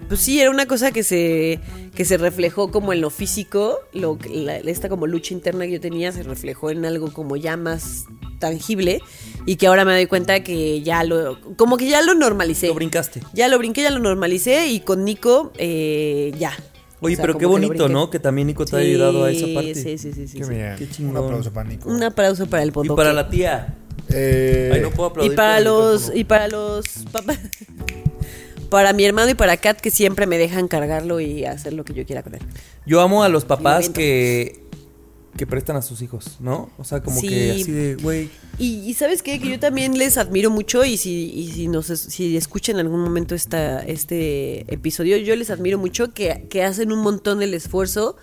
pues 0.10 0.20
sí, 0.20 0.42
era 0.42 0.50
una 0.50 0.66
cosa 0.66 0.92
que 0.92 1.04
se, 1.04 1.60
que 1.96 2.04
se 2.04 2.18
reflejó 2.18 2.70
como 2.72 2.92
en 2.92 3.00
lo 3.00 3.10
físico, 3.10 3.80
lo, 3.94 4.18
que- 4.18 4.30
la- 4.30 4.58
esta 4.58 4.90
como 4.90 5.08
lucha 5.08 5.34
interna 5.34 5.66
que 5.66 5.72
yo 5.74 5.80
tenía 5.80 6.12
se 6.12 6.24
reflejó 6.24 6.72
en 6.72 6.84
algo 6.84 7.14
como 7.14 7.38
ya 7.38 7.56
más 7.56 8.04
tangible 8.40 9.02
y 9.46 9.56
que 9.58 9.68
ahora 9.68 9.86
me 9.86 9.94
doy 9.94 10.06
cuenta 10.08 10.44
que 10.44 10.82
ya 10.82 11.04
lo, 11.04 11.40
como 11.56 11.78
que 11.78 11.88
ya 11.88 12.02
lo 12.02 12.14
normalicé. 12.16 12.68
Lo 12.68 12.74
brincaste. 12.74 13.22
Ya 13.34 13.48
lo 13.48 13.58
brinqué, 13.58 13.84
ya 13.84 13.92
lo 13.92 14.00
normalicé 14.00 14.68
y 14.68 14.80
con 14.82 15.06
Nico 15.06 15.54
eh, 15.58 16.34
ya. 16.38 16.52
Oye, 17.02 17.14
O 17.14 17.16
sea, 17.16 17.24
pero 17.26 17.38
qué 17.38 17.46
bonito. 17.46 17.88
¿no? 17.88 18.10
Que 18.10 18.20
también 18.20 18.48
Nico 18.48 18.66
te 18.66 18.76
ha 18.76 18.80
ayudado 18.80 19.24
a 19.24 19.32
esa 19.32 19.46
Sí, 19.46 19.54
parte. 19.54 19.76
Sí, 19.76 19.98
sí, 19.98 20.12
sí. 20.14 20.28
sí, 20.28 20.38
Qué 20.40 20.44
sí. 20.44 20.50
bien. 20.50 20.76
Qué 20.78 20.90
chingón. 20.90 21.18
Un 21.18 21.24
aplauso 21.26 21.54
para 21.54 21.70
Nico. 21.70 21.90
Un 21.90 22.04
aplauso 22.04 22.46
para 22.48 22.64
el 22.64 22.70
Y 22.70 22.72
bodoque. 22.72 22.98
para 22.98 23.14
la 23.14 23.30
tía. 23.30 23.76
Eh, 24.10 24.72
Ay, 24.74 24.82
no 24.82 24.90
puedo 24.92 25.08
Y 25.10 25.12
aplaudir. 25.12 25.36
para 25.36 25.52
por 25.54 25.60
el 25.60 25.64
los 25.66 26.12
y 26.16 26.24
para 26.24 26.48
los 26.48 26.88
papás 27.12 27.38
para 28.70 28.94
mi 28.94 29.06
hermano 29.06 29.30
y 29.32 29.34
para 29.36 29.58
Kat 29.58 29.80
que 29.80 29.92
siempre 29.92 30.28
me 30.28 30.38
dejan 30.38 30.68
cargarlo 30.68 31.20
y 31.20 31.46
hacer 31.46 31.74
lo 31.74 31.84
que 31.86 31.94
yo 31.94 32.06
quiera 32.06 32.24
con 32.24 32.36
él. 32.36 32.42
Yo 32.86 33.02
amo 33.02 33.24
a 33.24 33.30
los 33.30 33.46
papás 33.46 33.90
que, 33.90 34.64
que 35.38 35.48
prestan 35.48 35.76
a 35.76 35.82
sus 35.82 36.02
hijos, 36.02 36.38
¿no? 36.40 36.70
O 36.78 36.84
sea, 36.84 37.02
como 37.02 37.20
Sí. 37.20 37.28
que 37.30 37.52
así 37.52 37.72
de, 37.72 37.96
güey. 37.96 38.30
Y, 38.58 38.82
y 38.90 38.94
sabes 38.94 39.22
qué, 39.24 39.40
que 39.40 39.48
yo 39.50 39.60
también 39.60 39.98
les 39.98 40.18
admiro 40.18 40.50
mucho 40.50 40.84
y 40.86 40.98
si, 40.98 41.32
y 41.34 41.52
si 41.52 41.68
nos 41.68 41.88
si 41.88 42.36
escuchan 42.38 42.76
en 42.76 42.86
algún 42.86 43.02
momento 43.02 43.36
esta, 43.36 43.82
este 43.84 44.72
episodio, 44.74 45.18
yo 45.18 45.36
les 45.36 45.50
admiro 45.50 45.78
mucho 45.78 46.14
que, 46.14 46.46
que 46.50 46.64
hacen 46.64 46.92
un 46.92 47.00
montón 47.00 47.42
el 47.42 47.54
esfuerzo 47.54 48.18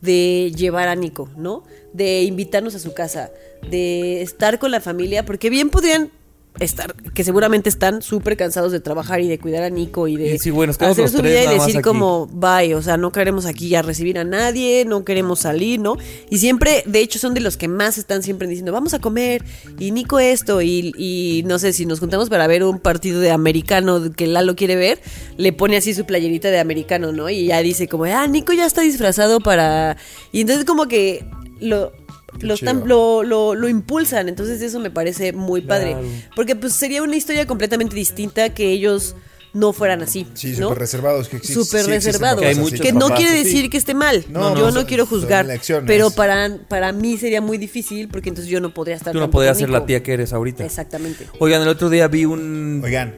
de 0.00 0.52
llevar 0.56 0.88
a 0.88 0.94
Nico, 0.94 1.28
¿no? 1.36 1.62
De 1.92 2.22
invitarnos 2.22 2.74
a 2.74 2.78
su 2.78 2.94
casa, 2.94 3.30
de 3.70 4.22
estar 4.22 4.58
con 4.58 4.70
la 4.70 4.80
familia, 4.80 5.24
porque 5.26 5.50
bien 5.50 5.68
podrían 5.70 6.10
estar, 6.58 6.94
que 7.14 7.24
seguramente 7.24 7.68
están 7.68 8.02
súper 8.02 8.36
cansados 8.36 8.72
de 8.72 8.80
trabajar 8.80 9.20
y 9.20 9.28
de 9.28 9.38
cuidar 9.38 9.62
a 9.62 9.70
Nico 9.70 10.08
y 10.08 10.16
de 10.16 10.34
Y 10.34 10.38
sí, 10.38 10.50
bueno, 10.50 10.70
nos 10.70 10.78
quedamos 10.78 10.98
hacer 10.98 11.08
su 11.08 11.22
vida 11.22 11.44
y 11.44 11.58
decir 11.58 11.80
como, 11.80 12.26
bye, 12.26 12.74
o 12.74 12.82
sea, 12.82 12.96
no 12.96 13.12
queremos 13.12 13.46
aquí 13.46 13.74
a 13.74 13.82
recibir 13.82 14.18
a 14.18 14.24
nadie, 14.24 14.84
no 14.84 15.04
queremos 15.04 15.40
salir, 15.40 15.80
¿no? 15.80 15.96
Y 16.28 16.38
siempre, 16.38 16.82
de 16.86 17.00
hecho, 17.00 17.18
son 17.18 17.34
de 17.34 17.40
los 17.40 17.56
que 17.56 17.68
más 17.68 17.98
están 17.98 18.22
siempre 18.22 18.48
diciendo, 18.48 18.72
vamos 18.72 18.94
a 18.94 18.98
comer, 18.98 19.44
y 19.78 19.92
Nico 19.92 20.18
esto, 20.18 20.60
y, 20.60 20.92
y 20.98 21.44
no 21.46 21.58
sé, 21.58 21.72
si 21.72 21.86
nos 21.86 22.00
juntamos 22.00 22.28
para 22.28 22.46
ver 22.46 22.64
un 22.64 22.78
partido 22.78 23.20
de 23.20 23.30
americano 23.30 24.12
que 24.12 24.26
Lalo 24.26 24.56
quiere 24.56 24.76
ver, 24.76 25.00
le 25.36 25.52
pone 25.52 25.76
así 25.76 25.94
su 25.94 26.04
playerita 26.04 26.50
de 26.50 26.58
americano, 26.58 27.12
¿no? 27.12 27.30
Y 27.30 27.46
ya 27.46 27.62
dice 27.62 27.88
como, 27.88 28.04
ah, 28.04 28.26
Nico 28.26 28.52
ya 28.52 28.66
está 28.66 28.82
disfrazado 28.82 29.40
para... 29.40 29.96
Y 30.32 30.42
entonces 30.42 30.64
como 30.64 30.88
que 30.88 31.24
lo... 31.60 31.92
Lo, 32.40 32.54
lo, 32.84 33.22
lo- 33.22 33.54
lo 33.54 33.68
impulsan, 33.68 34.28
entonces 34.28 34.62
eso 34.62 34.78
me 34.78 34.90
parece 34.90 35.32
muy 35.32 35.60
padre. 35.62 35.92
Claro. 35.92 36.06
Porque 36.36 36.56
pues 36.56 36.72
sería 36.74 37.02
una 37.02 37.16
historia 37.16 37.46
completamente 37.46 37.94
distinta 37.96 38.54
que 38.54 38.70
ellos 38.70 39.16
no 39.52 39.72
fueran 39.72 40.00
así. 40.02 40.26
Sí, 40.34 40.52
¿no? 40.58 40.68
súper 40.68 40.78
reservados. 40.78 41.28
Que 41.28 41.38
sí 41.40 41.52
existen 41.52 41.86
reservados. 41.86 42.36
papás 42.36 42.40
Que 42.40 42.46
hay 42.46 42.52
así. 42.52 42.60
muchos 42.60 42.80
Que 42.80 42.92
no 42.92 43.00
papás 43.00 43.18
quiere 43.18 43.36
decir 43.36 43.68
que 43.68 43.76
esté 43.78 43.94
mal. 43.94 44.24
No, 44.30 44.56
yo 44.56 44.70
no, 44.70 44.86
quiero 44.86 45.06
juzgar. 45.06 45.46
Pero 45.86 46.10
para, 46.10 46.56
para 46.68 46.92
mí 46.92 47.18
sería 47.18 47.40
muy 47.40 47.58
difícil 47.58 48.08
porque 48.08 48.28
entonces 48.28 48.50
yo 48.50 48.60
no 48.60 48.72
podría 48.72 48.96
estar 48.96 49.12
Tú 49.12 49.18
no 49.18 49.28
podrías 49.30 49.58
ser 49.58 49.70
la 49.70 49.84
tía 49.86 50.02
que 50.02 50.12
eres 50.12 50.32
ahorita. 50.32 50.64
Exactamente. 50.64 51.26
Oigan, 51.40 51.62
el 51.62 51.68
otro 51.68 51.90
día 51.90 52.06
vi 52.08 52.24
un... 52.26 52.80
Oigan, 52.84 53.14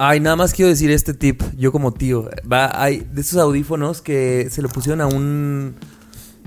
Ay, 0.00 0.18
nada 0.18 0.34
más 0.34 0.52
quiero 0.52 0.68
decir 0.68 0.90
este 0.90 1.14
tip, 1.14 1.40
yo 1.56 1.70
como 1.70 1.94
tío. 1.94 2.28
Va, 2.50 2.82
hay 2.82 3.06
de 3.12 3.20
esos 3.20 3.38
audífonos 3.38 4.02
que 4.02 4.48
se 4.50 4.60
lo 4.60 4.68
pusieron 4.68 5.00
a 5.00 5.06
un... 5.06 5.76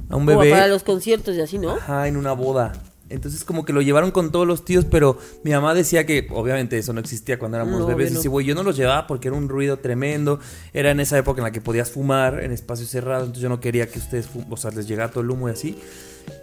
A 0.09 0.15
un 0.15 0.25
bebé. 0.25 0.49
para 0.51 0.67
los 0.67 0.83
conciertos 0.83 1.35
y 1.35 1.41
así, 1.41 1.57
¿no? 1.57 1.71
Ajá, 1.71 2.07
en 2.07 2.17
una 2.17 2.31
boda. 2.33 2.73
Entonces 3.09 3.45
como 3.45 3.63
que 3.63 3.71
lo 3.71 3.81
llevaron 3.81 4.11
con 4.11 4.31
todos 4.33 4.45
los 4.45 4.65
tíos, 4.65 4.83
pero 4.83 5.17
mi 5.43 5.51
mamá 5.51 5.73
decía 5.73 6.05
que 6.05 6.27
obviamente 6.31 6.77
eso 6.77 6.91
no 6.91 6.99
existía 6.99 7.39
cuando 7.39 7.55
éramos 7.57 7.79
No, 7.79 7.85
bebés. 7.87 8.11
no. 8.11 8.17
Dice, 8.17 8.27
güey, 8.27 8.45
yo 8.45 8.53
no 8.53 8.63
los 8.63 8.75
llevaba 8.75 9.07
porque 9.07 9.29
era 9.29 9.37
un 9.37 9.47
ruido 9.47 9.77
tremendo. 9.77 10.39
Era 10.73 10.91
en 10.91 10.99
esa 10.99 11.17
época 11.17 11.39
en 11.39 11.45
la 11.45 11.51
que 11.51 11.61
podías 11.61 11.89
fumar 11.89 12.43
en 12.43 12.51
espacios 12.51 12.89
cerrados, 12.89 13.23
entonces 13.23 13.43
yo 13.43 13.49
no 13.49 13.61
quería 13.61 13.87
que 13.87 13.99
ustedes, 13.99 14.27
o 14.49 14.57
sea, 14.57 14.71
les 14.71 14.87
llegara 14.89 15.09
todo 15.09 15.21
el 15.21 15.29
humo 15.29 15.47
y 15.47 15.51
así. 15.53 15.77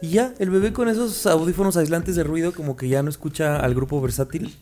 Y 0.01 0.09
ya, 0.09 0.33
el 0.39 0.49
bebé 0.49 0.73
con 0.73 0.89
esos 0.89 1.27
audífonos 1.27 1.77
aislantes 1.77 2.17
de 2.17 2.25
ruido 2.25 2.53
como 2.53 2.77
que 2.77 2.89
ya 2.89 3.03
no 3.03 3.11
escucha 3.11 3.57
al 3.59 3.75
grupo 3.75 4.01
versátil. 4.01 4.57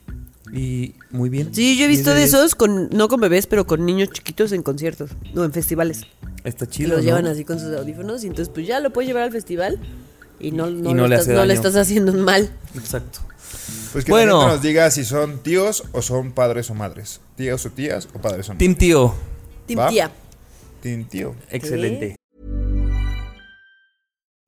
Y 0.53 0.95
muy 1.11 1.31
bien. 1.31 1.55
Sí, 1.55 1.79
yo 1.79 1.87
he 1.87 1.89
visto 1.89 2.13
de 2.13 2.25
esos, 2.25 2.55
con 2.55 2.91
no 2.91 3.09
con 3.09 3.21
bebés, 3.21 3.47
pero 3.47 3.67
con 3.67 3.87
niños 3.87 4.11
chiquitos 4.11 4.53
en 4.53 4.63
conciertos. 4.63 5.11
No, 5.35 5.45
en 5.45 5.53
festivales. 5.53 6.03
Está 6.45 6.67
Y 6.67 6.69
chido. 6.69 6.89
los 6.91 6.99
¿no? 6.99 7.05
llevan 7.05 7.27
así 7.27 7.45
con 7.45 7.59
sus 7.59 7.75
audífonos 7.75 8.23
y 8.25 8.27
entonces 8.27 8.53
pues 8.53 8.67
ya 8.67 8.79
lo 8.81 8.93
puedes 8.93 9.09
llevar 9.09 9.23
al 9.23 9.33
festival 9.33 9.79
y 10.39 10.51
no, 10.53 10.69
no, 10.69 10.91
Y 10.91 10.95
no 10.95 11.03
lo 11.03 11.09
le 11.09 11.15
estás, 11.15 11.29
hace 11.29 11.35
no 11.35 11.43
le 11.45 11.49
daño. 11.55 11.61
estás 11.69 11.77
haciendo 11.77 12.13
un 12.13 12.21
mal. 12.23 12.51
Exacto. 12.77 13.21
pues 13.93 14.05
que 14.05 14.11
Bueno. 14.13 14.47
nos 14.47 14.61
diga 14.61 14.91
si 14.91 15.05
son 15.05 15.43
tíos 15.43 15.85
o 15.93 16.03
son 16.03 16.33
padres 16.33 16.69
o 16.71 16.75
madres. 16.75 17.21
Tíos 17.37 17.65
o 17.65 17.71
tías 17.71 18.07
o 18.13 18.19
padres 18.21 18.49
o 18.49 18.53
madres. 18.53 18.59
Team 18.59 18.75
Tío. 18.77 19.15
Team 19.67 19.79
¿Va? 19.79 19.89
tía. 19.89 20.11
Team 20.83 21.05
tío. 21.05 21.35
Excelente. 21.51 22.17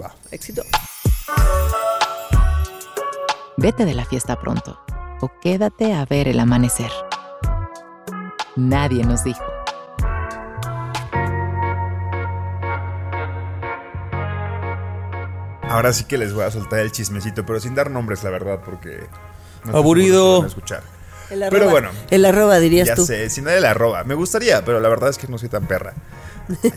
Va. 0.00 0.14
Éxito. 0.30 0.62
Vete 3.56 3.84
de 3.84 3.94
la 3.94 4.04
fiesta 4.04 4.38
pronto 4.40 4.78
o 5.20 5.30
quédate 5.40 5.94
a 5.94 6.04
ver 6.04 6.28
el 6.28 6.40
amanecer. 6.40 6.90
Nadie 8.56 9.04
nos 9.04 9.24
dijo. 9.24 9.42
Ahora 15.62 15.92
sí 15.92 16.04
que 16.04 16.18
les 16.18 16.32
voy 16.32 16.44
a 16.44 16.50
soltar 16.50 16.80
el 16.80 16.92
chismecito, 16.92 17.44
pero 17.44 17.58
sin 17.58 17.74
dar 17.74 17.90
nombres, 17.90 18.22
la 18.22 18.30
verdad, 18.30 18.60
porque... 18.64 19.08
no 19.64 19.76
Aburrido. 19.76 20.46
escuchar. 20.46 20.82
El 21.30 21.42
arroba, 21.42 21.58
Pero 21.58 21.70
bueno. 21.70 21.90
El 22.10 22.24
arroba 22.24 22.58
dirías 22.58 22.88
Ya 22.88 22.94
tú. 22.94 23.06
sé, 23.06 23.30
si 23.30 23.40
nadie 23.42 23.60
la 23.60 23.74
roba. 23.74 24.04
Me 24.04 24.14
gustaría, 24.14 24.64
pero 24.64 24.80
la 24.80 24.88
verdad 24.88 25.10
es 25.10 25.18
que 25.18 25.26
no 25.28 25.38
soy 25.38 25.48
tan 25.48 25.66
perra. 25.66 25.94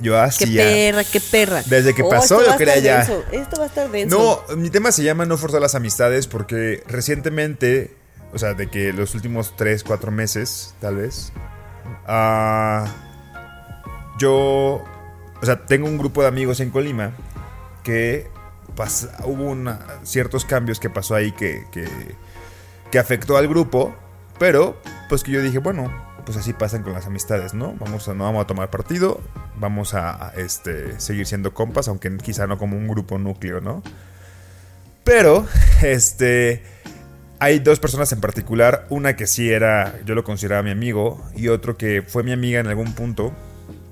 Yo 0.02 0.14
Qué 0.14 0.18
así 0.20 0.54
ya. 0.54 0.64
perra, 0.64 1.04
qué 1.04 1.20
perra. 1.20 1.62
Desde 1.66 1.94
que 1.94 2.02
Oh, 2.04 2.10
pasó, 2.10 2.46
yo 2.46 2.56
quería 2.58 2.80
ya. 2.80 2.98
denso, 3.00 3.24
Esto 3.32 3.58
va 3.58 3.64
a 3.64 3.68
estar 3.68 3.90
denso. 3.92 4.46
No, 4.50 4.56
mi 4.56 4.70
tema 4.70 4.92
se 4.92 5.04
llama 5.04 5.26
No 5.26 5.38
forzar 5.38 5.60
las 5.62 5.76
amistades 5.76 6.28
porque 6.28 6.82
recientemente, 6.88 7.96
o 8.34 8.38
sea, 8.40 8.54
de 8.54 8.70
que 8.70 8.94
los 8.94 9.14
últimos 9.16 9.56
3, 9.58 9.84
4 9.84 10.12
meses, 10.12 10.74
tal 10.80 10.96
vez, 10.96 11.34
ah, 12.08 12.86
yo, 14.20 14.84
o 15.42 15.46
sea, 15.46 15.66
tengo 15.66 15.88
un 15.88 15.98
grupo 15.98 16.22
de 16.22 16.28
amigos 16.28 16.60
en 16.60 16.70
Colima 16.72 17.12
que 17.84 18.28
pas- 18.76 19.10
hubo 19.26 19.44
una- 19.44 19.80
ciertos 20.04 20.46
cambios 20.46 20.80
que 20.80 20.90
pasó 20.90 21.16
ahí 21.16 21.32
que, 21.34 21.66
que, 21.72 21.88
que 22.92 23.00
afectó 23.00 23.38
al 23.38 23.48
grupo, 23.48 23.96
pero 24.40 24.80
pues 25.10 25.24
que 25.24 25.32
yo 25.32 25.42
dije, 25.42 25.60
bueno, 25.60 25.92
pues 26.26 26.38
así 26.38 26.52
pasan 26.52 26.84
con 26.84 26.92
las 26.92 27.08
amistades, 27.08 27.54
¿no? 27.54 27.74
Vamos 27.80 28.08
a, 28.10 28.14
no 28.14 28.26
vamos 28.26 28.44
a 28.44 28.48
tomar 28.48 28.70
partido, 28.70 29.22
vamos 29.56 29.94
a, 29.94 30.34
este, 30.36 31.00
seguir 31.00 31.26
siendo 31.26 31.54
compas, 31.54 31.88
aunque 31.88 32.16
quizá 32.18 32.48
no 32.48 32.58
como 32.58 32.76
un 32.76 32.88
grupo 32.88 33.18
núcleo, 33.18 33.62
¿no? 33.62 33.82
Pero, 35.06 35.48
este, 35.82 36.64
hay 37.40 37.60
dos 37.60 37.80
personas 37.80 38.12
en 38.12 38.20
particular, 38.20 38.88
una 38.90 39.16
que 39.16 39.26
sí 39.26 39.50
era, 39.50 39.94
yo 40.06 40.16
lo 40.16 40.26
consideraba 40.26 40.64
mi 40.64 40.72
amigo, 40.72 41.24
y 41.34 41.48
otro 41.48 41.78
que 41.78 42.02
fue 42.06 42.24
mi 42.24 42.34
amiga 42.34 42.60
en 42.60 42.68
algún 42.68 42.94
punto, 42.94 43.32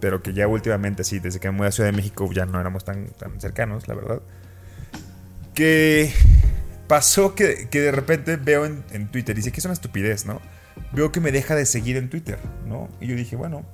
pero 0.02 0.22
que 0.22 0.34
ya 0.34 0.46
últimamente 0.48 1.06
sí, 1.06 1.20
desde 1.20 1.39
que 1.39 1.50
me 1.50 1.58
mudé 1.58 1.70
a 1.70 1.72
Ciudad 1.72 1.89
de 1.89 1.96
México 1.96 2.30
ya 2.34 2.46
no 2.46 2.60
éramos 2.60 2.84
tan, 2.84 3.08
tan 3.18 3.39
cercanos, 3.39 3.88
la 3.88 3.96
verdad. 3.96 4.22
Que 5.54 6.12
pasó 6.88 7.36
que, 7.36 7.67
que 7.69 7.81
de 7.81 7.91
repente 7.91 8.36
veo 8.38 8.65
en, 8.65 8.83
en 8.91 9.07
Twitter, 9.11 9.36
dice 9.36 9.51
que 9.51 9.59
es 9.59 9.65
una 9.65 9.73
estupidez, 9.73 10.25
¿no? 10.25 10.41
Veo 10.91 11.11
que 11.11 11.19
me 11.19 11.31
deja 11.31 11.55
de 11.55 11.65
seguir 11.65 11.97
en 11.97 12.09
Twitter, 12.09 12.39
¿no? 12.65 12.89
Y 12.99 13.07
yo 13.07 13.15
dije, 13.15 13.36
bueno, 13.36 13.65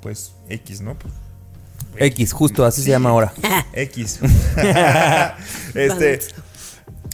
pues 0.00 0.34
X, 0.48 0.80
¿no? 0.80 0.98
Pues, 0.98 1.12
X, 1.98 2.32
justo, 2.32 2.64
así 2.64 2.82
se 2.82 2.90
llama 2.90 3.10
ahora. 3.10 3.32
X. 3.72 4.20
este, 5.74 6.20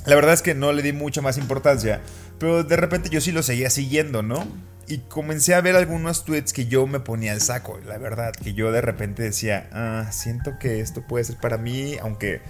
la 0.05 0.15
verdad 0.15 0.35
es 0.35 0.43
que 0.43 0.55
no 0.55 0.73
le 0.73 0.83
di 0.83 0.93
mucha 0.93 1.23
más 1.23 1.39
importancia, 1.39 2.01
pero 2.39 2.65
de 2.65 2.77
repente 2.77 3.09
yo 3.09 3.21
sí 3.21 3.33
lo 3.33 3.43
seguía 3.43 3.71
siguiendo, 3.71 4.23
¿no? 4.23 4.47
Y 4.89 4.99
comencé 4.99 5.55
a 5.55 5.61
ver 5.61 5.77
algunos 5.77 6.25
tweets 6.25 6.53
que 6.53 6.67
yo 6.67 6.87
me 6.87 7.01
ponía 7.01 7.33
al 7.33 7.41
saco, 7.41 7.79
la 7.87 7.99
verdad, 7.99 8.33
que 8.33 8.53
yo 8.53 8.73
de 8.73 8.81
repente 8.81 9.23
decía, 9.23 9.69
ah, 9.73 10.09
siento 10.11 10.59
que 10.59 10.81
esto 10.81 11.07
puede 11.07 11.25
ser 11.25 11.37
para 11.37 11.57
mí, 11.57 11.97
aunque 12.03 12.43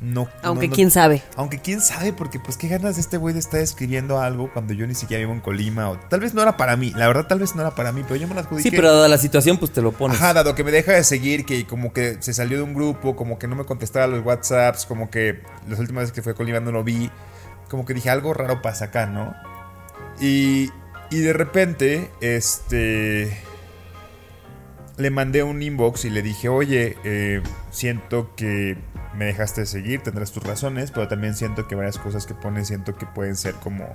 no... 0.00 0.28
Aunque 0.42 0.66
no- 0.66 0.70
no- 0.70 0.74
quién 0.74 0.90
sabe. 0.90 1.22
Aunque 1.36 1.58
quién 1.60 1.80
sabe, 1.80 2.12
porque 2.12 2.38
pues 2.38 2.56
qué 2.56 2.68
ganas 2.68 2.96
de 2.96 3.00
este 3.00 3.16
güey 3.16 3.32
de 3.32 3.40
estar 3.40 3.60
escribiendo 3.60 4.20
algo 4.20 4.52
cuando 4.52 4.74
yo 4.74 4.86
ni 4.86 4.94
siquiera 4.94 5.20
vivo 5.20 5.32
en 5.32 5.40
Colima, 5.40 5.88
o 5.90 5.98
tal 5.98 6.20
vez 6.20 6.34
no 6.34 6.42
era 6.42 6.56
para 6.56 6.76
mí, 6.76 6.92
la 6.94 7.06
verdad 7.06 7.26
tal 7.26 7.38
vez 7.38 7.54
no 7.54 7.62
era 7.62 7.74
para 7.74 7.92
mí, 7.92 8.02
pero 8.02 8.16
yo 8.16 8.28
me 8.28 8.34
las 8.34 8.46
Sí, 8.62 8.70
pero 8.70 8.92
dada 8.94 9.08
la 9.08 9.18
situación, 9.18 9.56
pues 9.58 9.72
te 9.72 9.80
lo 9.82 9.92
pones. 9.92 10.18
Ajá, 10.18 10.34
dado 10.34 10.54
que 10.54 10.64
me 10.64 10.70
deja 10.70 10.92
de 10.92 11.02
seguir, 11.04 11.44
que 11.46 11.66
como 11.66 11.92
que 11.92 12.16
se 12.20 12.34
salió 12.34 12.58
de 12.58 12.62
un 12.64 12.74
grupo, 12.74 13.16
como 13.16 13.38
que 13.38 13.48
no 13.48 13.56
me 13.56 13.64
contestaba 13.64 14.06
los 14.06 14.24
WhatsApps, 14.24 14.84
como 14.86 15.10
que 15.10 15.42
las 15.68 15.78
últimas 15.78 16.02
veces 16.02 16.14
que 16.14 16.22
fue 16.22 16.34
con 16.34 16.48
Iván 16.48 16.64
no 16.64 16.72
lo 16.72 16.84
vi, 16.84 17.10
como 17.70 17.84
que 17.86 17.94
dije 17.94 18.10
algo 18.10 18.34
raro 18.34 18.60
pasa 18.62 18.86
acá, 18.86 19.06
¿no? 19.06 19.34
Y, 20.20 20.70
y 21.10 21.18
de 21.20 21.32
repente, 21.32 22.10
este, 22.20 23.36
le 24.96 25.10
mandé 25.10 25.42
un 25.42 25.62
inbox 25.62 26.04
y 26.04 26.10
le 26.10 26.22
dije, 26.22 26.48
oye, 26.48 26.96
eh, 27.04 27.42
siento 27.70 28.34
que 28.34 28.76
me 29.16 29.24
dejaste 29.26 29.62
de 29.62 29.66
seguir, 29.66 30.02
tendrás 30.02 30.32
tus 30.32 30.42
razones, 30.42 30.90
pero 30.90 31.08
también 31.08 31.34
siento 31.34 31.66
que 31.66 31.74
varias 31.74 31.98
cosas 31.98 32.26
que 32.26 32.34
pones 32.34 32.68
siento 32.68 32.96
que 32.96 33.06
pueden 33.06 33.36
ser 33.36 33.54
como 33.54 33.86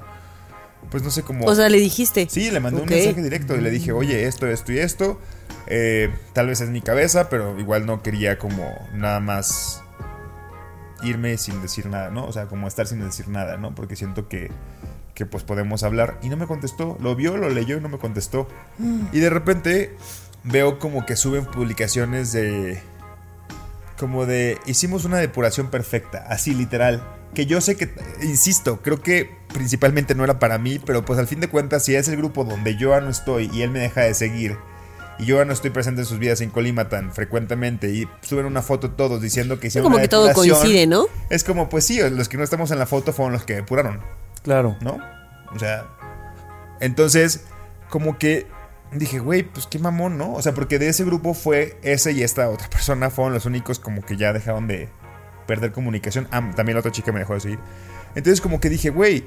pues 0.89 1.03
no 1.03 1.11
sé 1.11 1.24
cómo... 1.24 1.45
O 1.45 1.55
sea, 1.55 1.69
le 1.69 1.78
dijiste. 1.78 2.28
Sí, 2.30 2.49
le 2.51 2.59
mandé 2.59 2.82
un 2.82 2.89
mensaje 2.89 3.22
directo 3.22 3.55
y 3.55 3.61
le 3.61 3.69
dije, 3.69 3.91
oye, 3.91 4.26
esto, 4.26 4.47
esto 4.47 4.72
y 4.72 4.80
esto. 4.80 5.19
eh, 5.67 6.09
tal 6.34 6.47
vez 6.47 6.61
es 6.61 6.69
mi 6.69 6.82
cabeza, 6.82 7.30
pero 7.30 7.59
igual 7.59 7.86
no 7.86 8.01
quería 8.01 8.38
como 8.38 8.74
nada 8.93 9.19
más 9.19 9.84
irme 11.03 11.38
sin 11.38 11.61
decir 11.61 11.88
nada, 11.88 12.09
¿no? 12.09 12.26
O 12.26 12.32
sea, 12.34 12.47
como 12.47 12.67
estar 12.67 12.88
sin 12.88 12.99
decir 12.99 13.28
nada, 13.28 13.57
¿no? 13.57 13.74
Porque 13.76 13.95
siento 13.95 14.28
que, 14.28 14.51
que 15.13 15.26
pues 15.26 15.43
podemos 15.43 15.84
hablar. 15.84 16.17
Y 16.24 16.30
no 16.30 16.38
me 16.38 16.47
contestó. 16.47 16.97
Lo 16.99 17.15
vio, 17.15 17.38
lo 17.38 17.49
leyó 17.49 17.78
y 17.78 17.82
no 17.82 17.89
me 17.89 17.97
contestó. 17.97 18.47
Y 19.13 19.19
de 19.19 19.30
repente 19.30 19.95
veo 20.43 20.80
como 20.80 21.05
que 21.05 21.15
suben 21.15 21.45
publicaciones 21.45 22.32
de... 22.32 22.82
Como 24.02 24.26
de... 24.26 24.58
Hicimos 24.66 25.06
una 25.06 25.18
depuración 25.18 25.70
perfecta, 25.70 26.26
así 26.28 26.56
literal. 26.56 27.08
Que 27.36 27.45
yo 27.45 27.62
sé 27.62 27.78
que, 27.78 27.93
insisto, 28.24 28.82
creo 28.82 28.99
que 28.99 29.30
principalmente 29.54 30.16
no 30.16 30.24
era 30.24 30.39
para 30.39 30.58
mí, 30.58 30.80
pero 30.84 31.06
pues 31.06 31.20
al 31.20 31.28
fin 31.28 31.39
de 31.39 31.49
cuentas, 31.49 31.86
si 31.86 31.93
es 31.93 32.08
el 32.08 32.18
grupo 32.18 32.43
donde 32.43 32.76
yo 32.78 32.89
ya 32.89 32.99
no 32.99 33.12
estoy 33.12 33.52
y 33.54 33.62
él 33.62 33.70
me 33.70 33.78
deja 33.78 34.02
de 34.02 34.16
seguir, 34.16 34.58
y 35.20 35.26
yo 35.26 35.38
ya 35.38 35.45
no 35.45 35.54
estoy 35.54 35.70
presente 35.70 36.02
en 36.02 36.08
sus 36.08 36.18
vidas 36.18 36.41
en 36.41 36.49
Colima 36.49 36.89
tan 36.89 37.14
frecuentemente, 37.14 37.91
y 37.91 38.08
suben 38.22 38.47
una 38.47 38.64
foto 38.64 38.89
todos 38.89 39.22
diciendo 39.22 39.60
que 39.60 39.68
hicieron 39.68 39.84
Como 39.84 39.97
una 39.97 40.02
que 40.02 40.10
todo 40.10 40.26
depuración, 40.26 40.58
coincide, 40.58 40.88
¿no? 40.88 41.06
Es 41.30 41.43
como, 41.43 41.70
pues 41.70 41.86
sí, 41.86 42.02
los 42.10 42.28
que 42.28 42.38
no 42.38 42.43
estamos 42.43 42.72
en 42.72 42.80
la 42.80 42.88
foto 42.88 43.14
fueron 43.14 43.34
los 43.34 43.43
que 43.43 43.54
depuraron. 43.54 44.02
Claro. 44.41 44.78
¿no? 44.82 44.97
O 45.54 45.60
sea, 45.60 45.86
entonces, 46.80 47.41
como 47.91 48.18
que 48.18 48.47
dije, 48.99 49.19
güey, 49.19 49.43
pues 49.43 49.67
qué 49.67 49.79
mamón, 49.79 50.17
¿no? 50.17 50.33
O 50.33 50.41
sea, 50.41 50.53
porque 50.53 50.79
de 50.79 50.89
ese 50.89 51.05
grupo 51.05 51.33
fue 51.33 51.77
ese 51.81 52.11
y 52.11 52.23
esta 52.23 52.49
otra 52.49 52.69
persona 52.69 53.09
fueron 53.09 53.33
los 53.33 53.45
únicos 53.45 53.79
como 53.79 54.01
que 54.01 54.17
ya 54.17 54.33
dejaron 54.33 54.67
de 54.67 54.89
perder 55.47 55.71
comunicación. 55.71 56.27
Ah, 56.31 56.51
también 56.55 56.75
la 56.75 56.79
otra 56.79 56.91
chica 56.91 57.11
me 57.11 57.19
dejó 57.19 57.33
de 57.33 57.39
seguir. 57.39 57.59
Entonces, 58.15 58.41
como 58.41 58.59
que 58.59 58.69
dije, 58.69 58.89
güey, 58.89 59.25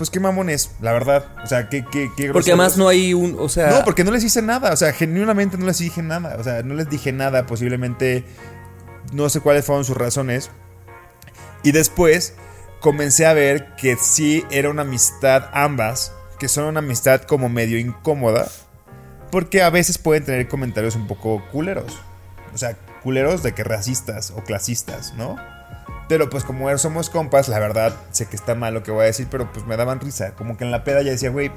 pues 0.00 0.10
qué 0.10 0.18
mamón 0.18 0.48
es, 0.48 0.70
la 0.80 0.92
verdad. 0.92 1.26
O 1.44 1.46
sea, 1.46 1.68
qué, 1.68 1.84
qué, 1.84 2.10
qué 2.16 2.32
Porque 2.32 2.50
además 2.50 2.76
no 2.76 2.88
hay 2.88 3.14
un, 3.14 3.36
o 3.38 3.48
sea... 3.48 3.70
no, 3.70 3.84
porque 3.84 4.02
no 4.02 4.10
les 4.10 4.24
hice 4.24 4.42
nada. 4.42 4.72
O 4.72 4.76
sea, 4.76 4.92
genuinamente 4.92 5.58
no 5.58 5.66
les 5.66 5.78
dije 5.78 6.02
nada. 6.02 6.36
O 6.38 6.42
sea, 6.42 6.62
no 6.62 6.74
les 6.74 6.88
dije 6.88 7.12
nada. 7.12 7.46
Posiblemente 7.46 8.24
no 9.12 9.28
sé 9.28 9.40
cuáles 9.40 9.64
fueron 9.64 9.84
sus 9.84 9.96
razones. 9.96 10.50
Y 11.62 11.72
después 11.72 12.34
comencé 12.80 13.26
a 13.26 13.34
ver 13.34 13.74
que 13.76 13.96
sí 13.96 14.44
era 14.50 14.70
una 14.70 14.82
amistad 14.82 15.50
ambas. 15.52 16.12
Que 16.38 16.48
son 16.48 16.64
una 16.64 16.78
amistad 16.78 17.22
como 17.22 17.48
medio 17.48 17.78
incómoda. 17.78 18.48
Porque 19.30 19.62
a 19.62 19.70
veces 19.70 19.98
pueden 19.98 20.24
tener 20.24 20.48
comentarios 20.48 20.96
un 20.96 21.06
poco 21.06 21.42
culeros. 21.52 21.98
O 22.52 22.58
sea, 22.58 22.76
culeros 23.02 23.42
de 23.42 23.52
que 23.52 23.64
racistas 23.64 24.32
o 24.32 24.42
clasistas, 24.42 25.14
¿no? 25.14 25.36
Pero 26.10 26.28
pues 26.28 26.42
como 26.42 26.76
somos 26.76 27.08
compas, 27.08 27.46
la 27.48 27.60
verdad, 27.60 27.94
sé 28.10 28.26
que 28.26 28.34
está 28.34 28.56
mal 28.56 28.74
lo 28.74 28.82
que 28.82 28.90
voy 28.90 29.02
a 29.02 29.06
decir, 29.06 29.28
pero 29.30 29.50
pues 29.52 29.64
me 29.64 29.76
daban 29.76 30.00
risa. 30.00 30.32
Como 30.34 30.56
que 30.56 30.64
en 30.64 30.72
la 30.72 30.82
peda 30.82 31.02
ya 31.02 31.12
decía, 31.12 31.30
güey, 31.30 31.52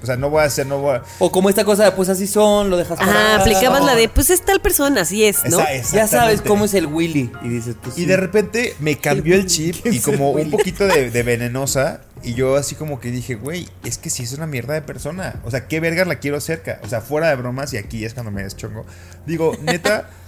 o 0.00 0.06
sea, 0.06 0.14
no 0.16 0.30
voy 0.30 0.42
a 0.42 0.44
hacer, 0.44 0.64
no 0.64 0.78
voy 0.78 0.94
a... 0.98 1.02
O 1.18 1.32
como 1.32 1.48
esta 1.50 1.64
cosa 1.64 1.82
de, 1.86 1.90
pues 1.90 2.08
así 2.08 2.28
son, 2.28 2.70
lo 2.70 2.76
dejas 2.76 3.00
pasar. 3.00 3.40
aplicabas 3.40 3.84
la 3.84 3.96
de, 3.96 4.08
pues 4.08 4.30
es 4.30 4.42
tal 4.42 4.60
persona, 4.60 5.00
así 5.00 5.24
es, 5.24 5.44
¿no? 5.50 5.58
Esa- 5.58 5.96
Ya 5.96 6.06
sabes 6.06 6.40
cómo 6.40 6.66
es 6.66 6.74
el 6.74 6.86
Willy. 6.86 7.32
Y 7.42 7.48
dices, 7.48 7.74
pues 7.82 7.98
Y 7.98 8.02
sí. 8.02 8.06
de 8.06 8.16
repente 8.16 8.76
me 8.78 8.96
cambió 8.96 9.34
el 9.34 9.46
chip 9.46 9.74
¿Quién 9.82 9.94
y 9.94 9.98
como 9.98 10.30
un 10.30 10.52
poquito 10.52 10.86
de, 10.86 11.10
de 11.10 11.22
venenosa. 11.24 12.02
Y 12.22 12.34
yo 12.34 12.54
así 12.54 12.76
como 12.76 13.00
que 13.00 13.10
dije, 13.10 13.34
güey, 13.34 13.68
es 13.84 13.98
que 13.98 14.08
sí 14.08 14.22
es 14.22 14.32
una 14.34 14.46
mierda 14.46 14.74
de 14.74 14.82
persona. 14.82 15.40
O 15.44 15.50
sea, 15.50 15.66
qué 15.66 15.80
vergas 15.80 16.06
la 16.06 16.20
quiero 16.20 16.40
cerca. 16.40 16.78
O 16.84 16.88
sea, 16.88 17.00
fuera 17.00 17.28
de 17.28 17.34
bromas 17.34 17.72
y 17.72 17.76
aquí 17.76 18.04
es 18.04 18.14
cuando 18.14 18.30
me 18.30 18.44
deschongo. 18.44 18.86
Digo, 19.26 19.56
neta, 19.62 20.08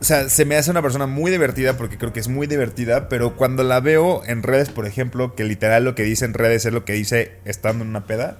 o 0.00 0.04
sea, 0.04 0.30
se 0.30 0.46
me 0.46 0.56
hace 0.56 0.70
una 0.70 0.80
persona 0.80 1.06
muy 1.06 1.30
divertida 1.30 1.76
porque 1.76 1.98
creo 1.98 2.12
que 2.12 2.20
es 2.20 2.28
muy 2.28 2.46
divertida. 2.46 3.08
Pero 3.10 3.36
cuando 3.36 3.62
la 3.64 3.80
veo 3.80 4.22
en 4.24 4.42
redes, 4.42 4.70
por 4.70 4.86
ejemplo, 4.86 5.34
que 5.34 5.44
literal 5.44 5.84
lo 5.84 5.94
que 5.94 6.04
dice 6.04 6.24
en 6.24 6.32
redes 6.32 6.64
es 6.64 6.72
lo 6.72 6.86
que 6.86 6.94
dice 6.94 7.32
estando 7.44 7.84
en 7.84 7.90
una 7.90 8.06
peda, 8.06 8.38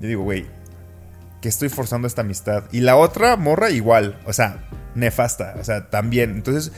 yo 0.00 0.08
digo, 0.08 0.22
güey, 0.22 0.46
que 1.42 1.50
estoy 1.50 1.68
forzando 1.68 2.08
esta 2.08 2.22
amistad. 2.22 2.64
Y 2.72 2.80
la 2.80 2.96
otra 2.96 3.36
morra 3.36 3.68
igual, 3.68 4.18
o 4.24 4.32
sea, 4.32 4.66
nefasta, 4.94 5.54
o 5.60 5.64
sea, 5.64 5.90
también. 5.90 6.30
Entonces, 6.30 6.72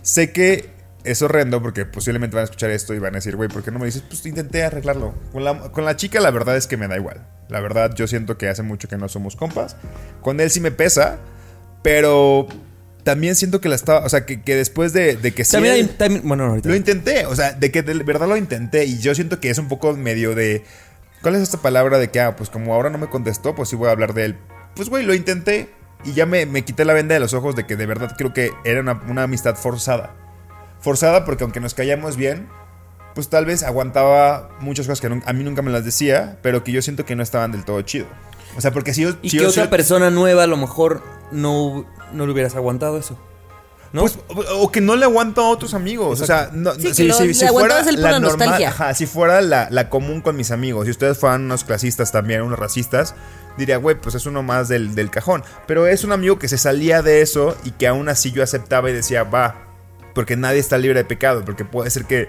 sé 0.00 0.30
que 0.30 0.70
es 1.02 1.20
horrendo 1.20 1.60
porque 1.60 1.84
posiblemente 1.84 2.36
van 2.36 2.42
a 2.42 2.44
escuchar 2.44 2.70
esto 2.70 2.94
y 2.94 3.00
van 3.00 3.14
a 3.14 3.18
decir, 3.18 3.34
güey, 3.34 3.48
¿por 3.48 3.64
qué 3.64 3.72
no 3.72 3.80
me 3.80 3.86
dices? 3.86 4.02
Pues 4.02 4.24
intenté 4.26 4.62
arreglarlo. 4.62 5.12
Con 5.32 5.42
la, 5.42 5.58
con 5.72 5.84
la 5.84 5.96
chica 5.96 6.20
la 6.20 6.30
verdad 6.30 6.56
es 6.56 6.68
que 6.68 6.76
me 6.76 6.86
da 6.86 6.96
igual. 6.96 7.26
La 7.48 7.58
verdad 7.58 7.92
yo 7.96 8.06
siento 8.06 8.38
que 8.38 8.48
hace 8.48 8.62
mucho 8.62 8.86
que 8.86 8.96
no 8.96 9.08
somos 9.08 9.34
compas. 9.34 9.76
Con 10.20 10.38
él 10.38 10.50
sí 10.50 10.60
me 10.60 10.70
pesa, 10.70 11.18
pero 11.82 12.46
también 13.04 13.34
siento 13.34 13.60
que 13.60 13.68
la 13.68 13.74
estaba, 13.74 14.04
o 14.04 14.08
sea, 14.08 14.24
que, 14.26 14.42
que 14.42 14.54
después 14.56 14.92
de, 14.92 15.16
de 15.16 15.32
que 15.32 15.44
sí... 15.44 15.52
También 15.52 15.74
hay, 15.74 15.84
también- 15.84 16.22
bueno, 16.26 16.44
ahorita. 16.44 16.68
lo 16.68 16.74
intenté, 16.76 17.26
o 17.26 17.34
sea, 17.36 17.52
de 17.52 17.70
que 17.70 17.82
de 17.82 17.94
verdad 17.94 18.28
lo 18.28 18.36
intenté 18.36 18.84
y 18.84 18.98
yo 18.98 19.14
siento 19.14 19.40
que 19.40 19.50
es 19.50 19.58
un 19.58 19.68
poco 19.68 19.92
medio 19.94 20.34
de... 20.34 20.64
¿Cuál 21.22 21.36
es 21.36 21.42
esta 21.42 21.58
palabra 21.58 21.98
de 21.98 22.10
que, 22.10 22.20
ah, 22.20 22.34
pues 22.36 22.50
como 22.50 22.74
ahora 22.74 22.90
no 22.90 22.98
me 22.98 23.08
contestó, 23.08 23.54
pues 23.54 23.68
sí 23.68 23.76
voy 23.76 23.88
a 23.88 23.92
hablar 23.92 24.12
de 24.14 24.24
él? 24.24 24.38
Pues, 24.74 24.88
güey, 24.88 25.04
lo 25.04 25.14
intenté 25.14 25.68
y 26.04 26.14
ya 26.14 26.26
me, 26.26 26.46
me 26.46 26.62
quité 26.64 26.84
la 26.84 26.94
venda 26.94 27.14
de 27.14 27.20
los 27.20 27.32
ojos 27.34 27.54
de 27.54 27.64
que 27.64 27.76
de 27.76 27.86
verdad 27.86 28.14
creo 28.18 28.32
que 28.32 28.50
era 28.64 28.80
una, 28.80 29.00
una 29.08 29.22
amistad 29.24 29.54
forzada. 29.54 30.14
Forzada 30.80 31.24
porque 31.24 31.44
aunque 31.44 31.60
nos 31.60 31.74
callamos 31.74 32.16
bien, 32.16 32.48
pues 33.14 33.28
tal 33.28 33.44
vez 33.46 33.62
aguantaba 33.62 34.48
muchas 34.60 34.86
cosas 34.88 35.00
que 35.00 35.06
a 35.24 35.32
mí 35.32 35.44
nunca 35.44 35.62
me 35.62 35.70
las 35.70 35.84
decía, 35.84 36.38
pero 36.42 36.64
que 36.64 36.72
yo 36.72 36.82
siento 36.82 37.04
que 37.04 37.14
no 37.14 37.22
estaban 37.22 37.52
del 37.52 37.64
todo 37.64 37.80
chido. 37.82 38.06
O 38.56 38.60
sea, 38.60 38.70
porque 38.72 38.92
si 38.94 39.02
yo... 39.02 39.10
Y 39.22 39.30
si 39.30 39.36
que 39.38 39.44
yo- 39.44 39.48
otra 39.50 39.62
si 39.62 39.66
yo- 39.66 39.70
persona 39.70 40.10
nueva 40.10 40.44
a 40.44 40.46
lo 40.46 40.56
mejor 40.56 41.02
no, 41.30 41.86
no 42.12 42.26
le 42.26 42.32
hubieras 42.32 42.54
aguantado 42.54 42.98
eso. 42.98 43.18
¿no? 43.92 44.00
Pues, 44.02 44.18
o 44.54 44.70
que 44.72 44.80
no 44.80 44.96
le 44.96 45.04
aguanto 45.04 45.42
a 45.42 45.48
otros 45.50 45.74
amigos. 45.74 46.20
O 46.20 46.26
sea, 46.26 46.48
no, 46.52 46.72
Sí, 46.74 47.04
lo- 47.06 47.14
aguantabas 47.46 47.86
él 47.88 47.96
por 47.96 48.10
la 48.10 48.20
nostalgia. 48.20 48.68
Ajá, 48.70 48.94
si 48.94 49.04
fuera 49.04 49.42
la, 49.42 49.68
la 49.70 49.90
común 49.90 50.22
con 50.22 50.34
mis 50.34 50.50
amigos, 50.50 50.86
si 50.86 50.90
ustedes 50.92 51.18
fueran 51.18 51.42
unos 51.44 51.62
clasistas 51.64 52.10
también, 52.10 52.40
unos 52.40 52.58
racistas, 52.58 53.14
diría, 53.58 53.76
güey, 53.76 54.00
pues 54.00 54.14
es 54.14 54.24
uno 54.24 54.42
más 54.42 54.68
del, 54.68 54.94
del 54.94 55.10
cajón. 55.10 55.44
Pero 55.66 55.86
es 55.86 56.04
un 56.04 56.12
amigo 56.12 56.38
que 56.38 56.48
se 56.48 56.56
salía 56.56 57.02
de 57.02 57.20
eso 57.20 57.54
y 57.64 57.72
que 57.72 57.86
aún 57.86 58.08
así 58.08 58.32
yo 58.32 58.42
aceptaba 58.42 58.88
y 58.88 58.94
decía, 58.94 59.24
va, 59.24 59.56
porque 60.14 60.36
nadie 60.36 60.58
está 60.60 60.78
libre 60.78 61.00
de 61.00 61.04
pecado, 61.04 61.44
porque 61.44 61.66
puede 61.66 61.90
ser 61.90 62.06
que. 62.06 62.28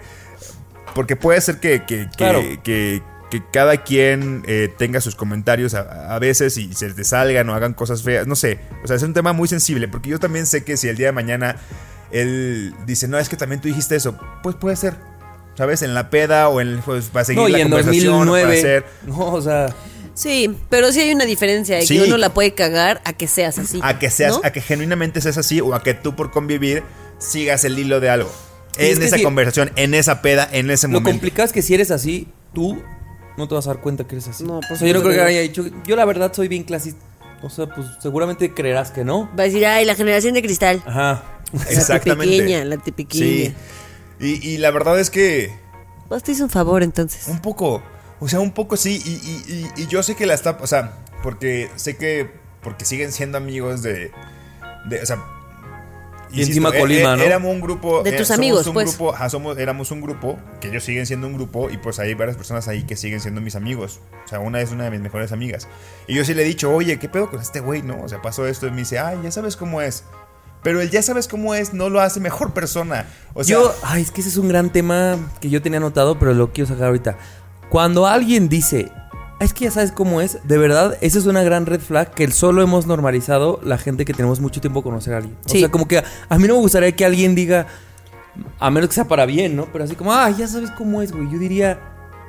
Porque 0.93 1.15
puede 1.15 1.39
ser 1.39 1.59
que, 1.61 1.86
que, 1.86 2.09
que- 2.09 2.17
Claro. 2.17 2.41
que- 2.63 3.01
que 3.34 3.42
cada 3.52 3.78
quien 3.78 4.44
eh, 4.46 4.72
tenga 4.78 5.02
sus 5.02 5.16
comentarios 5.16 5.74
a, 5.74 6.14
a 6.16 6.20
veces 6.20 6.56
y 6.58 6.72
se 6.76 6.94
te 6.94 7.04
salgan 7.04 7.50
o 7.50 7.56
hagan 7.56 7.74
cosas 7.74 8.04
feas. 8.04 8.28
No 8.28 8.36
sé. 8.36 8.60
O 8.84 8.88
sea, 8.88 8.96
es 8.96 9.02
un 9.02 9.16
tema 9.16 9.34
muy 9.34 9.48
sensible. 9.48 9.88
Porque 9.88 10.12
yo 10.12 10.20
también 10.20 10.46
sé 10.46 10.64
que 10.64 10.78
si 10.78 10.88
el 10.88 10.98
día 10.98 11.08
de 11.08 11.14
mañana 11.14 11.56
él 12.12 12.76
dice, 12.86 13.08
no, 13.08 13.18
es 13.18 13.30
que 13.30 13.36
también 13.38 13.60
tú 13.60 13.68
dijiste 13.68 13.96
eso, 13.96 14.20
pues 14.44 14.56
puede 14.56 14.76
ser. 14.76 14.94
¿Sabes? 15.58 15.82
En 15.82 15.96
la 15.96 16.12
peda 16.12 16.48
o 16.50 16.62
en, 16.62 16.80
pues, 16.86 17.06
para 17.06 17.26
seguir 17.26 17.42
no, 17.42 17.48
la 17.48 17.58
y 17.58 17.62
en 17.62 17.70
conversación 17.70 18.14
o 18.14 18.32
para 18.32 18.44
2009. 18.44 18.58
hacer. 18.60 18.86
No, 19.08 19.18
o 19.34 19.42
sea. 19.42 19.74
Sí, 20.14 20.56
pero 20.70 20.92
sí 20.92 21.00
hay 21.00 21.12
una 21.12 21.26
diferencia 21.26 21.76
de 21.78 21.88
Sí. 21.88 21.98
que 21.98 22.04
uno 22.04 22.18
la 22.18 22.36
puede 22.36 22.54
cagar 22.54 23.02
a 23.04 23.14
que 23.14 23.28
seas 23.28 23.58
así. 23.58 23.80
A 23.82 23.98
que 23.98 24.12
seas, 24.12 24.34
¿no? 24.34 24.42
a 24.44 24.52
que 24.52 24.62
genuinamente 24.62 25.22
seas 25.22 25.40
así 25.40 25.60
o 25.60 25.74
a 25.74 25.82
que 25.82 25.96
tú 25.96 26.16
por 26.16 26.30
convivir 26.30 26.84
sigas 27.18 27.64
el 27.66 27.80
hilo 27.80 28.00
de 28.00 28.12
algo. 28.12 28.32
Y 28.78 28.84
es 28.84 28.92
En 28.94 29.00
que 29.00 29.06
esa 29.06 29.22
conversación, 29.24 29.72
en 29.76 29.96
esa 29.96 30.22
peda, 30.22 30.48
en 30.52 30.70
ese 30.70 30.88
Lo 30.88 30.94
momento. 30.94 31.10
complicado 31.12 31.48
es 31.48 31.52
que 31.54 31.64
si 31.64 31.74
eres 31.74 31.90
así, 31.90 32.28
tú 32.54 32.80
no 33.38 33.48
te 33.48 33.56
vas 33.56 33.68
a 33.68 33.74
dar 33.74 33.82
cuenta 33.82 34.06
que 34.06 34.16
eres 34.16 34.28
así. 34.28 34.44
No, 34.44 34.60
por 34.62 34.72
o 34.74 34.76
sea, 34.76 34.88
yo 34.88 34.94
no 34.94 35.00
supuesto 35.00 35.10
creo 35.10 35.26
que 35.26 35.32
haya 35.32 35.42
dicho. 35.42 35.66
Yo 35.86 35.96
la 35.96 36.06
verdad 36.06 36.32
soy 36.34 36.48
bien 36.48 36.64
clasista. 36.64 37.02
O 37.42 37.50
sea, 37.50 37.68
pues 37.68 37.88
seguramente 38.00 38.54
creerás 38.54 38.92
que 38.92 39.04
no. 39.04 39.26
Va 39.38 39.44
a 39.44 39.46
decir, 39.48 39.66
ay, 39.66 39.84
la 39.86 39.96
generación 39.96 40.34
de 40.34 40.42
cristal. 40.42 40.82
Ajá. 40.86 41.24
Exactamente. 41.70 42.26
La 42.26 42.32
pequeña, 42.44 42.66
la 42.66 42.78
pequeña. 42.78 43.10
Sí. 43.26 43.54
Y, 44.20 44.50
y 44.50 44.58
la 44.58 44.72
verdad 44.72 45.00
es 45.00 45.10
que 45.10 45.54
Vos 46.10 46.24
te 46.24 46.32
hizo 46.32 46.44
un 46.44 46.50
favor 46.50 46.84
entonces. 46.84 47.28
Un 47.28 47.40
poco, 47.42 47.82
o 48.20 48.28
sea, 48.28 48.40
un 48.40 48.52
poco 48.52 48.78
sí, 48.78 49.02
y, 49.04 49.10
y- 49.10 49.72
y- 49.78 49.84
y 49.84 49.88
yo 49.88 50.04
sé 50.04 50.16
que 50.16 50.26
la 50.26 50.34
está, 50.36 50.58
o 50.62 50.68
sea, 50.68 50.94
porque 51.24 51.70
sé 51.76 51.98
que, 51.98 52.30
porque 52.62 52.86
siguen 52.86 53.12
siendo 53.12 53.38
amigos 53.38 53.82
de, 53.82 54.12
de 54.90 55.02
o 55.02 55.06
sea... 55.06 55.18
Y 56.34 56.42
encima 56.42 56.72
Colima, 56.72 57.16
¿no? 57.16 57.24
Éramos 57.24 57.52
un 57.52 57.62
grupo... 57.62 58.02
De 58.02 58.10
eh, 58.10 58.18
tus 58.18 58.28
somos 58.28 58.40
amigos, 58.40 58.68
un 58.68 58.74
pues. 58.74 58.90
Grupo, 58.90 59.14
ajá, 59.14 59.30
somos, 59.30 59.58
éramos 59.58 59.92
un 59.92 60.02
grupo, 60.02 60.40
que 60.60 60.70
ellos 60.70 60.84
siguen 60.84 61.06
siendo 61.06 61.28
un 61.28 61.36
grupo, 61.36 61.70
y 61.70 61.78
pues 61.78 62.00
hay 62.00 62.14
varias 62.16 62.36
personas 62.36 62.68
ahí 62.68 62.84
que 62.84 62.96
siguen 62.96 63.20
siendo 63.22 63.40
mis 63.40 63.56
amigos. 63.56 64.00
O 64.26 64.28
sea, 64.28 64.40
una 64.40 64.60
es 64.60 64.72
una 64.72 64.86
de 64.86 64.92
mis 64.92 65.00
mejores 65.00 65.32
amigas. 65.32 65.68
Y 66.08 66.16
yo 66.16 66.26
sí 66.26 66.34
le 66.34 66.42
he 66.42 66.46
dicho, 66.46 66.74
oye, 66.74 66.98
¿qué 66.98 67.08
pedo 67.08 67.30
con 67.30 67.40
este 67.40 67.60
güey, 67.60 67.84
no? 67.84 68.02
O 68.02 68.10
sea, 68.10 68.22
pasó 68.22 68.48
esto, 68.48 68.68
y 68.68 68.72
me 68.72 68.78
dice, 68.78 69.00
ay, 69.00 69.20
ya 69.24 69.32
sabes 69.32 69.56
cómo 69.56 69.82
es. 69.82 70.04
Pero 70.64 70.82
el 70.82 70.90
ya 70.90 71.02
sabes 71.02 71.28
cómo 71.28 71.54
es 71.54 71.74
no 71.74 71.90
lo 71.90 72.00
hace 72.02 72.20
mejor 72.20 72.54
persona. 72.54 73.06
O 73.34 73.44
sea, 73.44 73.54
yo, 73.54 73.76
ay, 73.84 74.02
es 74.02 74.12
que 74.12 74.22
ese 74.22 74.30
es 74.30 74.38
un 74.38 74.48
gran 74.48 74.72
tema 74.72 75.18
que 75.42 75.50
yo 75.50 75.62
tenía 75.62 75.78
anotado, 75.78 76.18
pero 76.18 76.34
lo 76.34 76.52
quiero 76.54 76.70
sacar 76.70 76.88
ahorita. 76.88 77.18
Cuando 77.70 78.08
alguien 78.08 78.48
dice, 78.50 78.90
"Ah, 78.96 79.03
es 79.40 79.54
que 79.54 79.66
ya 79.66 79.72
sabes 79.72 79.92
cómo 79.92 80.22
es, 80.22 80.38
de 80.44 80.58
verdad, 80.58 80.98
esa 81.02 81.20
es 81.20 81.26
una 81.26 81.44
gran 81.44 81.66
red 81.66 81.82
flag 81.82 82.14
que 82.14 82.30
solo 82.32 82.62
hemos 82.62 82.86
normalizado 82.88 83.60
la 83.64 83.78
gente 83.78 84.06
que 84.06 84.14
tenemos 84.14 84.40
mucho 84.40 84.62
tiempo 84.62 84.84
conocer 84.84 85.14
a 85.14 85.18
alguien. 85.18 85.36
O 85.46 85.50
Sí. 85.50 85.60
sea, 85.60 85.70
como 85.70 85.88
que 85.88 85.98
a, 85.98 86.04
a 86.30 86.38
mí 86.38 86.48
no 86.48 86.56
me 86.56 86.62
gustaría 86.62 86.92
que 86.96 87.04
alguien 87.06 87.36
diga, 87.36 87.68
a 88.60 88.70
menos 88.72 88.90
que 88.90 88.96
sea 88.96 89.08
para 89.08 89.26
bien, 89.26 89.56
¿no? 89.56 89.68
Pero 89.72 89.84
así 89.84 89.96
como, 89.96 90.14
ah, 90.14 90.30
ya 90.30 90.48
sabes 90.48 90.72
cómo 90.72 91.02
es, 91.02 91.12
güey. 91.12 91.30
Yo 91.32 91.38
diría, 91.40 91.80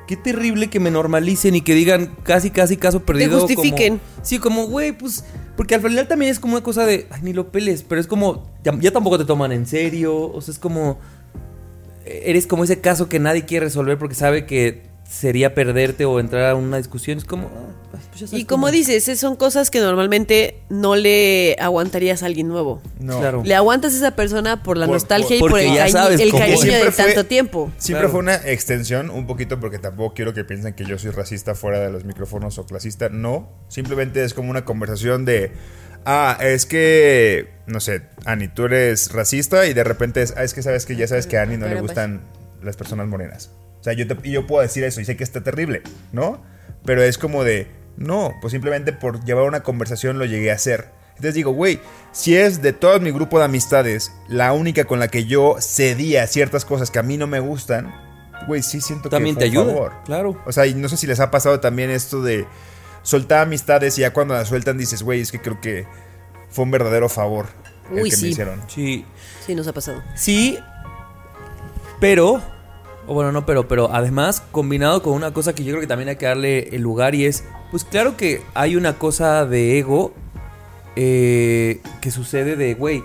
qué 0.07 0.17
terrible 0.17 0.69
que 0.69 0.79
me 0.79 0.91
normalicen 0.91 1.55
y 1.55 1.61
que 1.61 1.73
digan 1.73 2.15
casi, 2.23 2.49
casi 2.51 2.77
caso 2.77 3.03
perdido. 3.03 3.31
como- 3.39 3.47
justifiquen. 3.47 4.01
sí, 4.21 4.37
como, 4.39 4.67
güey, 4.67 4.91
pues. 4.91 5.23
Porque 5.55 5.73
al 5.75 5.81
final 5.81 6.07
también 6.07 6.31
es 6.31 6.39
como 6.39 6.55
una 6.55 6.63
cosa 6.63 6.85
de, 6.85 7.07
ay, 7.11 7.21
ni 7.23 7.31
lo 7.33 7.49
peles, 7.51 7.81
pero 7.87 8.01
es 8.01 8.07
como, 8.07 8.43
ya, 8.63 8.77
ya 8.79 8.91
tampoco 8.91 9.17
te 9.17 9.23
toman 9.25 9.51
en 9.53 9.65
serio. 9.65 10.15
O 10.31 10.41
sea, 10.41 10.51
es 10.51 10.59
como. 10.59 10.99
Eres 12.05 12.45
como 12.45 12.63
ese 12.65 12.81
caso 12.81 13.09
que 13.09 13.19
nadie 13.19 13.45
quiere 13.45 13.65
resolver 13.65 13.97
porque 13.97 14.13
sabe 14.15 14.45
que 14.45 14.83
sería 15.07 15.53
perderte 15.53 16.05
o 16.05 16.19
entrar 16.19 16.49
a 16.49 16.55
una 16.55 16.77
discusión. 16.77 17.17
Es 17.17 17.25
como. 17.25 17.47
ah, 17.47 17.97
pues 18.11 18.29
sabes 18.29 18.33
Y 18.33 18.45
como 18.45 18.63
cómo. 18.67 18.71
dices, 18.71 18.95
esas 19.07 19.19
son 19.19 19.35
cosas 19.35 19.69
que 19.71 19.79
normalmente 19.79 20.59
no 20.69 20.95
le 20.95 21.55
aguantarías 21.59 22.23
a 22.23 22.25
alguien 22.25 22.47
nuevo. 22.47 22.81
No. 22.99 23.19
Claro. 23.19 23.41
Le 23.45 23.55
aguantas 23.55 23.93
a 23.93 23.97
esa 23.97 24.11
persona 24.15 24.63
por 24.63 24.77
la 24.77 24.85
Por- 24.87 24.95
nostalgia 24.95 25.39
por- 25.39 25.49
y 25.49 25.53
por 25.53 25.59
el, 25.61 25.73
ya 25.73 25.85
cari- 25.87 25.91
sabes 25.91 26.19
el 26.19 26.31
cariño 26.31 26.73
de 26.73 26.91
fue- 26.91 27.05
tanto 27.05 27.25
tiempo. 27.25 27.71
Siempre 27.77 28.01
Claro. 28.01 28.11
fue 28.11 28.19
una 28.19 28.35
extensión, 28.35 29.09
un 29.09 29.27
poquito 29.27 29.59
porque 29.59 29.79
tampoco 29.79 30.13
quiero 30.15 30.33
que 30.33 30.43
piensen 30.43 30.73
que 30.73 30.85
yo 30.85 30.97
soy 30.97 31.11
racista 31.11 31.55
fuera 31.55 31.79
de 31.79 31.89
los 31.91 32.03
micrófonos 32.05 32.57
o 32.57 32.65
clasista. 32.65 33.09
No, 33.09 33.47
simplemente 33.67 34.23
es 34.23 34.33
como 34.33 34.49
una 34.49 34.65
conversación 34.65 35.23
de, 35.25 35.51
ah, 36.05 36.37
es 36.41 36.65
que, 36.65 37.49
no 37.67 37.79
sé, 37.79 38.01
Ani, 38.25 38.47
tú 38.47 38.65
eres 38.65 39.11
racista 39.11 39.67
y 39.67 39.73
de 39.73 39.83
repente 39.83 40.21
es, 40.21 40.33
ah, 40.35 40.43
es 40.43 40.53
que 40.53 40.61
sabes 40.63 40.85
que 40.85 40.95
ya 40.95 41.07
sabes 41.07 41.27
que 41.27 41.37
a 41.37 41.43
Ani 41.43 41.53
no 41.57 41.65
le 41.65 41.75
Caramba. 41.75 41.81
gustan 41.81 42.21
las 42.63 42.75
personas 42.75 43.07
morenas. 43.07 43.51
O 43.85 43.87
sea, 43.87 43.93
yo, 43.93 44.07
te- 44.07 44.17
y 44.27 44.31
yo 44.31 44.47
puedo 44.47 44.63
decir 44.63 44.83
eso 44.83 44.99
y 44.99 45.05
sé 45.05 45.15
que 45.15 45.23
está 45.23 45.43
terrible, 45.43 45.83
¿no? 46.11 46.41
Pero 46.85 47.03
es 47.03 47.19
como 47.19 47.43
de, 47.43 47.67
no, 47.97 48.33
pues 48.41 48.51
simplemente 48.51 48.93
por 48.93 49.23
llevar 49.25 49.43
una 49.45 49.61
conversación 49.61 50.17
lo 50.17 50.25
llegué 50.25 50.49
a 50.49 50.55
hacer. 50.55 50.89
Entonces 51.09 51.35
digo, 51.35 51.51
güey, 51.51 51.79
si 52.11 52.35
es 52.35 52.63
de 52.63 52.73
todo 52.73 52.99
mi 52.99 53.11
grupo 53.11 53.37
de 53.37 53.45
amistades 53.45 54.11
la 54.27 54.53
única 54.53 54.85
con 54.85 54.97
la 54.99 55.07
que 55.07 55.25
yo 55.25 55.57
cedía 55.61 56.25
ciertas 56.25 56.65
cosas 56.65 56.89
que 56.89 56.97
a 56.97 57.03
mí 57.03 57.15
no 57.15 57.27
me 57.27 57.39
gustan, 57.39 57.93
güey, 58.47 58.63
sí 58.63 58.81
siento 58.81 59.09
También 59.09 59.35
que 59.35 59.45
te 59.45 59.51
fue 59.51 59.59
un 59.61 59.67
ayuda. 59.69 59.73
favor. 59.75 59.93
Claro. 60.03 60.41
O 60.47 60.51
sea, 60.51 60.65
y 60.65 60.73
no 60.73 60.89
sé 60.89 60.97
si 60.97 61.05
les 61.05 61.19
ha 61.19 61.29
pasado 61.29 61.59
también 61.59 61.91
esto 61.91 62.23
de 62.23 62.47
soltar 63.03 63.43
amistades 63.43 63.97
y 63.99 64.01
ya 64.01 64.13
cuando 64.13 64.33
las 64.33 64.47
sueltan 64.47 64.79
dices, 64.79 65.03
güey, 65.03 65.21
es 65.21 65.31
que 65.31 65.39
creo 65.39 65.61
que 65.61 65.85
fue 66.49 66.63
un 66.65 66.71
verdadero 66.71 67.07
favor 67.07 67.45
el 67.95 68.03
que 68.05 68.11
sí. 68.15 68.23
me 68.23 68.27
hicieron. 68.29 68.61
Sí. 68.67 69.05
Sí, 69.45 69.53
nos 69.53 69.67
ha 69.67 69.73
pasado. 69.73 70.01
Sí, 70.15 70.57
pero, 71.99 72.41
o 73.07 73.13
bueno, 73.13 73.31
no, 73.31 73.45
pero, 73.45 73.67
pero 73.67 73.89
además 73.93 74.43
combinado 74.51 75.01
con 75.01 75.13
una 75.13 75.33
cosa 75.33 75.53
que 75.53 75.63
yo 75.63 75.71
creo 75.71 75.81
que 75.81 75.87
también 75.87 76.09
hay 76.09 76.15
que 76.15 76.25
darle 76.25 76.75
el 76.75 76.81
lugar 76.81 77.15
y 77.15 77.25
es, 77.25 77.43
pues 77.71 77.83
claro 77.83 78.17
que 78.17 78.41
hay 78.53 78.75
una 78.75 78.97
cosa 78.97 79.45
de 79.45 79.77
ego 79.79 80.13
eh, 80.95 81.81
que 82.01 82.11
sucede 82.11 82.55
de, 82.55 82.73
güey, 82.73 83.03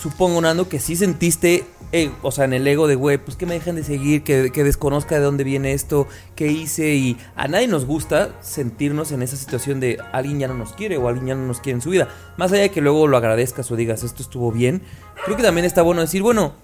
supongo, 0.00 0.40
Nando, 0.40 0.68
que 0.68 0.78
sí 0.78 0.96
sentiste, 0.96 1.64
eh, 1.92 2.10
o 2.22 2.30
sea, 2.30 2.44
en 2.44 2.52
el 2.52 2.66
ego 2.66 2.86
de, 2.86 2.94
güey, 2.94 3.16
pues 3.18 3.36
que 3.36 3.46
me 3.46 3.54
dejen 3.54 3.76
de 3.76 3.84
seguir, 3.84 4.22
que, 4.22 4.50
que 4.52 4.64
desconozca 4.64 5.14
de 5.14 5.22
dónde 5.22 5.44
viene 5.44 5.72
esto, 5.72 6.06
qué 6.34 6.48
hice 6.48 6.94
y 6.94 7.16
a 7.36 7.48
nadie 7.48 7.68
nos 7.68 7.86
gusta 7.86 8.34
sentirnos 8.40 9.12
en 9.12 9.22
esa 9.22 9.36
situación 9.36 9.80
de 9.80 9.98
alguien 10.12 10.40
ya 10.40 10.48
no 10.48 10.54
nos 10.54 10.72
quiere 10.72 10.98
o 10.98 11.08
alguien 11.08 11.28
ya 11.28 11.34
no 11.34 11.46
nos 11.46 11.60
quiere 11.60 11.76
en 11.76 11.82
su 11.82 11.90
vida. 11.90 12.08
Más 12.36 12.52
allá 12.52 12.62
de 12.62 12.70
que 12.70 12.80
luego 12.80 13.06
lo 13.06 13.16
agradezcas 13.16 13.70
o 13.70 13.76
digas, 13.76 14.02
esto 14.02 14.22
estuvo 14.22 14.52
bien, 14.52 14.82
creo 15.24 15.36
que 15.36 15.42
también 15.42 15.64
está 15.64 15.82
bueno 15.82 16.00
decir, 16.00 16.22
bueno, 16.22 16.54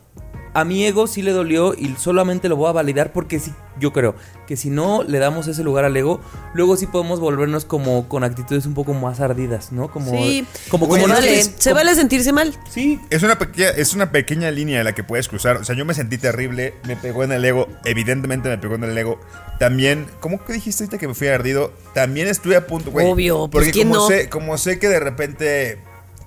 a 0.54 0.64
mi 0.64 0.84
ego 0.86 1.06
sí 1.06 1.20
le 1.22 1.32
dolió 1.32 1.74
y 1.74 1.94
solamente 1.98 2.48
lo 2.48 2.56
voy 2.56 2.68
a 2.68 2.72
validar 2.72 3.12
porque 3.12 3.38
sí, 3.40 3.52
yo 3.80 3.92
creo 3.92 4.14
que 4.46 4.56
si 4.56 4.70
no 4.70 5.02
le 5.02 5.18
damos 5.18 5.48
ese 5.48 5.64
lugar 5.64 5.84
al 5.84 5.96
ego, 5.96 6.20
luego 6.54 6.76
sí 6.76 6.86
podemos 6.86 7.18
volvernos 7.20 7.64
como 7.64 8.08
con 8.08 8.24
actitudes 8.24 8.64
un 8.66 8.74
poco 8.74 8.94
más 8.94 9.20
ardidas, 9.20 9.72
¿no? 9.72 9.90
Como, 9.90 10.10
Sí, 10.12 10.46
como, 10.68 10.88
como 10.88 11.08
vale, 11.08 11.40
es- 11.40 11.52
se 11.58 11.70
como- 11.70 11.80
vale 11.80 11.94
sentirse 11.94 12.32
mal. 12.32 12.54
Sí, 12.70 13.00
Es 13.10 13.22
una, 13.22 13.38
pequeña, 13.38 13.68
es 13.70 13.94
una 13.94 14.12
pequeña 14.12 14.50
línea 14.50 14.84
la 14.84 14.94
que 14.94 15.02
puedes 15.02 15.28
cruzar. 15.28 15.56
O 15.56 15.64
sea, 15.64 15.74
yo 15.74 15.84
me 15.84 15.94
sentí 15.94 16.18
terrible, 16.18 16.74
me 16.86 16.96
pegó 16.96 17.24
en 17.24 17.32
el 17.32 17.44
ego, 17.44 17.68
evidentemente 17.84 18.48
me 18.48 18.58
pegó 18.58 18.76
en 18.76 18.84
el 18.84 18.96
ego. 18.96 19.18
También, 19.58 20.06
¿cómo 20.20 20.44
que 20.44 20.52
dijiste 20.52 20.84
ahorita 20.84 20.98
que 20.98 21.08
me 21.08 21.14
fui 21.14 21.28
ardido? 21.28 21.72
También 21.94 22.28
estuve 22.28 22.56
a 22.56 22.66
punto, 22.66 22.90
güey. 22.90 23.06
Obvio, 23.10 23.48
pues, 23.48 23.50
porque 23.50 23.70
¿quién 23.72 23.88
como 23.88 24.02
no? 24.02 24.08
sé, 24.08 24.28
como 24.28 24.58
sé 24.58 24.78
que 24.78 24.88
de 24.88 25.00
repente 25.00 25.78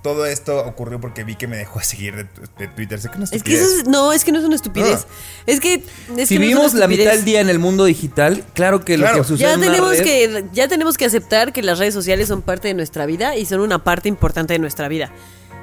todo 0.03 0.25
esto 0.25 0.59
ocurrió 0.65 1.01
porque 1.01 1.23
vi 1.23 1.35
que 1.35 1.47
me 1.47 1.57
dejó 1.57 1.79
de 1.79 1.85
seguir 1.85 2.15
de, 2.15 2.27
de 2.57 2.67
Twitter. 2.67 2.99
Sé 3.01 3.09
que 3.09 3.17
no 3.17 3.25
Es 3.25 3.43
que 3.43 3.53
eso 3.53 3.65
es- 3.79 3.87
no, 3.87 4.13
es 4.13 4.23
que 4.23 4.31
no 4.31 4.39
es 4.39 4.45
una 4.45 4.55
estupidez. 4.55 5.05
Ah. 5.09 5.13
Es 5.47 5.59
que. 5.59 5.73
Es 5.75 5.83
si 5.83 5.85
que 6.07 6.13
no 6.15 6.21
es 6.21 6.29
vivimos 6.29 6.73
la 6.73 6.87
mitad 6.87 7.11
del 7.11 7.25
día 7.25 7.41
en 7.41 7.49
el 7.49 7.59
mundo 7.59 7.85
digital, 7.85 8.43
claro 8.53 8.85
que 8.85 8.95
Claro. 8.95 9.17
lo 9.17 9.23
que 9.23 9.27
sucede 9.27 9.47
Ya 9.49 9.59
tenemos, 9.59 9.97
red- 9.97 10.03
que, 10.03 10.45
ya 10.53 10.67
tenemos 10.67 10.97
que 10.97 11.05
aceptar 11.05 11.51
que 11.53 11.61
las 11.63 11.79
redes 11.79 11.93
sociales 11.93 12.27
son 12.27 12.41
parte 12.41 12.67
de 12.67 12.73
nuestra 12.73 13.05
vida 13.05 13.35
y 13.35 13.45
son 13.45 13.59
una 13.59 13.83
parte 13.83 14.07
importante 14.09 14.53
de 14.53 14.59
nuestra 14.59 14.87
vida. 14.87 15.11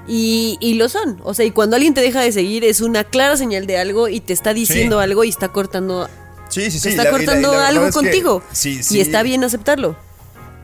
Y, 0.06 0.58
y 0.60 0.74
lo 0.74 0.88
son. 0.90 1.18
O 1.24 1.32
sea, 1.32 1.46
y 1.46 1.50
cuando 1.50 1.76
alguien 1.76 1.94
te 1.94 2.02
deja 2.02 2.20
de 2.20 2.30
seguir 2.30 2.64
es 2.64 2.80
una 2.82 3.04
clara 3.04 3.36
señal 3.38 3.66
de 3.66 3.78
algo 3.78 4.08
y 4.08 4.20
te 4.20 4.32
está 4.34 4.52
diciendo 4.52 4.98
Sí. 4.98 5.04
algo 5.04 5.24
y 5.24 5.30
está 5.30 5.48
cortando, 5.48 6.10
Sí, 6.50 6.70
sí, 6.70 6.72
sí. 6.78 6.82
te 6.82 6.88
está 6.90 7.04
la- 7.04 7.08
y 7.08 7.12
la- 7.12 7.18
y 7.22 7.24
cortando 7.26 7.52
la 7.54 7.68
algo 7.68 7.84
es 7.86 7.94
que 7.94 8.00
contigo. 8.00 8.42
sí, 8.52 8.82
sí. 8.82 8.98
Y 8.98 9.00
está 9.00 9.22
bien 9.22 9.42
aceptarlo. 9.44 9.96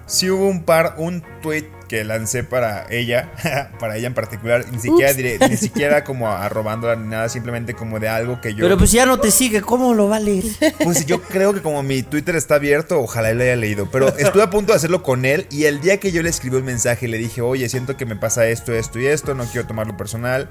Sí 0.07 0.29
hubo 0.29 0.47
un 0.47 0.65
par, 0.65 0.97
un 0.99 1.25
tweet 1.43 1.65
que 1.91 2.05
lancé 2.05 2.45
para 2.45 2.87
ella, 2.89 3.33
para 3.81 3.97
ella 3.97 4.07
en 4.07 4.15
particular, 4.15 4.65
ni 4.71 4.79
siquiera, 4.79 5.13
diré- 5.13 5.49
ni 5.51 5.57
siquiera 5.57 6.05
como 6.05 6.31
arrobándola 6.31 6.95
ni 6.95 7.09
nada, 7.09 7.29
simplemente 7.29 7.75
como 7.75 7.99
de 7.99 8.09
algo 8.09 8.41
que 8.41 8.55
yo... 8.55 8.65
Pero 8.65 8.79
pues 8.79 8.93
ya 8.93 9.07
no 9.07 9.19
te 9.19 9.33
sigue, 9.33 9.61
¿cómo 9.61 9.93
lo 9.93 10.09
va 10.09 10.17
a 10.17 10.21
leer? 10.21 10.45
Pues 10.85 11.05
yo 11.05 11.21
creo 11.21 11.53
que 11.53 11.63
como 11.63 11.83
mi 11.83 12.05
Twitter 12.05 12.37
está 12.37 12.55
abierto, 12.55 13.01
ojalá 13.01 13.31
él 13.31 13.39
lo 13.39 13.43
haya 13.43 13.57
leído. 13.57 13.91
Pero 13.91 14.07
estuve 14.17 14.45
a 14.45 14.51
punto 14.51 14.73
de 14.73 14.77
hacerlo 14.77 15.03
con 15.03 15.25
él 15.25 15.49
y 15.51 15.65
el 15.65 15.81
día 15.81 15.99
que 15.99 16.13
yo 16.13 16.23
le 16.23 16.29
escribí 16.31 16.57
un 16.59 16.65
mensaje 16.65 17.09
le 17.09 17.19
dije, 17.19 17.41
oye, 17.43 17.69
siento 17.69 17.97
que 17.97 18.07
me 18.07 18.15
pasa 18.15 18.47
esto, 18.47 18.73
esto 18.73 19.01
y 19.01 19.07
esto, 19.07 19.35
no 19.35 19.45
quiero 19.47 19.67
tomarlo 19.67 19.97
personal. 19.97 20.49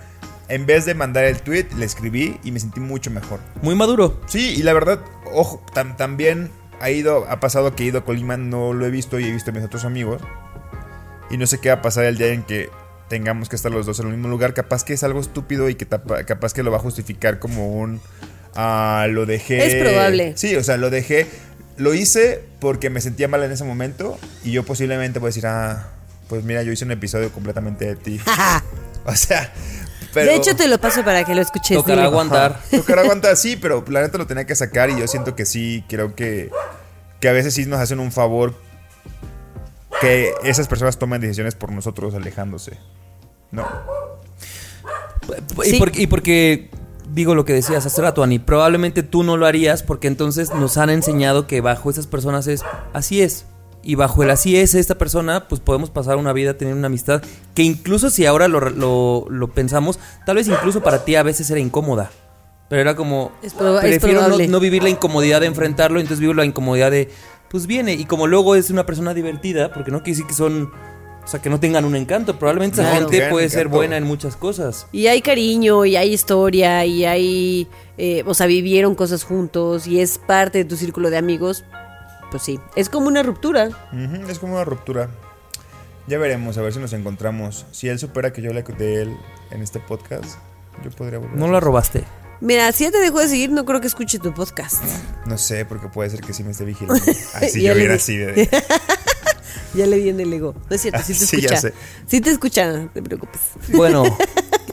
En 0.49 0.65
vez 0.65 0.83
de 0.83 0.93
mandar 0.93 1.23
el 1.23 1.41
tweet, 1.41 1.67
le 1.77 1.85
escribí 1.85 2.37
y 2.43 2.51
me 2.51 2.59
sentí 2.59 2.81
mucho 2.81 3.11
mejor. 3.11 3.39
Muy 3.61 3.75
maduro. 3.75 4.19
Sí, 4.27 4.55
y 4.57 4.63
la 4.63 4.73
verdad, 4.73 4.99
ojo, 5.33 5.63
tam- 5.73 5.95
también 5.95 6.51
ha 6.81 6.89
ido, 6.89 7.25
ha 7.29 7.39
pasado 7.39 7.75
que 7.75 7.83
he 7.83 7.85
ido 7.85 7.99
a 7.99 8.03
Colima, 8.03 8.35
no 8.35 8.73
lo 8.73 8.85
he 8.85 8.89
visto 8.89 9.19
y 9.21 9.25
he 9.25 9.31
visto 9.31 9.51
a 9.51 9.53
mis 9.53 9.63
otros 9.63 9.85
amigos. 9.85 10.21
Y 11.30 11.38
no 11.38 11.45
sé 11.47 11.59
qué 11.59 11.69
va 11.69 11.75
a 11.75 11.82
pasar 11.82 12.05
el 12.05 12.17
día 12.17 12.27
en 12.27 12.43
que 12.43 12.69
tengamos 13.07 13.49
que 13.49 13.55
estar 13.55 13.71
los 13.71 13.86
dos 13.86 13.99
en 13.99 14.07
el 14.07 14.13
mismo 14.13 14.27
lugar. 14.30 14.53
Capaz 14.53 14.84
que 14.84 14.93
es 14.93 15.03
algo 15.03 15.19
estúpido 15.19 15.69
y 15.69 15.75
que 15.75 15.86
tapa- 15.86 16.23
capaz 16.25 16.53
que 16.53 16.63
lo 16.63 16.71
va 16.71 16.77
a 16.77 16.82
justificar 16.82 17.39
como 17.39 17.75
un... 17.80 18.01
ah, 18.55 19.07
lo 19.09 19.25
dejé... 19.25 19.65
Es 19.65 19.75
probable. 19.84 20.34
Sí, 20.36 20.55
o 20.55 20.63
sea, 20.63 20.77
lo 20.77 20.89
dejé... 20.89 21.27
Lo 21.77 21.93
hice 21.93 22.43
porque 22.59 22.89
me 22.89 22.99
sentía 22.99 23.27
mal 23.30 23.41
en 23.43 23.51
ese 23.51 23.63
momento 23.63 24.19
y 24.43 24.51
yo 24.51 24.63
posiblemente 24.65 25.19
voy 25.19 25.27
a 25.27 25.30
decir, 25.30 25.47
ah, 25.47 25.88
pues 26.27 26.43
mira, 26.43 26.61
yo 26.61 26.71
hice 26.73 26.84
un 26.84 26.91
episodio 26.91 27.32
completamente 27.32 27.86
de 27.86 27.95
ti. 27.95 28.19
o 29.05 29.15
sea, 29.15 29.53
pero... 30.13 30.32
De 30.32 30.38
hecho, 30.38 30.55
te 30.57 30.67
lo 30.67 30.77
paso 30.82 31.05
para 31.05 31.23
que 31.23 31.34
lo 31.36 31.41
escuches. 31.41 31.77
Tocará 31.77 32.03
aguantar. 32.03 32.59
Tocar 32.69 32.99
aguanta, 32.99 33.34
sí, 33.38 33.55
pero 33.55 33.86
la 33.88 34.01
neta 34.01 34.17
lo 34.17 34.27
tenía 34.27 34.45
que 34.45 34.55
sacar 34.55 34.89
y 34.89 34.99
yo 34.99 35.07
siento 35.07 35.36
que 35.38 35.45
sí, 35.45 35.86
creo 35.88 36.15
que, 36.15 36.49
que 37.21 37.30
a 37.30 37.32
veces 37.32 37.53
sí 37.53 37.65
nos 37.65 37.80
hacen 37.80 37.99
un 38.01 38.11
favor 38.11 38.53
que 40.02 40.34
esas 40.43 40.68
personas 40.68 40.97
tomen 40.97 41.22
decisiones 41.22 41.56
por 41.56 41.72
nosotros 41.72 42.14
alejándose. 42.16 42.78
No. 43.52 43.66
Y, 45.66 45.78
porque, 45.80 46.02
y 46.02 46.08
porque 46.08 46.70
digo 47.14 47.36
lo 47.36 47.45
que 47.45 47.54
decías 47.54 47.86
hace 47.86 48.02
rato, 48.02 48.24
Ani, 48.24 48.39
probablemente 48.39 49.04
tú 49.04 49.24
no 49.24 49.38
lo 49.38 49.45
harías 49.45 49.84
porque 49.84 50.08
entonces 50.08 50.54
nos 50.54 50.78
han 50.78 50.89
enseñado 50.89 51.47
que 51.47 51.62
bajo 51.62 51.89
esas 51.89 52.08
personas 52.08 52.47
es 52.47 52.64
así 52.93 53.22
es. 53.22 53.45
Y 53.82 53.95
bajo 53.95 54.24
el 54.24 54.30
así 54.30 54.58
es 54.58 54.76
esta 54.76 54.95
persona, 54.97 55.47
pues 55.47 55.62
podemos 55.62 55.89
pasar 55.89 56.18
una 56.18 56.34
vida 56.34 56.56
teniendo 56.56 56.80
una 56.80 56.88
amistad 56.88 57.22
que 57.56 57.64
incluso 57.64 58.10
si 58.10 58.26
ahora 58.26 58.47
lo, 58.50 58.60
lo- 58.70 59.26
lo 59.30 59.47
pensamos, 59.47 60.00
tal 60.26 60.36
vez 60.36 60.47
incluso 60.50 60.82
para 60.84 61.06
ti 61.06 61.16
a 61.16 61.24
veces 61.24 61.50
era 61.50 61.60
incómoda. 61.62 62.12
Pero 62.68 62.82
era 62.82 62.95
como, 62.95 63.32
Es 63.41 63.56
proba- 63.56 63.82
es 63.84 64.00
prefiero 64.00 64.28
no, 64.28 64.38
no 64.38 64.60
vivir 64.60 64.84
la 64.84 64.89
incomodidad 64.89 65.39
de 65.39 65.47
enfrentarlo, 65.47 66.00
entonces 66.00 66.20
vivo 66.20 66.34
la 66.34 66.45
incomodidad 66.45 66.91
de, 66.91 67.10
pues 67.50 67.68
viene. 67.68 67.93
Y 67.93 68.06
como 68.06 68.28
luego 68.28 68.56
es 68.56 68.70
una 68.70 68.86
persona 68.86 69.14
divertida, 69.14 69.72
porque 69.74 69.91
no 69.91 70.00
quiere 70.00 70.12
decir 70.18 70.28
que 70.28 70.34
son, 70.34 70.72
o 71.24 71.28
sea, 71.28 71.41
que 71.41 71.50
no 71.50 71.60
tengan 71.60 71.86
un 71.86 71.95
encanto. 71.95 72.38
Probablemente 72.39 72.82
esa 72.82 72.93
No, 72.93 73.00
gente 73.10 73.30
puede 73.30 73.50
ser 73.50 73.68
buena 73.68 73.97
en 73.97 74.04
muchas 74.04 74.36
cosas. 74.36 74.88
Y 74.91 75.08
hay 75.08 75.22
cariño, 75.22 75.86
y 75.86 75.95
hay 75.95 76.14
historia, 76.14 76.86
y 76.86 77.06
hay. 77.06 77.68
eh, 77.97 78.24
o 78.26 78.34
sea, 78.34 78.45
vivieron 78.47 78.95
cosas 78.95 79.24
juntos, 79.24 79.88
y 79.88 80.00
es 80.00 80.18
parte 80.18 80.60
de 80.60 80.66
tu 80.66 80.76
círculo 80.76 81.10
de 81.10 81.18
amigos. 81.18 81.64
Pues 82.32 82.43
sí, 82.43 82.60
es 82.76 82.89
como 82.89 83.08
una 83.08 83.24
ruptura. 83.24 83.70
Es 84.28 84.38
como 84.39 84.54
una 84.54 84.64
ruptura. 84.64 85.10
Ya 86.08 86.18
veremos, 86.18 86.58
a 86.58 86.62
ver 86.62 86.74
si 86.74 86.80
nos 86.80 86.93
encontramos. 86.93 87.66
Si 87.72 87.88
él 87.88 88.00
supera 88.00 88.34
que 88.34 88.41
yo 88.41 88.54
le 88.54 88.64
de 88.64 89.02
él 89.04 89.18
en 89.52 89.62
este 89.62 89.80
podcast, 89.80 90.38
yo 90.84 90.89
podría 90.91 91.20
volver. 91.20 91.36
No 91.38 91.45
hacer- 91.45 91.64
robaste. 91.64 92.04
Mira, 92.41 92.71
si 92.71 92.85
ya 92.85 92.91
te 92.91 92.99
dejó 92.99 93.19
de 93.19 93.27
seguir, 93.27 93.49
no 93.51 93.65
creo 93.65 93.81
que 93.81 93.87
escuche 93.87 94.17
tu 94.19 94.33
podcast. 94.33 94.81
No 95.25 95.37
sé, 95.37 95.65
porque 95.65 95.87
puede 95.89 96.09
ser 96.09 96.21
que 96.21 96.33
sí 96.33 96.43
me 96.43 96.51
esté 96.51 96.63
vigilando. 96.65 97.01
Así 97.35 97.61
Ya 97.61 97.73
yo 97.73 97.79
di- 97.79 97.87
así 97.87 98.15
de... 98.17 98.49
Ya 99.75 99.85
le 99.85 99.97
di 99.97 100.09
en 100.09 100.19
el 100.19 100.33
ego. 100.33 100.55
No 100.69 100.75
es 100.75 100.81
cierto, 100.81 100.99
sí 101.05 101.13
te 101.13 101.19
Sí, 101.25 101.41
ya 101.41 101.49
escucha. 101.49 101.61
sé. 101.61 101.73
Sí 102.07 102.21
te 102.21 102.31
escucha, 102.31 102.71
no 102.71 102.89
te 102.89 103.01
preocupes. 103.03 103.39
Bueno, 103.73 104.03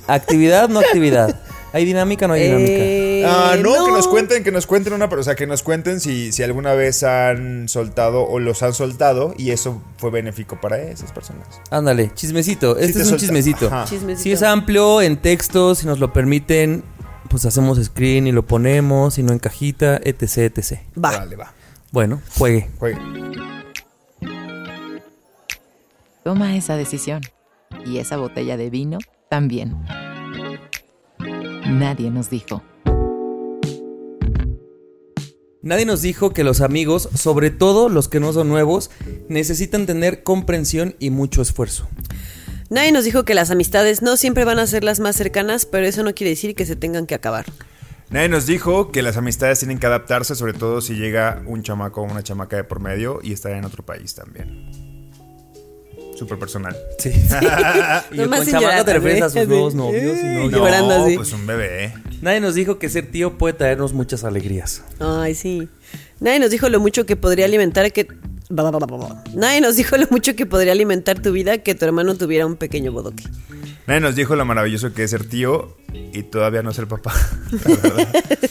actividad, 0.06 0.68
no 0.68 0.78
actividad. 0.80 1.40
¿Hay 1.72 1.84
dinámica, 1.84 2.26
no 2.26 2.32
hay 2.34 2.44
dinámica? 2.44 2.72
Eh, 2.72 3.24
Ah, 3.26 3.56
no, 3.60 3.84
que 3.86 3.90
nos 3.92 4.08
cuenten, 4.08 4.44
que 4.44 4.52
nos 4.52 4.66
cuenten 4.66 4.92
una, 4.94 5.06
o 5.06 5.22
sea, 5.22 5.34
que 5.34 5.46
nos 5.46 5.62
cuenten 5.62 6.00
si, 6.00 6.32
si 6.32 6.42
alguna 6.42 6.72
vez 6.74 7.02
han 7.02 7.68
soltado 7.68 8.22
o 8.26 8.38
los 8.38 8.62
han 8.62 8.72
soltado 8.72 9.34
y 9.36 9.50
eso 9.50 9.82
fue 9.98 10.10
benéfico 10.10 10.58
para 10.60 10.78
esas 10.78 11.12
personas. 11.12 11.46
Ándale, 11.70 12.12
chismecito. 12.14 12.78
Este 12.78 12.94
te 13.00 13.02
es 13.02 13.10
un 13.12 13.18
chismecito. 13.18 13.70
Chismecito. 13.86 14.22
Si 14.22 14.32
es 14.32 14.42
amplio, 14.42 15.02
en 15.02 15.18
texto, 15.18 15.74
si 15.74 15.86
nos 15.86 15.98
lo 15.98 16.12
permiten, 16.12 16.82
pues 17.28 17.44
hacemos 17.44 17.82
screen 17.82 18.26
y 18.26 18.32
lo 18.32 18.46
ponemos, 18.46 19.14
si 19.14 19.22
no 19.22 19.32
en 19.32 19.38
cajita, 19.38 19.96
etc, 20.02 20.38
etc. 20.38 20.80
Va. 20.96 21.18
Vale, 21.18 21.36
va. 21.36 21.52
Bueno, 21.92 22.20
juegue. 22.36 22.68
Juegue. 22.78 22.98
Toma 26.24 26.56
esa 26.56 26.76
decisión. 26.76 27.22
Y 27.84 27.98
esa 27.98 28.16
botella 28.16 28.56
de 28.56 28.70
vino 28.70 28.98
también. 29.28 29.76
Nadie 31.68 32.10
nos 32.10 32.30
dijo. 32.30 32.62
Nadie 35.62 35.84
nos 35.84 36.00
dijo 36.00 36.30
que 36.30 36.44
los 36.44 36.60
amigos, 36.60 37.08
sobre 37.14 37.50
todo 37.50 37.88
los 37.88 38.08
que 38.08 38.20
no 38.20 38.32
son 38.32 38.48
nuevos, 38.48 38.90
necesitan 39.28 39.84
tener 39.84 40.22
comprensión 40.22 40.94
y 41.00 41.10
mucho 41.10 41.42
esfuerzo. 41.42 41.88
Nadie 42.68 42.90
nos 42.92 43.04
dijo 43.04 43.24
que 43.24 43.34
las 43.34 43.50
amistades 43.50 44.02
no 44.02 44.16
siempre 44.16 44.44
van 44.44 44.58
a 44.58 44.66
ser 44.66 44.82
las 44.84 44.98
más 45.00 45.16
cercanas, 45.16 45.66
pero 45.66 45.86
eso 45.86 46.02
no 46.02 46.14
quiere 46.14 46.30
decir 46.30 46.54
que 46.54 46.66
se 46.66 46.76
tengan 46.76 47.06
que 47.06 47.14
acabar. 47.14 47.46
Nadie 48.10 48.28
nos 48.28 48.46
dijo 48.46 48.92
que 48.92 49.02
las 49.02 49.16
amistades 49.16 49.58
tienen 49.58 49.78
que 49.78 49.86
adaptarse, 49.86 50.34
sobre 50.34 50.52
todo 50.52 50.80
si 50.80 50.94
llega 50.94 51.42
un 51.46 51.62
chamaco 51.62 52.02
o 52.02 52.04
una 52.04 52.22
chamaca 52.22 52.56
de 52.56 52.64
por 52.64 52.80
medio 52.80 53.20
y 53.22 53.32
está 53.32 53.56
en 53.56 53.64
otro 53.64 53.84
país 53.84 54.14
también. 54.14 54.70
Súper 56.16 56.38
personal. 56.38 56.74
Sí. 56.98 57.10
y 58.12 58.16
Nomás 58.16 58.40
con 58.40 58.48
chamaco 58.60 58.84
te 58.84 58.92
refieres 58.94 59.22
a 59.22 59.30
sus 59.30 59.46
nuevos 59.46 59.74
novios 59.74 60.16
y 60.18 60.48
llorando 60.50 60.98
No, 60.98 61.04
así. 61.04 61.16
pues 61.16 61.32
un 61.32 61.46
bebé. 61.46 61.92
Nadie 62.22 62.40
nos 62.40 62.54
dijo 62.54 62.78
que 62.78 62.88
ser 62.88 63.10
tío 63.10 63.36
puede 63.36 63.54
traernos 63.54 63.92
muchas 63.92 64.24
alegrías. 64.24 64.82
Ay, 64.98 65.34
sí. 65.34 65.68
Nadie 66.20 66.38
nos 66.38 66.50
dijo 66.50 66.68
lo 66.68 66.80
mucho 66.80 67.06
que 67.06 67.16
podría 67.16 67.44
alimentar 67.44 67.92
que... 67.92 68.08
Nadie 69.34 69.60
nos 69.60 69.76
dijo 69.76 69.96
lo 69.96 70.06
mucho 70.10 70.36
que 70.36 70.46
podría 70.46 70.72
alimentar 70.72 71.20
tu 71.20 71.32
vida 71.32 71.58
que 71.58 71.74
tu 71.74 71.84
hermano 71.84 72.16
tuviera 72.16 72.46
un 72.46 72.56
pequeño 72.56 72.92
bodoque. 72.92 73.24
Nadie 73.86 74.00
nos 74.00 74.16
dijo 74.16 74.36
lo 74.36 74.44
maravilloso 74.44 74.92
que 74.92 75.04
es 75.04 75.10
ser 75.10 75.28
tío 75.28 75.76
y 76.12 76.22
todavía 76.24 76.62
no 76.62 76.72
ser 76.72 76.86
papá. 76.86 77.14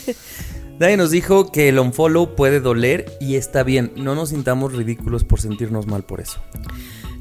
Nadie 0.80 0.98
nos 0.98 1.12
dijo 1.12 1.52
que 1.54 1.70
el 1.70 1.80
unfollow 1.80 2.36
puede 2.36 2.60
doler 2.60 3.06
y 3.22 3.36
está 3.36 3.64
bien. 3.64 3.94
No 3.96 4.14
nos 4.14 4.30
sintamos 4.30 4.74
ridículos 4.74 5.24
por 5.24 5.40
sentirnos 5.40 5.88
mal 5.88 6.04
por 6.04 6.20
eso. 6.20 6.42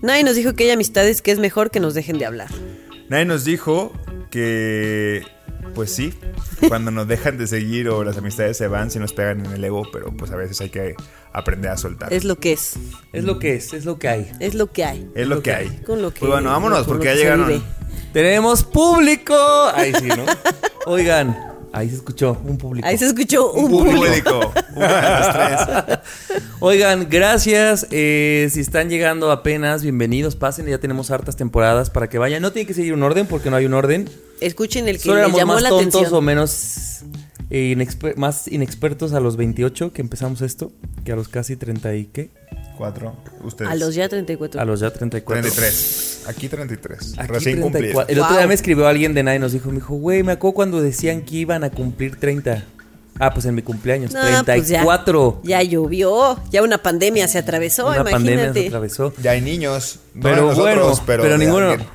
Nadie 0.02 0.24
nos 0.24 0.34
dijo 0.34 0.54
que 0.54 0.64
hay 0.64 0.70
amistades 0.70 1.22
que 1.22 1.30
es 1.30 1.38
mejor 1.38 1.70
que 1.70 1.78
nos 1.78 1.94
dejen 1.94 2.18
de 2.18 2.26
hablar. 2.26 2.50
Nadie 3.08 3.26
nos 3.26 3.44
dijo 3.44 3.92
que, 4.30 5.22
pues 5.74 5.92
sí, 5.92 6.12
cuando 6.68 6.90
nos 6.90 7.06
dejan 7.06 7.38
de 7.38 7.46
seguir 7.46 7.88
o 7.88 8.02
las 8.02 8.16
amistades 8.16 8.56
se 8.56 8.66
van, 8.66 8.90
sí 8.90 8.98
nos 8.98 9.12
pegan 9.12 9.46
en 9.46 9.52
el 9.52 9.64
ego, 9.64 9.84
pero 9.92 10.12
pues 10.16 10.32
a 10.32 10.36
veces 10.36 10.60
hay 10.60 10.70
que 10.70 10.96
aprender 11.34 11.70
a 11.70 11.76
soltar. 11.76 12.12
Es 12.12 12.24
lo 12.24 12.36
que 12.36 12.52
es. 12.54 12.74
Es 13.12 13.24
lo 13.24 13.38
que 13.38 13.56
es, 13.56 13.72
es 13.74 13.84
lo 13.84 13.98
que 13.98 14.08
hay. 14.08 14.32
Es 14.40 14.54
lo 14.54 14.72
que 14.72 14.84
hay. 14.84 15.10
Es 15.14 15.26
lo 15.26 15.42
que 15.42 15.52
hay. 15.52 15.68
Con 15.84 16.00
lo 16.00 16.14
que 16.14 16.20
Pues 16.20 16.30
bueno, 16.32 16.50
vámonos, 16.50 16.86
porque 16.86 17.08
que 17.08 17.14
ya 17.16 17.20
llegaron. 17.20 17.62
¡Tenemos 18.12 18.62
público! 18.62 19.34
Ahí 19.74 19.92
sí, 19.98 20.06
¿no? 20.06 20.24
Oigan, 20.86 21.36
ahí 21.72 21.88
se 21.90 21.96
escuchó 21.96 22.38
un 22.44 22.56
público. 22.56 22.86
Ahí 22.86 22.96
se 22.96 23.06
escuchó 23.06 23.50
un, 23.52 23.64
Un 23.64 23.70
público. 23.84 24.40
público. 24.40 24.52
Una 24.76 24.86
de 24.86 25.02
las 25.02 25.86
tres. 25.86 25.98
Oigan, 26.60 27.08
gracias. 27.10 27.88
Eh, 27.90 28.48
si 28.52 28.60
están 28.60 28.88
llegando 28.88 29.32
apenas, 29.32 29.82
bienvenidos, 29.82 30.36
pasen. 30.36 30.66
Ya 30.66 30.78
tenemos 30.78 31.10
hartas 31.10 31.34
temporadas 31.36 31.90
para 31.90 32.08
que 32.08 32.18
vayan. 32.18 32.40
No 32.42 32.52
tiene 32.52 32.66
que 32.68 32.74
seguir 32.74 32.94
un 32.94 33.02
orden 33.02 33.26
porque 33.26 33.50
no 33.50 33.56
hay 33.56 33.66
un 33.66 33.74
orden. 33.74 34.08
Escuchen 34.40 34.86
el 34.88 34.98
que 34.98 35.02
Solo 35.02 35.26
les 35.26 35.34
llamó 35.36 35.54
más 35.54 35.62
la 35.62 35.68
tontos 35.70 35.94
atención. 35.96 36.14
o 36.18 36.20
menos 36.20 37.00
eh, 37.56 37.72
inexper- 37.76 38.16
más 38.16 38.48
inexpertos 38.48 39.12
a 39.12 39.20
los 39.20 39.36
28 39.36 39.92
que 39.92 40.02
empezamos 40.02 40.40
esto 40.42 40.72
que 41.04 41.12
a 41.12 41.16
los 41.16 41.28
casi 41.28 41.54
30 41.56 41.94
y 41.94 42.06
qué? 42.06 42.30
Cuatro. 42.76 43.14
Ustedes. 43.44 43.70
A 43.70 43.76
los 43.76 43.94
ya 43.94 44.08
34. 44.08 44.60
A 44.60 44.64
los 44.64 44.80
ya 44.80 44.90
34. 44.92 45.42
33. 45.42 46.24
Aquí 46.26 46.48
33. 46.48 47.14
Aquí 47.18 47.28
Recién 47.32 47.60
34. 47.60 47.62
cumplido. 47.62 48.00
El 48.08 48.18
otro 48.18 48.30
Wow. 48.30 48.38
día 48.38 48.46
me 48.48 48.54
escribió 48.54 48.88
alguien 48.88 49.14
de 49.14 49.22
nadie 49.22 49.36
y 49.36 49.40
nos 49.40 49.52
dijo, 49.52 49.68
me 49.68 49.76
dijo, 49.76 49.94
güey, 49.94 50.24
me 50.24 50.32
acuerdo 50.32 50.54
cuando 50.54 50.82
decían 50.82 51.22
que 51.22 51.36
iban 51.36 51.62
a 51.62 51.70
cumplir 51.70 52.16
30. 52.18 52.64
Ah, 53.20 53.32
pues 53.32 53.46
en 53.46 53.54
mi 53.54 53.62
cumpleaños, 53.62 54.12
No, 54.12 54.18
pues 54.20 54.32
ya. 54.32 54.42
34. 54.42 55.40
Ya 55.44 55.62
llovió, 55.62 56.36
ya 56.50 56.64
una 56.64 56.78
pandemia 56.78 57.28
se 57.28 57.38
atravesó, 57.38 57.86
Una 57.86 58.02
pandemia 58.02 58.24
se 58.24 58.32
imagínate. 58.46 58.66
atravesó. 58.66 59.14
Ya 59.22 59.30
hay 59.30 59.40
niños. 59.40 60.00
No 60.14 60.22
Pero 60.22 60.34
de 60.36 60.42
nosotros, 60.42 60.64
bueno, 60.84 61.02
pero, 61.06 61.22
pero 61.22 61.38
ninguno. 61.38 61.70
alguien. 61.70 61.88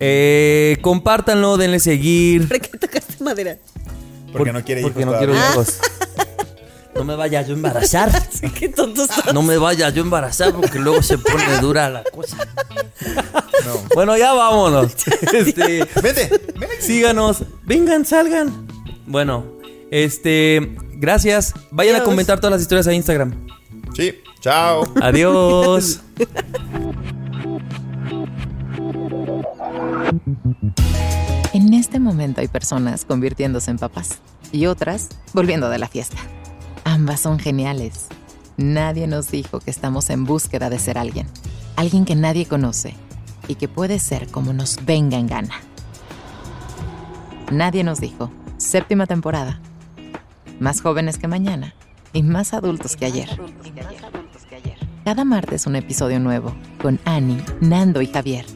Eh, 0.00 0.76
compártanlo, 0.82 1.56
denle 1.56 1.78
seguir. 1.80 2.48
¿Por 2.48 2.60
qué 2.60 2.76
tocaste 2.78 3.22
madera? 3.22 3.58
Porque 4.38 4.52
no 4.52 4.64
quiere 4.64 4.82
Porque 4.82 5.00
hijos 5.00 5.12
no 5.12 5.18
quiero 5.18 5.32
todavía. 5.34 5.52
hijos. 5.52 5.78
No 6.96 7.04
me 7.04 7.14
vaya 7.14 7.42
yo 7.42 7.52
a 7.52 7.56
embarazar. 7.56 8.10
Sí, 8.32 8.48
qué 8.48 8.70
tontos 8.70 9.08
son. 9.10 9.34
No 9.34 9.42
me 9.42 9.58
vaya 9.58 9.90
yo 9.90 10.00
a 10.02 10.04
embarazar 10.04 10.54
porque 10.54 10.78
luego 10.78 11.02
se 11.02 11.18
pone 11.18 11.58
dura 11.60 11.90
la 11.90 12.02
cosa. 12.04 12.38
No. 13.66 13.74
Bueno, 13.94 14.16
ya 14.16 14.32
vámonos. 14.32 14.94
Este, 15.34 15.86
Vete, 16.02 16.22
aquí. 16.24 16.40
síganos. 16.80 17.42
Vengan, 17.64 18.06
salgan. 18.06 18.66
Bueno, 19.06 19.44
este, 19.90 20.74
gracias. 20.94 21.52
Vayan 21.70 21.96
a 21.96 22.02
comentar 22.02 22.38
todas 22.40 22.52
las 22.52 22.62
historias 22.62 22.86
a 22.86 22.94
Instagram. 22.94 23.46
Sí, 23.94 24.14
chao. 24.40 24.84
Adiós. 25.02 26.00
En 31.66 31.74
este 31.74 31.98
momento 31.98 32.40
hay 32.40 32.46
personas 32.46 33.04
convirtiéndose 33.04 33.72
en 33.72 33.78
papás 33.78 34.20
y 34.52 34.66
otras 34.66 35.08
volviendo 35.32 35.68
de 35.68 35.78
la 35.78 35.88
fiesta. 35.88 36.18
Ambas 36.84 37.18
son 37.18 37.40
geniales. 37.40 38.06
Nadie 38.56 39.08
nos 39.08 39.32
dijo 39.32 39.58
que 39.58 39.72
estamos 39.72 40.08
en 40.10 40.26
búsqueda 40.26 40.70
de 40.70 40.78
ser 40.78 40.96
alguien. 40.96 41.26
Alguien 41.74 42.04
que 42.04 42.14
nadie 42.14 42.46
conoce 42.46 42.94
y 43.48 43.56
que 43.56 43.66
puede 43.66 43.98
ser 43.98 44.28
como 44.28 44.52
nos 44.52 44.84
venga 44.84 45.18
en 45.18 45.26
gana. 45.26 45.54
Nadie 47.50 47.82
nos 47.82 47.98
dijo. 48.00 48.30
Séptima 48.58 49.08
temporada. 49.08 49.58
Más 50.60 50.80
jóvenes 50.80 51.18
que 51.18 51.26
mañana 51.26 51.74
y 52.12 52.22
más 52.22 52.54
adultos 52.54 52.94
que 52.94 53.06
ayer. 53.06 53.28
Cada 55.04 55.24
martes 55.24 55.66
un 55.66 55.74
episodio 55.74 56.20
nuevo 56.20 56.54
con 56.80 57.00
Annie, 57.04 57.42
Nando 57.60 58.02
y 58.02 58.06
Javier. 58.06 58.55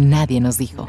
Nadie 0.00 0.40
nos 0.40 0.56
dijo. 0.56 0.88